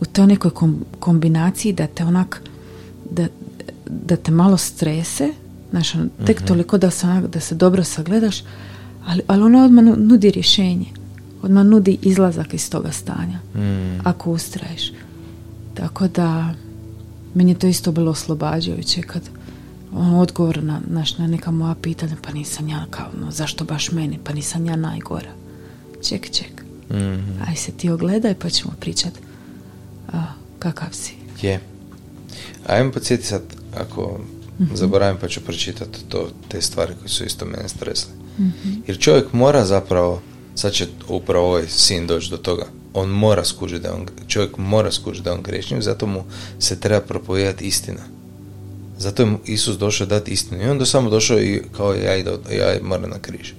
u 0.00 0.04
toj 0.04 0.26
nekoj 0.26 0.50
kombinaciji 1.00 1.72
da 1.72 1.86
te 1.86 2.04
onak, 2.04 2.42
da, 3.10 3.26
da 3.86 4.16
te 4.16 4.30
malo 4.32 4.56
strese, 4.56 5.28
znaš, 5.70 5.94
ono, 5.94 6.06
tek 6.26 6.38
mhm. 6.38 6.46
toliko 6.46 6.78
da 6.78 6.90
se, 6.90 7.06
da 7.32 7.40
se 7.40 7.54
dobro 7.54 7.84
sagledaš, 7.84 8.42
ali, 9.06 9.22
ali 9.26 9.42
ona 9.42 9.64
odmah 9.64 9.84
nudi 9.84 10.30
rješenje, 10.30 10.86
odmah 11.42 11.66
nudi 11.66 11.98
izlazak 12.02 12.54
iz 12.54 12.70
toga 12.70 12.92
stanja, 12.92 13.38
mm. 13.54 14.00
ako 14.04 14.32
ustraješ. 14.32 14.92
Tako 15.74 16.08
da, 16.08 16.54
meni 17.34 17.50
je 17.50 17.58
to 17.58 17.66
isto 17.66 17.92
bilo 17.92 18.10
oslobađajuće 18.10 19.02
kad 19.02 19.22
on 19.94 20.14
odgovor 20.14 20.62
na, 20.62 20.80
naš, 20.86 21.18
na 21.18 21.26
neka 21.26 21.50
moja 21.50 21.74
pitanja, 21.74 22.16
pa 22.22 22.32
nisam 22.32 22.68
ja 22.68 22.86
kao, 22.90 23.06
no, 23.20 23.30
zašto 23.30 23.64
baš 23.64 23.92
meni, 23.92 24.18
pa 24.24 24.32
nisam 24.32 24.66
ja 24.66 24.76
najgora. 24.76 25.30
Ček, 26.08 26.30
ček. 26.30 26.62
Mm-hmm. 26.90 27.42
Aj 27.48 27.56
se 27.56 27.72
ti 27.72 27.90
ogledaj 27.90 28.34
pa 28.34 28.50
ćemo 28.50 28.72
pričat 28.80 29.12
a, 30.12 30.22
kakav 30.58 30.88
si. 30.92 31.12
Je. 31.42 31.60
Ajmo 32.66 32.92
podsjeti 32.92 33.26
sad, 33.26 33.42
ako 33.76 34.20
mm-hmm. 34.60 34.76
zaboravim 34.76 35.16
pa 35.20 35.28
ću 35.28 35.40
pročitati 35.40 35.98
to, 36.08 36.30
te 36.48 36.62
stvari 36.62 36.92
koje 36.98 37.08
su 37.08 37.24
isto 37.24 37.44
mene 37.44 37.68
stresle. 37.68 38.12
Mm-hmm. 38.38 38.82
Jer 38.86 38.98
čovjek 38.98 39.32
mora 39.32 39.64
zapravo, 39.64 40.22
sad 40.54 40.72
će 40.72 40.86
upravo 41.08 41.46
ovaj 41.46 41.68
sin 41.68 42.06
doći 42.06 42.30
do 42.30 42.36
toga, 42.36 42.66
on 42.94 43.08
mora 43.08 43.44
skužiti 43.44 43.82
da 43.82 43.94
on, 43.94 44.06
čovjek 44.28 44.56
mora 44.56 44.92
skužiti 44.92 45.24
da 45.24 45.32
on 45.32 45.42
grešnik, 45.42 45.82
zato 45.82 46.06
mu 46.06 46.24
se 46.58 46.80
treba 46.80 47.00
propovedati 47.00 47.64
istina. 47.64 48.02
Zato 48.98 49.22
je 49.22 49.36
Isus 49.44 49.78
došao 49.78 50.06
dati 50.06 50.30
istinu. 50.30 50.62
I 50.62 50.68
onda 50.68 50.86
samo 50.86 51.10
došao 51.10 51.40
i 51.40 51.62
kao 51.76 51.94
ja, 51.94 52.16
ide, 52.16 52.30
ja 52.50 52.78
moram 52.82 53.10
na 53.10 53.18
križ. 53.18 53.52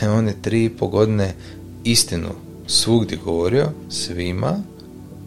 On 0.16 0.28
je 0.28 0.42
tri 0.42 0.64
i 0.64 0.70
po 0.70 0.86
godine 0.88 1.34
istinu 1.84 2.28
svugdje 2.66 3.18
govorio, 3.24 3.70
svima, 3.88 4.56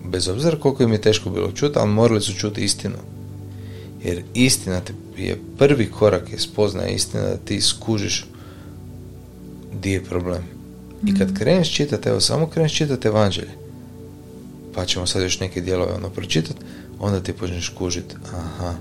bez 0.06 0.28
obzira 0.28 0.60
koliko 0.60 0.84
im 0.84 0.92
je 0.92 1.02
teško 1.02 1.30
bilo 1.30 1.52
čuti, 1.52 1.80
ali 1.80 1.92
morali 1.92 2.22
su 2.22 2.34
čuti 2.34 2.64
istinu. 2.64 2.96
Jer 4.04 4.24
istina 4.34 4.80
te 4.80 4.94
je 5.18 5.42
prvi 5.58 5.92
korak 5.92 6.32
je 6.32 6.40
spoznaje 6.40 6.96
istina 6.96 7.24
da 7.24 7.38
ti 7.38 7.62
skužiš 7.62 8.26
di 9.82 9.92
je 9.92 10.04
problem. 10.04 10.44
I 11.08 11.18
kad 11.18 11.32
mm. 11.32 11.36
kreneš 11.36 11.74
čitati, 11.74 12.10
evo 12.10 12.20
samo 12.20 12.48
kreneš 12.48 12.74
čitati 12.74 13.08
evanđelje, 13.08 13.52
pa 14.74 14.86
ćemo 14.86 15.08
sad 15.08 15.22
još 15.22 15.40
neke 15.40 15.62
dijelove 15.62 15.94
ono 15.94 16.10
pročitati, 16.10 16.60
onda 17.00 17.20
ti 17.20 17.34
počneš 17.34 17.70
kužiti, 17.70 18.16
aha, 18.34 18.74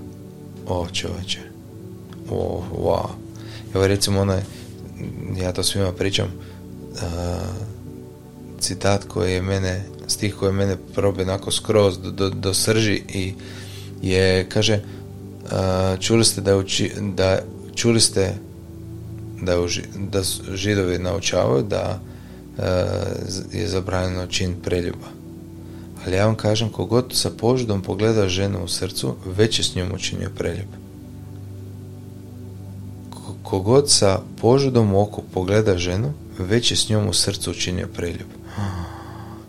o 0.67 0.87
čovječe, 0.93 1.39
o, 2.29 2.63
wow. 2.77 3.07
Evo 3.75 3.87
recimo 3.87 4.21
onaj, 4.21 4.41
ja 5.37 5.51
to 5.51 5.63
svima 5.63 5.91
pričam, 5.91 6.27
citat 8.59 9.03
koji 9.07 9.33
je 9.33 9.41
mene, 9.41 9.83
stih 10.07 10.35
koji 10.35 10.49
je 10.49 10.53
mene 10.53 10.77
probe 10.95 11.23
onako 11.23 11.51
skroz 11.51 11.99
do, 11.99 12.11
do, 12.11 12.29
do, 12.29 12.53
srži 12.53 13.01
i 13.09 13.33
je, 14.01 14.49
kaže, 14.49 14.79
čuli 15.99 16.25
ste 16.25 16.41
da, 16.41 16.57
uči, 16.57 16.91
da 16.99 17.39
čuli 17.75 18.01
ste 18.01 18.33
da, 19.41 19.55
da 19.97 20.21
židovi 20.53 20.97
naučavaju 20.97 21.63
da 21.63 21.99
je 23.51 23.67
zabranjeno 23.67 24.27
čin 24.27 24.55
preljuba. 24.63 25.07
Ali 26.05 26.15
ja 26.15 26.25
vam 26.25 26.35
kažem, 26.35 26.69
kogod 26.69 27.11
sa 27.13 27.29
požudom 27.29 27.81
pogleda 27.81 28.27
ženu 28.27 28.63
u 28.63 28.67
srcu, 28.67 29.15
već 29.25 29.59
je 29.59 29.63
s 29.63 29.75
njom 29.75 29.91
učinio 29.93 30.29
preljub. 30.37 30.82
Kogod 33.53 33.89
sa 33.89 34.19
požudom 34.41 34.93
u 34.93 35.01
oku 35.01 35.21
pogleda 35.33 35.77
ženu, 35.77 36.13
već 36.39 36.71
je 36.71 36.77
s 36.77 36.89
njom 36.89 37.07
u 37.07 37.13
srcu 37.13 37.51
učinio 37.51 37.87
preljub. 37.87 38.27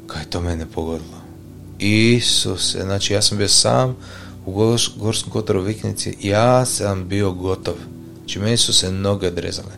Kaj 0.07 0.25
to 0.25 0.41
mene 0.41 0.67
pogodilo? 0.67 1.21
Isuse, 1.79 2.83
znači 2.83 3.13
ja 3.13 3.23
sam 3.23 3.39
bio 3.39 3.49
sam 3.49 3.97
u 4.47 4.53
Gorskom 4.97 5.33
kotoru 5.33 5.63
viknici, 5.63 6.17
ja 6.21 6.67
sam 6.67 7.09
bio 7.09 7.33
gotov. 7.33 7.75
Znači 8.19 8.39
meni 8.39 8.57
su 8.57 8.73
se 8.73 8.93
noge 8.93 9.27
odrezale. 9.29 9.73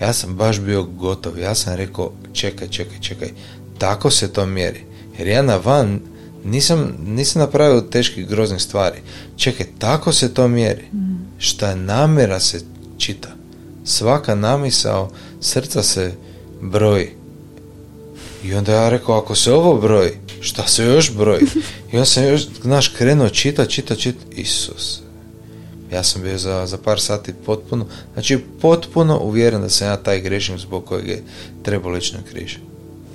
Ja 0.00 0.12
sam 0.12 0.34
baš 0.34 0.60
bio 0.60 0.82
gotov. 0.82 1.38
Ja 1.38 1.54
sam 1.54 1.74
rekao, 1.74 2.12
čekaj, 2.32 2.68
čekaj, 2.68 3.00
čekaj. 3.00 3.30
Tako 3.78 4.10
se 4.10 4.32
to 4.32 4.46
mjeri. 4.46 4.84
Jer 5.18 5.28
ja 5.28 5.42
na 5.42 5.56
van 5.56 6.00
nisam, 6.44 6.94
nisam 7.06 7.40
napravio 7.40 7.80
teških 7.80 8.28
groznih 8.28 8.62
stvari. 8.62 8.98
Čekaj, 9.36 9.66
tako 9.78 10.12
se 10.12 10.34
to 10.34 10.48
mjeri. 10.48 10.84
Mm. 10.92 11.16
Šta 11.38 11.74
namjera 11.74 12.40
se 12.40 12.60
čita. 12.98 13.35
Svaka 13.86 14.34
namisao 14.34 15.10
srca 15.40 15.82
se 15.82 16.12
broji. 16.60 17.10
I 18.44 18.54
onda 18.54 18.72
ja 18.72 18.88
rekao, 18.88 19.18
ako 19.18 19.34
se 19.34 19.52
ovo 19.52 19.80
broji, 19.80 20.10
šta 20.40 20.66
se 20.66 20.84
još 20.84 21.12
broji? 21.12 21.42
I 21.92 21.96
onda 21.96 22.04
sam 22.04 22.24
još, 22.24 22.46
znaš, 22.62 22.88
krenuo 22.88 23.28
čita, 23.28 23.66
čita, 23.66 23.96
čita. 23.96 24.24
Isus. 24.30 25.00
Ja 25.92 26.02
sam 26.02 26.22
bio 26.22 26.38
za, 26.38 26.66
za 26.66 26.78
par 26.78 27.00
sati 27.00 27.32
potpuno, 27.46 27.86
znači 28.12 28.38
potpuno 28.60 29.18
uvjeren 29.18 29.62
da 29.62 29.68
sam 29.68 29.88
ja 29.88 29.96
taj 29.96 30.20
grešnik 30.20 30.58
zbog 30.58 30.84
kojeg 30.84 31.08
je 31.08 31.22
trebalo 31.62 31.96
ići 31.96 32.14
na 32.14 32.22
križ. 32.30 32.56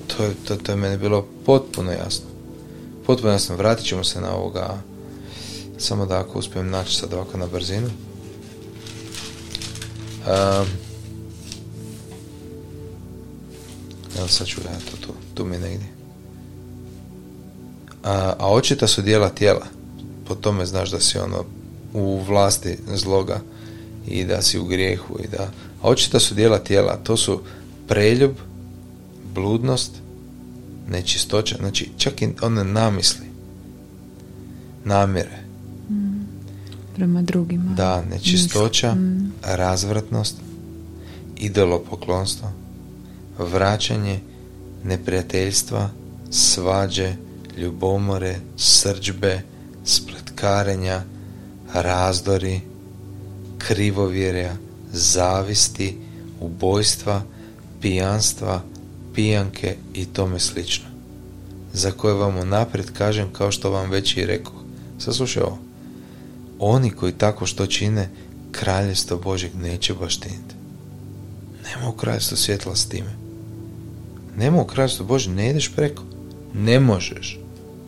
To 0.07 0.29
to, 0.47 0.55
to 0.55 0.71
je 0.71 0.75
meni 0.75 0.97
bilo 0.97 1.27
potpuno 1.45 1.91
jasno 1.91 2.31
potpuno 3.05 3.33
jasno, 3.33 3.55
vratit 3.55 3.85
ćemo 3.85 4.03
se 4.03 4.21
na 4.21 4.35
ovoga 4.35 4.77
samo 5.77 6.05
da 6.05 6.19
ako 6.19 6.39
uspijem 6.39 6.69
naći 6.69 6.95
sad 6.95 7.13
ovako 7.13 7.37
na 7.37 7.47
brzinu 7.47 7.89
um, 10.27 10.67
evo 14.17 14.27
sad 14.27 14.47
ću 14.47 14.61
ja 14.61 14.91
to 14.91 15.07
tu, 15.07 15.13
tu 15.33 15.45
mi 15.45 15.57
negdje. 15.57 15.87
A, 18.03 18.33
a 18.39 18.51
očita 18.51 18.87
su 18.87 19.01
dijela 19.01 19.29
tijela. 19.29 19.65
Po 20.27 20.35
tome 20.35 20.65
znaš 20.65 20.91
da 20.91 20.99
si 20.99 21.17
ono 21.17 21.45
u 21.93 22.21
vlasti 22.27 22.77
zloga 22.95 23.39
i 24.07 24.25
da 24.25 24.41
si 24.41 24.59
u 24.59 24.65
grijehu 24.65 25.19
i 25.23 25.27
da 25.27 25.51
a 25.81 25.87
očita 25.89 26.19
su 26.19 26.35
dijela 26.35 26.59
tijela. 26.59 26.99
To 27.03 27.17
su 27.17 27.41
preljub 27.87 28.31
bludnost, 29.33 29.91
nečistoća, 30.87 31.55
znači 31.59 31.89
čak 31.97 32.21
i 32.21 32.29
one 32.41 32.63
namisli, 32.63 33.25
namjere. 34.83 35.43
Prema 37.01 37.21
drugima. 37.21 37.73
Da, 37.73 38.01
nečistoća, 38.01 38.93
Mm. 38.95 39.31
razvratnost, 39.43 40.35
idolopoklonstvo, 41.37 42.51
vraćanje, 43.37 44.19
neprijateljstva, 44.83 45.89
svađe, 46.29 47.15
ljubomore, 47.57 48.35
srđbe, 48.57 49.41
spletkarenja, 49.85 51.03
razdori, 51.73 52.61
krivovjerja, 53.57 54.53
zavisti, 54.93 55.97
ubojstva, 56.39 57.21
pijanstva, 57.81 58.61
pijanke 59.15 59.75
i 59.93 60.05
tome 60.05 60.39
slično. 60.39 60.85
Za 61.73 61.91
koje 61.91 62.13
vam 62.13 62.37
unaprijed 62.37 62.91
kažem 62.91 63.33
kao 63.33 63.51
što 63.51 63.69
vam 63.69 63.89
već 63.89 64.17
i 64.17 64.25
rekao. 64.25 64.61
Saslušaj 64.99 65.43
ovo. 65.43 65.70
Oni 66.63 66.91
koji 66.91 67.11
tako 67.11 67.45
što 67.45 67.67
čine, 67.67 68.09
kraljevstvo 68.51 69.17
Božeg 69.17 69.55
neće 69.55 69.93
baštiniti. 69.93 70.55
Nema 71.63 71.89
u 71.89 71.97
kraljevstvu 71.97 72.37
svjetla 72.37 72.75
s 72.75 72.85
time. 72.85 73.15
Nema 74.37 74.61
u 74.61 74.65
kraljevstvu 74.65 75.05
Božeg, 75.05 75.33
ne 75.33 75.49
ideš 75.49 75.71
preko. 75.75 76.03
Ne 76.53 76.79
možeš. 76.79 77.39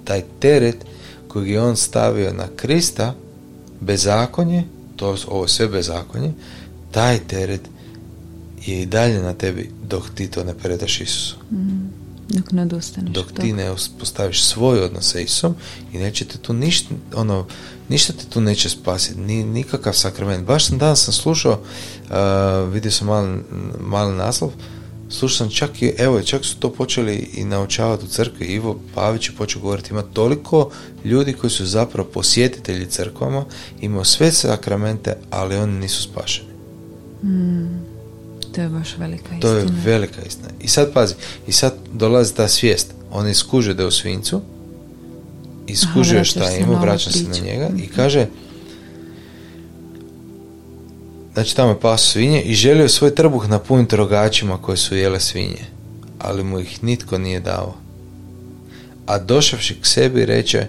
Taj 0.03 0.24
teret 0.39 0.86
kojeg 1.28 1.49
je 1.49 1.61
on 1.61 1.78
stavio 1.78 2.34
na 2.34 2.47
Krista, 2.55 3.15
bezakonje, 3.82 4.63
to 4.95 5.17
ovo 5.28 5.47
sve 5.47 5.67
bezakonje, 5.67 6.32
taj 6.91 7.19
teret 7.19 7.61
je 8.65 8.82
i 8.82 8.86
dalje 8.86 9.21
na 9.21 9.34
tebi 9.34 9.71
dok 9.89 10.09
ti 10.15 10.28
to 10.28 10.43
ne 10.43 10.53
predaš 10.53 11.01
Isusu. 11.01 11.36
Mm. 11.51 12.02
Dok 12.34 12.51
ne 12.51 12.61
odustaneš 12.61 13.13
Dok 13.13 13.31
ti 13.41 13.53
ne 13.53 13.71
uspostaviš 13.71 14.43
svoj 14.43 14.79
odnos 14.79 15.11
sa 15.11 15.19
Isom 15.19 15.55
i 15.93 15.97
neće 15.97 16.25
te 16.25 16.38
tu 16.38 16.53
ništa, 16.53 16.95
ono, 17.15 17.45
ništa 17.89 18.13
te 18.13 18.25
tu 18.29 18.41
neće 18.41 18.69
spasiti, 18.69 19.19
ni, 19.19 19.43
nikakav 19.43 19.93
sakrament. 19.93 20.45
Baš 20.47 20.67
sam 20.67 20.77
danas 20.77 21.03
sam 21.03 21.13
slušao, 21.13 21.51
uh, 21.51 22.73
vidio 22.73 22.91
sam 22.91 23.07
mali, 23.07 23.39
mali 23.79 24.15
naslov, 24.15 24.51
slušao 25.09 25.38
sam 25.38 25.49
čak 25.49 25.81
i, 25.81 25.93
evo, 25.97 26.21
čak 26.21 26.45
su 26.45 26.55
to 26.59 26.73
počeli 26.73 27.15
i 27.15 27.43
naučavati 27.43 28.05
u 28.05 28.07
crkvi. 28.07 28.45
Ivo 28.45 28.79
Pavić 28.95 29.29
je 29.29 29.36
počeo 29.36 29.61
govoriti, 29.61 29.89
ima 29.91 30.01
toliko 30.01 30.69
ljudi 31.03 31.34
koji 31.34 31.51
su 31.51 31.65
zapravo 31.65 32.09
posjetitelji 32.09 32.86
crkvama, 32.86 33.45
imaju 33.81 34.05
sve 34.05 34.31
sakramente, 34.31 35.17
ali 35.29 35.55
oni 35.55 35.79
nisu 35.79 36.03
spašeni. 36.03 36.49
Mm. 37.23 37.92
To 38.55 38.61
je 38.61 38.69
baš 38.69 38.97
velika 38.97 39.23
istina. 39.23 39.39
To 39.41 39.57
je 39.57 39.65
velika 39.85 40.21
istina. 40.27 40.49
I 40.61 40.67
sad 40.67 40.93
pazi, 40.93 41.13
i 41.47 41.51
sad 41.51 41.73
dolazi 41.93 42.35
ta 42.35 42.47
svijest. 42.47 42.93
On 43.11 43.29
iskuže 43.29 43.73
da 43.73 43.83
je 43.83 43.87
u 43.87 43.91
svincu, 43.91 44.41
iskužuje 45.67 46.15
vraćaš 46.17 46.31
šta 46.31 46.51
ima, 46.51 46.79
vraća 46.79 47.11
se 47.11 47.23
na 47.23 47.45
njega 47.45 47.67
i 47.67 47.73
Mhm. 47.73 47.93
kaže 47.95 48.27
znači 51.33 51.55
tamo 51.55 51.69
je 51.69 51.79
pas 51.79 52.01
svinje 52.01 52.41
i 52.41 52.53
želio 52.53 52.89
svoj 52.89 53.15
trbuh 53.15 53.49
napuniti 53.49 53.95
rogačima 53.95 54.57
koje 54.57 54.77
su 54.77 54.95
jele 54.95 55.19
svinje, 55.19 55.65
ali 56.19 56.43
mu 56.43 56.59
ih 56.59 56.83
nitko 56.83 57.17
nije 57.17 57.39
dao. 57.39 57.73
A 59.05 59.19
došavši 59.19 59.75
k 59.81 59.85
sebi 59.85 60.25
reče 60.25 60.67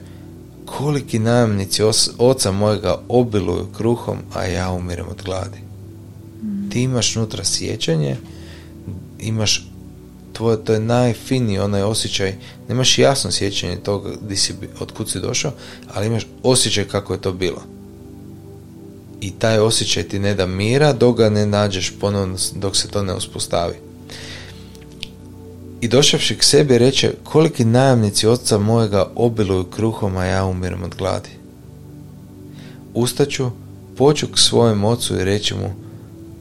koliki 0.66 1.18
najamnici 1.18 1.82
oca 2.18 2.52
mojega 2.52 2.98
obiluju 3.08 3.66
kruhom, 3.76 4.18
a 4.34 4.44
ja 4.44 4.70
umirem 4.70 5.06
od 5.08 5.22
gladi. 5.24 5.58
Ti 6.74 6.80
imaš 6.80 7.14
nutra 7.14 7.44
sjećanje, 7.44 8.16
imaš 9.20 9.66
tvoje, 10.32 10.64
to 10.64 10.72
je 10.72 10.80
najfiniji 10.80 11.58
onaj 11.58 11.82
osjećaj, 11.82 12.34
nemaš 12.68 12.98
jasno 12.98 13.30
sjećanje 13.30 13.76
toga 13.76 14.10
di 14.28 14.36
si, 14.36 14.54
od 14.80 14.92
kud 14.92 15.10
si 15.10 15.20
došao, 15.20 15.52
ali 15.94 16.06
imaš 16.06 16.26
osjećaj 16.42 16.84
kako 16.84 17.12
je 17.12 17.20
to 17.20 17.32
bilo. 17.32 17.62
I 19.20 19.30
taj 19.30 19.58
osjećaj 19.58 20.02
ti 20.02 20.18
ne 20.18 20.34
da 20.34 20.46
mira 20.46 20.92
dok 20.92 21.18
ga 21.18 21.30
ne 21.30 21.46
nađeš 21.46 21.92
ponovno, 22.00 22.36
dok 22.54 22.76
se 22.76 22.88
to 22.88 23.02
ne 23.02 23.14
uspostavi. 23.14 23.74
I 25.80 25.88
došavši 25.88 26.38
k 26.38 26.44
sebi 26.44 26.78
reče, 26.78 27.12
koliki 27.24 27.64
najamnici 27.64 28.26
oca 28.26 28.58
mojega 28.58 29.10
obiluju 29.14 29.64
kruhom, 29.64 30.16
a 30.16 30.24
ja 30.24 30.44
umirem 30.44 30.82
od 30.82 30.94
gladi. 30.94 31.30
Ustaću, 32.94 33.50
poću 33.96 34.26
k 34.26 34.38
svojem 34.38 34.84
ocu 34.84 35.16
i 35.16 35.24
reći 35.24 35.54
mu, 35.54 35.83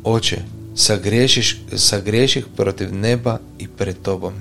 Oče, 0.04 0.38
sagriješiš, 0.76 1.62
sagriješih 1.76 2.46
protiv 2.56 2.96
neba 2.96 3.40
i 3.60 3.68
pred 3.68 3.96
tobom 4.02 4.34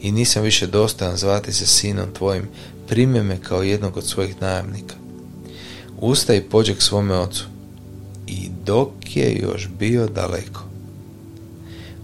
i 0.00 0.12
nisam 0.12 0.42
više 0.42 0.66
dostojan 0.66 1.16
zvati 1.16 1.52
se 1.52 1.66
sinom 1.66 2.06
tvojim, 2.12 2.48
prime 2.88 3.22
me 3.22 3.38
kao 3.42 3.62
jednog 3.62 3.96
od 3.96 4.06
svojih 4.06 4.40
najamnika. 4.40 4.94
Usta 6.00 6.34
i 6.34 6.40
pođe 6.40 6.74
k 6.74 6.82
svome 6.82 7.14
ocu 7.14 7.44
i 8.26 8.48
dok 8.64 9.16
je 9.16 9.38
još 9.42 9.68
bio 9.78 10.06
daleko. 10.06 10.64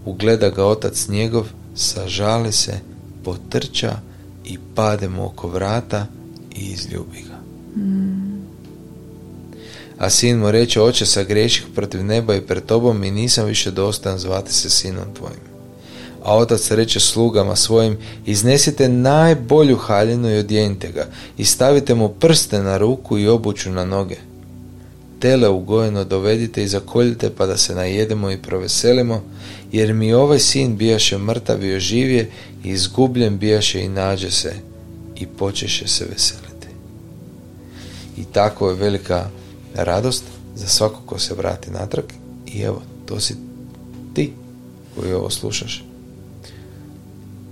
Ugleda 0.05 0.49
ga 0.49 0.65
otac 0.65 1.07
njegov, 1.07 1.47
sažali 1.75 2.51
se, 2.51 2.79
potrča 3.23 3.99
i 4.45 4.57
pade 4.75 5.09
mu 5.09 5.25
oko 5.25 5.47
vrata 5.47 6.07
i 6.55 6.59
izljubi 6.59 7.21
ga. 7.21 7.37
A 9.97 10.09
sin 10.09 10.37
mu 10.37 10.51
reče, 10.51 10.81
oče, 10.81 11.05
sagreših 11.05 11.65
protiv 11.75 12.03
neba 12.03 12.35
i 12.35 12.41
pred 12.41 12.65
tobom 12.65 13.03
i 13.03 13.11
nisam 13.11 13.45
više 13.45 13.71
dostojan 13.71 14.19
zvati 14.19 14.53
se 14.53 14.69
sinom 14.69 15.13
tvojim. 15.17 15.53
A 16.23 16.37
otac 16.37 16.71
reče 16.71 16.99
slugama 16.99 17.55
svojim, 17.55 17.97
iznesite 18.25 18.89
najbolju 18.89 19.77
haljinu 19.77 20.31
i 20.31 20.37
odjenite 20.37 20.91
ga 20.91 21.07
i 21.37 21.45
stavite 21.45 21.95
mu 21.95 22.09
prste 22.09 22.63
na 22.63 22.77
ruku 22.77 23.17
i 23.17 23.27
obuću 23.27 23.71
na 23.71 23.85
noge. 23.85 24.15
Tele 25.19 25.49
ugojeno 25.49 26.03
dovedite 26.03 26.63
i 26.63 26.67
zakoljite 26.67 27.29
pa 27.29 27.45
da 27.45 27.57
se 27.57 27.75
najedemo 27.75 28.31
i 28.31 28.41
proveselimo, 28.41 29.23
jer 29.71 29.93
mi 29.93 30.13
ovaj 30.13 30.39
sin 30.39 30.77
bijaše 30.77 31.17
mrtav 31.17 31.63
i 31.63 31.75
oživje 31.75 32.29
i 32.63 32.69
izgubljen 32.69 33.37
bijaše 33.37 33.81
i 33.81 33.89
nađe 33.89 34.31
se 34.31 34.53
i 35.15 35.27
počeše 35.27 35.87
se 35.87 36.05
veseliti. 36.05 36.67
I 38.17 38.23
tako 38.33 38.69
je 38.69 38.75
velika 38.75 39.29
radost 39.75 40.23
za 40.55 40.67
svako 40.67 41.01
ko 41.05 41.19
se 41.19 41.33
vrati 41.33 41.71
natrag 41.71 42.05
i 42.47 42.61
evo, 42.61 42.81
to 43.05 43.19
si 43.19 43.35
ti 44.13 44.33
koji 44.95 45.13
ovo 45.13 45.29
slušaš. 45.29 45.83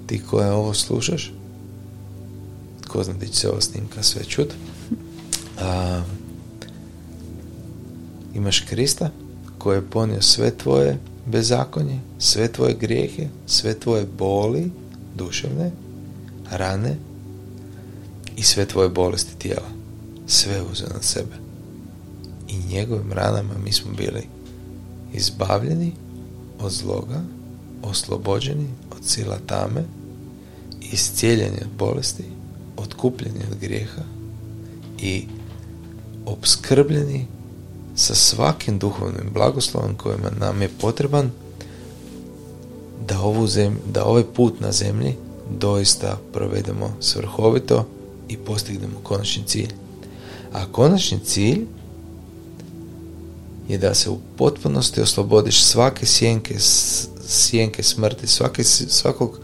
Ti 0.08 0.22
koja 0.30 0.54
ovo 0.54 0.74
slušaš, 0.74 1.34
ko 2.88 3.04
zna 3.04 3.14
će 3.32 3.34
se 3.34 3.50
ova 3.50 3.62
snimka 3.62 4.04
sve 4.04 4.24
čut. 4.24 4.54
A, 5.60 6.02
imaš 8.36 8.60
Krista 8.60 9.10
koji 9.58 9.78
je 9.78 9.90
ponio 9.90 10.22
sve 10.22 10.58
tvoje 10.58 10.98
bezakonje, 11.26 12.00
sve 12.20 12.52
tvoje 12.52 12.76
grijehe, 12.80 13.28
sve 13.46 13.80
tvoje 13.80 14.06
boli 14.18 14.72
duševne, 15.16 15.72
rane 16.52 16.96
i 18.36 18.44
sve 18.44 18.66
tvoje 18.66 18.90
bolesti 18.90 19.36
tijela. 19.38 19.70
Sve 20.28 20.62
uzeo 20.72 20.88
na 20.88 21.02
sebe. 21.02 21.51
I 22.52 22.74
njegovim 22.74 23.12
ranama 23.12 23.54
mi 23.64 23.72
smo 23.72 23.92
bili 23.98 24.28
izbavljeni 25.14 25.92
od 26.60 26.72
zloga, 26.72 27.22
oslobođeni 27.84 28.68
od 28.92 29.06
sila 29.06 29.38
tame, 29.46 29.84
iscijeljeni 30.82 31.58
od 31.62 31.70
bolesti, 31.78 32.24
otkupljeni 32.78 33.40
od 33.52 33.58
grijeha 33.62 34.02
i 35.00 35.26
obskrbljeni 36.26 37.28
sa 37.96 38.16
svakim 38.16 38.80
duhovnim 38.80 39.30
blagoslovom 39.34 39.96
kojima 39.96 40.30
nam 40.40 40.62
je 40.62 40.70
potreban 40.82 41.32
da, 43.08 43.22
ovu 43.22 43.48
zem, 43.48 43.78
da 43.94 44.06
ovaj 44.06 44.24
put 44.24 44.60
na 44.60 44.72
zemlji 44.72 45.16
doista 45.60 46.20
provedemo 46.34 46.94
svrhovito 47.00 47.88
i 48.30 48.38
postignemo 48.38 49.00
konačni 49.04 49.44
cilj. 49.46 49.74
A 50.54 50.66
konačni 50.72 51.20
cilj 51.20 51.66
je 53.68 53.78
da 53.78 53.94
se 53.94 54.10
u 54.10 54.18
potpunosti 54.38 55.02
oslobodiš 55.02 55.64
svake 55.64 56.06
sjenke, 56.06 56.56
sjenke 57.28 57.84
smrti, 57.84 58.28
svake, 58.28 58.64
svakog 58.64 59.40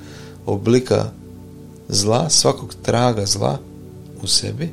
oblika 0.45 1.11
zla, 1.89 2.29
svakog 2.29 2.75
traga 2.81 3.25
zla 3.25 3.59
u 4.21 4.27
sebi, 4.27 4.69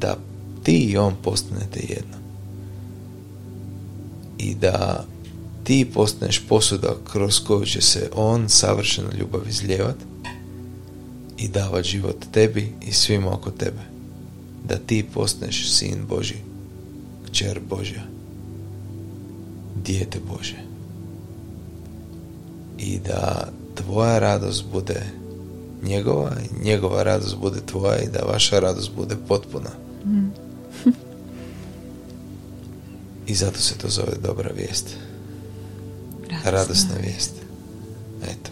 da 0.00 0.16
ti 0.62 0.76
i 0.76 0.96
on 0.96 1.14
postanete 1.22 1.80
jedno. 1.80 2.16
I 4.38 4.54
da 4.54 5.04
ti 5.64 5.90
postaneš 5.94 6.42
posuda 6.48 6.96
kroz 7.12 7.40
koju 7.46 7.66
će 7.66 7.80
se 7.80 8.10
on 8.14 8.48
savršeno 8.48 9.08
ljubav 9.18 9.48
izljevat 9.48 9.96
i 11.38 11.48
davat 11.48 11.84
život 11.84 12.16
tebi 12.32 12.72
i 12.82 12.92
svima 12.92 13.34
oko 13.34 13.50
tebe. 13.50 13.82
Da 14.68 14.76
ti 14.86 15.06
postaneš 15.14 15.70
sin 15.72 16.06
Boži, 16.08 16.36
kćer 17.26 17.60
Božja, 17.70 18.02
dijete 19.84 20.18
Bože. 20.32 20.56
I 22.78 22.98
da 22.98 23.48
tvoja 23.74 24.18
radost 24.18 24.64
bude 24.72 25.02
njegova 25.82 26.30
i 26.40 26.64
njegova 26.64 27.02
radost 27.02 27.36
bude 27.36 27.60
tvoja 27.66 27.98
i 27.98 28.08
da 28.08 28.32
vaša 28.32 28.58
radost 28.58 28.90
bude 28.96 29.16
potpuna. 29.28 29.70
Mm. 30.06 30.30
I 33.26 33.34
zato 33.34 33.58
se 33.58 33.78
to 33.78 33.88
zove 33.88 34.12
dobra 34.22 34.50
vijest. 34.56 34.96
Radosna. 36.30 36.50
Radosna 36.50 36.94
vijest. 37.02 37.32
Eto. 38.22 38.50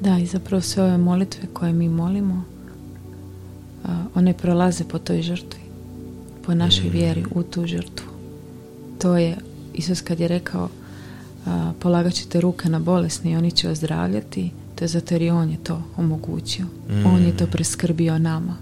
Da, 0.00 0.18
i 0.18 0.26
zapravo 0.26 0.60
sve 0.60 0.82
ove 0.82 0.98
molitve 0.98 1.48
koje 1.52 1.72
mi 1.72 1.88
molimo, 1.88 2.44
one 4.14 4.32
prolaze 4.34 4.84
po 4.84 4.98
toj 4.98 5.22
žrtvi, 5.22 5.60
po 6.46 6.54
našoj 6.54 6.84
Mm. 6.88 6.92
vjeri 6.92 7.24
u 7.34 7.42
tu 7.42 7.66
žrtvu. 7.66 8.07
To 8.98 9.16
je, 9.16 9.36
Isus 9.74 10.00
kad 10.00 10.20
je 10.20 10.28
rekao, 10.28 10.68
a, 11.46 11.72
polagat 11.80 12.12
ćete 12.12 12.40
ruke 12.40 12.68
na 12.68 12.78
bolesni 12.78 13.30
i 13.30 13.36
oni 13.36 13.50
će 13.50 13.70
ozdravljati, 13.70 14.50
to 14.74 14.84
je 14.84 14.88
zato 14.88 15.14
jer 15.14 15.22
i 15.22 15.30
On 15.30 15.50
je 15.50 15.56
to 15.62 15.82
omogućio. 15.96 16.64
Mm. 16.64 17.06
On 17.06 17.22
je 17.22 17.36
to 17.36 17.46
preskrbio 17.46 18.18
nama. 18.18 18.56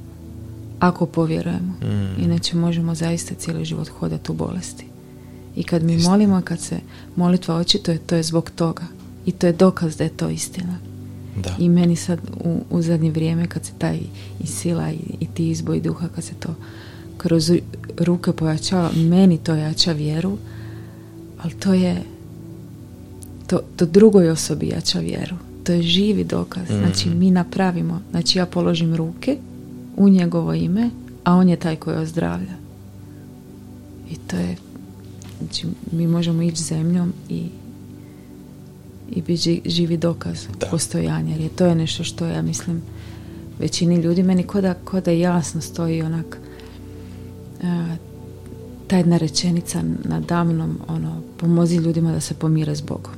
Ako 0.80 1.06
povjerujemo. 1.06 1.72
Mm. 1.82 2.22
Inače 2.22 2.56
možemo 2.56 2.94
zaista 2.94 3.34
cijeli 3.34 3.64
život 3.64 3.88
hodati 3.88 4.32
u 4.32 4.34
bolesti. 4.34 4.86
I 5.56 5.62
kad 5.62 5.82
mi 5.82 5.94
Istina. 5.94 6.10
molimo, 6.10 6.42
kad 6.44 6.60
se 6.60 6.80
molitva 7.16 7.56
očituje, 7.56 7.98
to 7.98 8.16
je 8.16 8.22
zbog 8.22 8.50
toga. 8.50 8.82
I 9.26 9.32
to 9.32 9.46
je 9.46 9.52
dokaz 9.52 9.96
da 9.96 10.04
je 10.04 10.10
to 10.10 10.28
istina. 10.28 10.78
Da. 11.36 11.50
I 11.58 11.68
meni 11.68 11.96
sad 11.96 12.18
u, 12.44 12.60
u 12.70 12.82
zadnje 12.82 13.10
vrijeme 13.10 13.46
kad 13.46 13.64
se 13.64 13.72
taj 13.78 13.98
i 14.40 14.46
sila 14.46 14.90
i, 14.90 14.98
i 15.20 15.26
ti 15.34 15.50
izboj 15.50 15.80
duha, 15.80 16.08
kad 16.14 16.24
se 16.24 16.34
to 16.34 16.54
kroz 17.26 17.52
ruke 17.98 18.32
pojačava, 18.32 18.90
meni 18.96 19.38
to 19.38 19.54
jača 19.54 19.92
vjeru, 19.92 20.38
ali 21.42 21.54
to 21.54 21.74
je 21.74 22.02
to, 23.46 23.60
to 23.76 23.86
drugoj 23.86 24.30
osobi 24.30 24.68
jača 24.68 25.00
vjeru. 25.00 25.36
To 25.64 25.72
je 25.72 25.82
živi 25.82 26.24
dokaz. 26.24 26.70
Mhm. 26.70 26.78
Znači 26.78 27.10
mi 27.10 27.30
napravimo, 27.30 28.00
znači 28.10 28.38
ja 28.38 28.46
položim 28.46 28.94
ruke 28.94 29.36
u 29.96 30.08
njegovo 30.08 30.54
ime, 30.54 30.90
a 31.24 31.34
on 31.34 31.48
je 31.48 31.56
taj 31.56 31.76
koji 31.76 31.96
ozdravlja. 31.96 32.54
I 34.10 34.16
to 34.16 34.36
je 34.36 34.56
znači 35.38 35.66
mi 35.92 36.06
možemo 36.06 36.42
ići 36.42 36.62
zemljom 36.62 37.12
i 37.28 37.46
i 39.10 39.22
biti 39.22 39.62
živi 39.66 39.96
dokaz 39.96 40.46
Da. 40.60 40.66
postojanja 40.66 41.32
jer 41.32 41.40
je 41.40 41.48
to 41.48 41.66
je 41.66 41.74
nešto 41.74 42.04
što 42.04 42.26
ja 42.26 42.42
mislim 42.42 42.82
većini 43.58 43.96
ljudi 43.96 44.22
meni 44.22 44.42
ko 44.42 44.60
da, 44.60 44.74
ko 44.74 45.00
da 45.00 45.10
jasno 45.10 45.60
stoji 45.60 46.02
onak 46.02 46.38
ta 48.86 48.96
jedna 48.96 49.16
rečenica 49.16 49.82
nadamnom 50.04 50.78
ono 50.88 51.20
pomozi 51.36 51.76
ljudima 51.76 52.12
da 52.12 52.20
se 52.20 52.34
pomire 52.34 52.76
s 52.76 52.82
Bogom. 52.82 53.14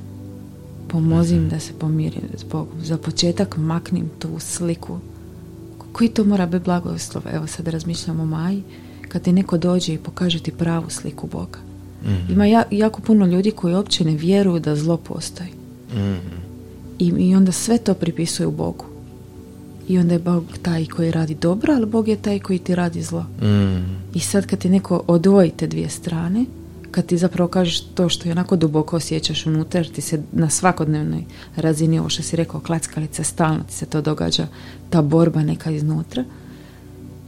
Pomozi 0.87 1.35
im 1.35 1.49
da 1.49 1.59
se 1.59 1.73
pomire 1.73 2.21
s 2.37 2.43
Bogom. 2.43 2.83
Za 2.83 2.97
početak 2.97 3.57
maknim 3.57 4.09
tu 4.19 4.39
sliku. 4.39 4.99
Koji 5.91 6.09
to 6.09 6.23
mora 6.23 6.45
biti 6.45 6.65
blagoslov? 6.65 7.23
Evo 7.33 7.47
sad 7.47 7.67
razmišljam 7.67 8.19
o 8.19 8.25
Maji. 8.25 8.63
Kad 9.07 9.21
ti 9.21 9.31
neko 9.31 9.57
dođe 9.57 9.93
i 9.93 9.97
pokaže 9.97 10.39
ti 10.39 10.51
pravu 10.51 10.89
sliku 10.89 11.27
Boga. 11.27 11.59
Mhm. 12.03 12.33
ima 12.33 12.45
ja, 12.45 12.63
jako 12.71 13.01
puno 13.01 13.25
ljudi 13.25 13.51
koji 13.51 13.75
uopće 13.75 14.05
ne 14.05 14.15
vjeruju 14.15 14.59
da 14.59 14.75
zlo 14.75 14.97
postoji. 14.97 15.49
Mhm. 15.93 16.39
I, 16.99 17.05
I 17.07 17.35
onda 17.35 17.51
sve 17.51 17.77
to 17.77 17.93
pripisuju 17.93 18.51
Bogu. 18.51 18.85
I 19.89 19.99
onda 19.99 20.13
je 20.13 20.19
Bog 20.19 20.43
taj 20.61 20.85
koji 20.85 21.11
radi 21.11 21.35
dobro, 21.35 21.73
ali 21.73 21.85
Bog 21.85 22.07
je 22.07 22.15
taj 22.15 22.39
koji 22.39 22.59
ti 22.59 22.75
radi 22.75 23.01
zlo. 23.03 23.25
Mhm. 23.41 23.77
I 24.13 24.19
sad 24.19 24.45
kad 24.45 24.59
ti 24.59 24.69
neko 24.69 25.03
odvoji 25.07 25.51
te 25.51 25.67
dvije 25.67 25.89
strane, 25.89 26.45
kad 26.91 27.05
ti 27.05 27.17
zapravo 27.17 27.47
kažeš 27.47 27.81
to 27.81 28.09
što 28.09 28.27
je 28.27 28.31
onako 28.31 28.55
duboko 28.55 28.95
osjećaš 28.95 29.45
unutra, 29.45 29.79
jer 29.79 29.91
ti 29.91 30.01
se 30.01 30.21
na 30.31 30.49
svakodnevnoj 30.49 31.23
razini, 31.55 31.99
ovo 31.99 32.09
što 32.09 32.23
si 32.23 32.35
rekao, 32.35 32.59
klackalice, 32.59 33.23
stalno 33.23 33.63
ti 33.63 33.73
se 33.73 33.85
to 33.85 34.01
događa, 34.01 34.47
ta 34.89 35.01
borba 35.01 35.43
neka 35.43 35.71
iznutra. 35.71 36.23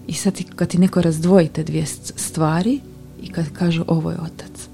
I 0.07 0.13
sad 0.13 0.33
ti, 0.33 0.43
kad 0.55 0.67
ti 0.67 0.77
neko 0.77 1.01
razdvoji 1.01 1.47
te 1.47 1.63
dvije 1.63 1.85
st- 1.85 2.13
stvari 2.15 2.79
i 3.21 3.29
kad 3.29 3.49
kažu 3.53 3.83
ovo 3.87 4.11
je 4.11 4.17
otac, 4.17 4.67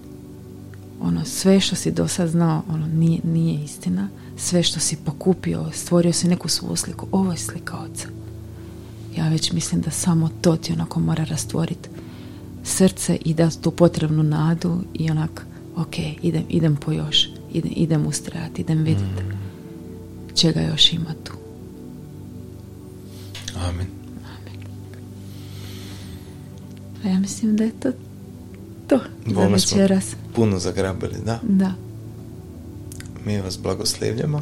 ono 1.02 1.26
sve 1.26 1.60
što 1.60 1.76
si 1.76 1.92
do 1.92 2.08
sad 2.08 2.30
znao 2.30 2.64
ono 2.70 2.88
nije, 2.88 3.20
nije 3.24 3.64
istina 3.64 4.10
sve 4.38 4.64
što 4.64 4.80
si 4.80 4.98
pokupio 5.06 5.66
stvorio 5.74 6.14
si 6.14 6.28
neku 6.28 6.48
svoju 6.48 6.76
sliku. 6.76 7.08
Ovo 7.12 7.32
je 7.32 7.38
slika 7.38 7.78
oca. 7.78 8.08
Ja 9.18 9.30
već 9.30 9.52
mislim 9.52 9.82
da 9.82 9.92
samo 9.92 10.30
to 10.42 10.56
ti 10.56 10.74
onako 10.74 11.00
mora 11.00 11.24
rastvoriti 11.24 11.90
srce 12.64 13.16
i 13.26 13.34
da 13.34 13.50
tu 13.62 13.72
potrebnu 13.72 14.24
nadu 14.24 14.80
i 14.94 15.12
onak 15.12 15.46
ok, 15.76 16.00
idem, 16.22 16.44
idem 16.50 16.76
po 16.76 16.92
još 16.92 17.30
idem, 17.54 17.72
idem 17.76 18.08
ustrajati, 18.08 18.62
idem 18.62 18.78
vidjeti 18.78 19.24
čega 20.36 20.62
još 20.62 20.94
ima 20.94 21.14
tu. 21.24 21.34
Amen. 23.70 23.88
a 27.04 27.10
ja 27.10 27.20
mislim 27.20 27.56
da 27.56 27.64
je 27.64 27.72
to 27.80 27.92
to 28.88 29.00
za 29.26 29.34
Bome 29.34 29.60
smo 29.60 29.78
večeras. 29.78 30.16
puno 30.36 30.60
zagrabili, 30.60 31.16
da. 31.26 31.40
da, 31.44 31.74
Mi 33.28 33.42
vas 33.42 33.60
blagoslivljamo 33.60 34.42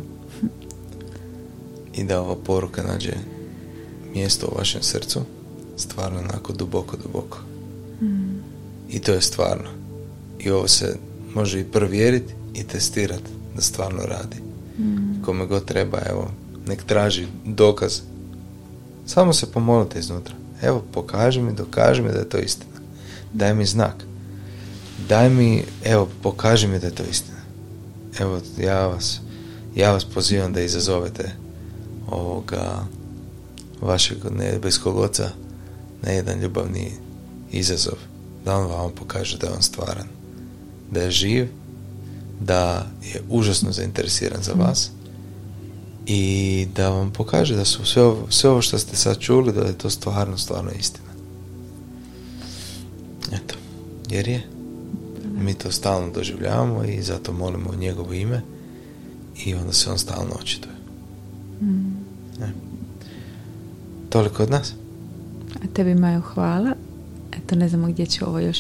i 1.94 2.04
da 2.04 2.22
ova 2.22 2.36
poruka 2.36 2.84
nađe 2.84 3.14
mjesto 4.14 4.48
u 4.48 4.58
vašem 4.58 4.82
srcu 4.82 5.22
stvarno 5.78 6.20
onako 6.20 6.54
duboko, 6.54 6.98
duboko. 6.98 7.40
I 8.90 9.00
to 9.00 9.14
je 9.14 9.22
stvarno. 9.22 9.70
I 10.40 10.50
ovo 10.50 10.68
se 10.68 10.98
može 11.36 11.60
i 11.60 11.64
provjeriti 11.64 12.34
i 12.54 12.64
testirati 12.64 13.32
da 13.56 13.62
stvarno 13.62 14.04
radi. 14.04 14.38
Kome 15.26 15.46
god 15.46 15.66
treba, 15.66 16.00
evo, 16.10 16.32
nek 16.68 16.84
traži 16.84 17.28
dokaz. 17.46 18.02
Samo 19.06 19.34
se 19.34 19.52
pomolite 19.52 20.00
iznutra. 20.00 20.36
Evo, 20.62 20.84
pokaži 20.92 21.42
mi, 21.42 21.54
dokaži 21.54 22.02
mi 22.02 22.12
da 22.12 22.20
je 22.20 22.30
to 22.30 22.38
istina. 22.38 22.80
Daj 23.34 23.54
mi 23.54 23.66
znak. 23.66 23.96
Daj 25.10 25.30
mi, 25.30 25.64
evo, 25.84 26.10
pokaži 26.24 26.68
mi 26.68 26.80
da 26.80 26.88
je 26.88 26.96
to 26.96 27.04
istina. 27.12 27.35
Evo, 28.20 28.40
ja 28.58 28.88
vas, 28.88 29.20
ja 29.76 29.92
vas 29.92 30.06
pozivam 30.06 30.54
da 30.54 30.62
izazovete 30.62 31.32
ovoga 32.08 32.86
vašeg 33.82 34.18
nebeskog 34.32 34.98
oca 34.98 35.30
na 36.02 36.12
jedan 36.12 36.40
ljubavni 36.40 36.92
izazov. 37.52 37.98
Da 38.46 38.58
on 38.58 38.68
vam 38.68 38.92
pokaže 38.96 39.38
da 39.38 39.48
je 39.48 39.54
on 39.54 39.62
stvaran. 39.62 40.08
Da 40.92 41.02
je 41.02 41.12
živ, 41.12 41.48
da 42.42 42.88
je 43.04 43.22
užasno 43.30 43.72
zainteresiran 43.72 44.44
za 44.44 44.54
vas 44.54 44.90
i 46.06 46.68
da 46.76 46.90
vam 46.90 47.12
pokaže 47.12 47.56
da 47.56 47.66
su 47.66 47.86
sve 47.86 48.04
ovo, 48.04 48.28
sve 48.30 48.50
ovo 48.50 48.62
što 48.62 48.78
ste 48.78 48.96
sad 48.96 49.20
čuli 49.20 49.54
da 49.54 49.62
je 49.62 49.78
to 49.78 49.90
stvarno, 49.90 50.38
stvarno 50.38 50.72
istina. 50.80 51.10
Eto, 53.32 53.56
jer 54.10 54.28
je. 54.28 54.55
Mi 55.42 55.54
to 55.54 55.72
stalno 55.72 56.12
doživljavamo 56.12 56.84
i 56.84 57.02
zato 57.02 57.34
molimo 57.34 57.70
u 57.70 57.76
njegovo 57.76 58.14
ime 58.14 58.42
i 59.46 59.56
onda 59.56 59.74
se 59.74 59.90
on 59.92 59.98
stalno 59.98 60.36
očituje. 60.42 60.76
E. 62.42 62.48
Toliko 64.10 64.44
od 64.44 64.50
nas. 64.50 64.74
A 65.64 65.68
tebi 65.74 65.96
Maju 65.96 66.22
hvala. 66.22 66.72
Eto 67.38 67.56
ne 67.56 67.70
znamo 67.70 67.88
gdje 67.88 68.06
će 68.06 68.26
ovo 68.26 68.40
još 68.40 68.60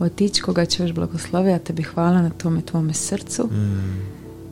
otići, 0.00 0.42
koga 0.42 0.64
će 0.64 0.82
još 0.82 0.92
blagoslovi, 0.92 1.52
a 1.52 1.58
tebi 1.58 1.82
hvala 1.82 2.22
na 2.22 2.30
tome 2.30 2.60
tvome 2.60 2.94
srcu 2.94 3.42
Mm, 3.42 3.98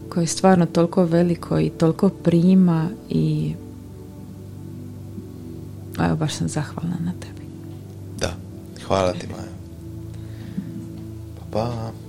koje 0.09 0.23
je 0.23 0.29
stvarno 0.29 0.67
toliko 0.67 1.05
veliko 1.05 1.59
i 1.59 1.71
toliko 1.71 2.09
prima 2.09 2.89
i 3.11 3.55
evo 5.99 6.17
baš 6.17 6.35
sam 6.35 6.49
zahvalna 6.49 6.97
na 7.05 7.13
tebi. 7.21 7.47
da, 8.19 8.35
hvala 8.87 9.13
ti 9.13 9.27
Maja. 9.27 9.46
Pa 11.51 11.63
pa. 11.63 12.06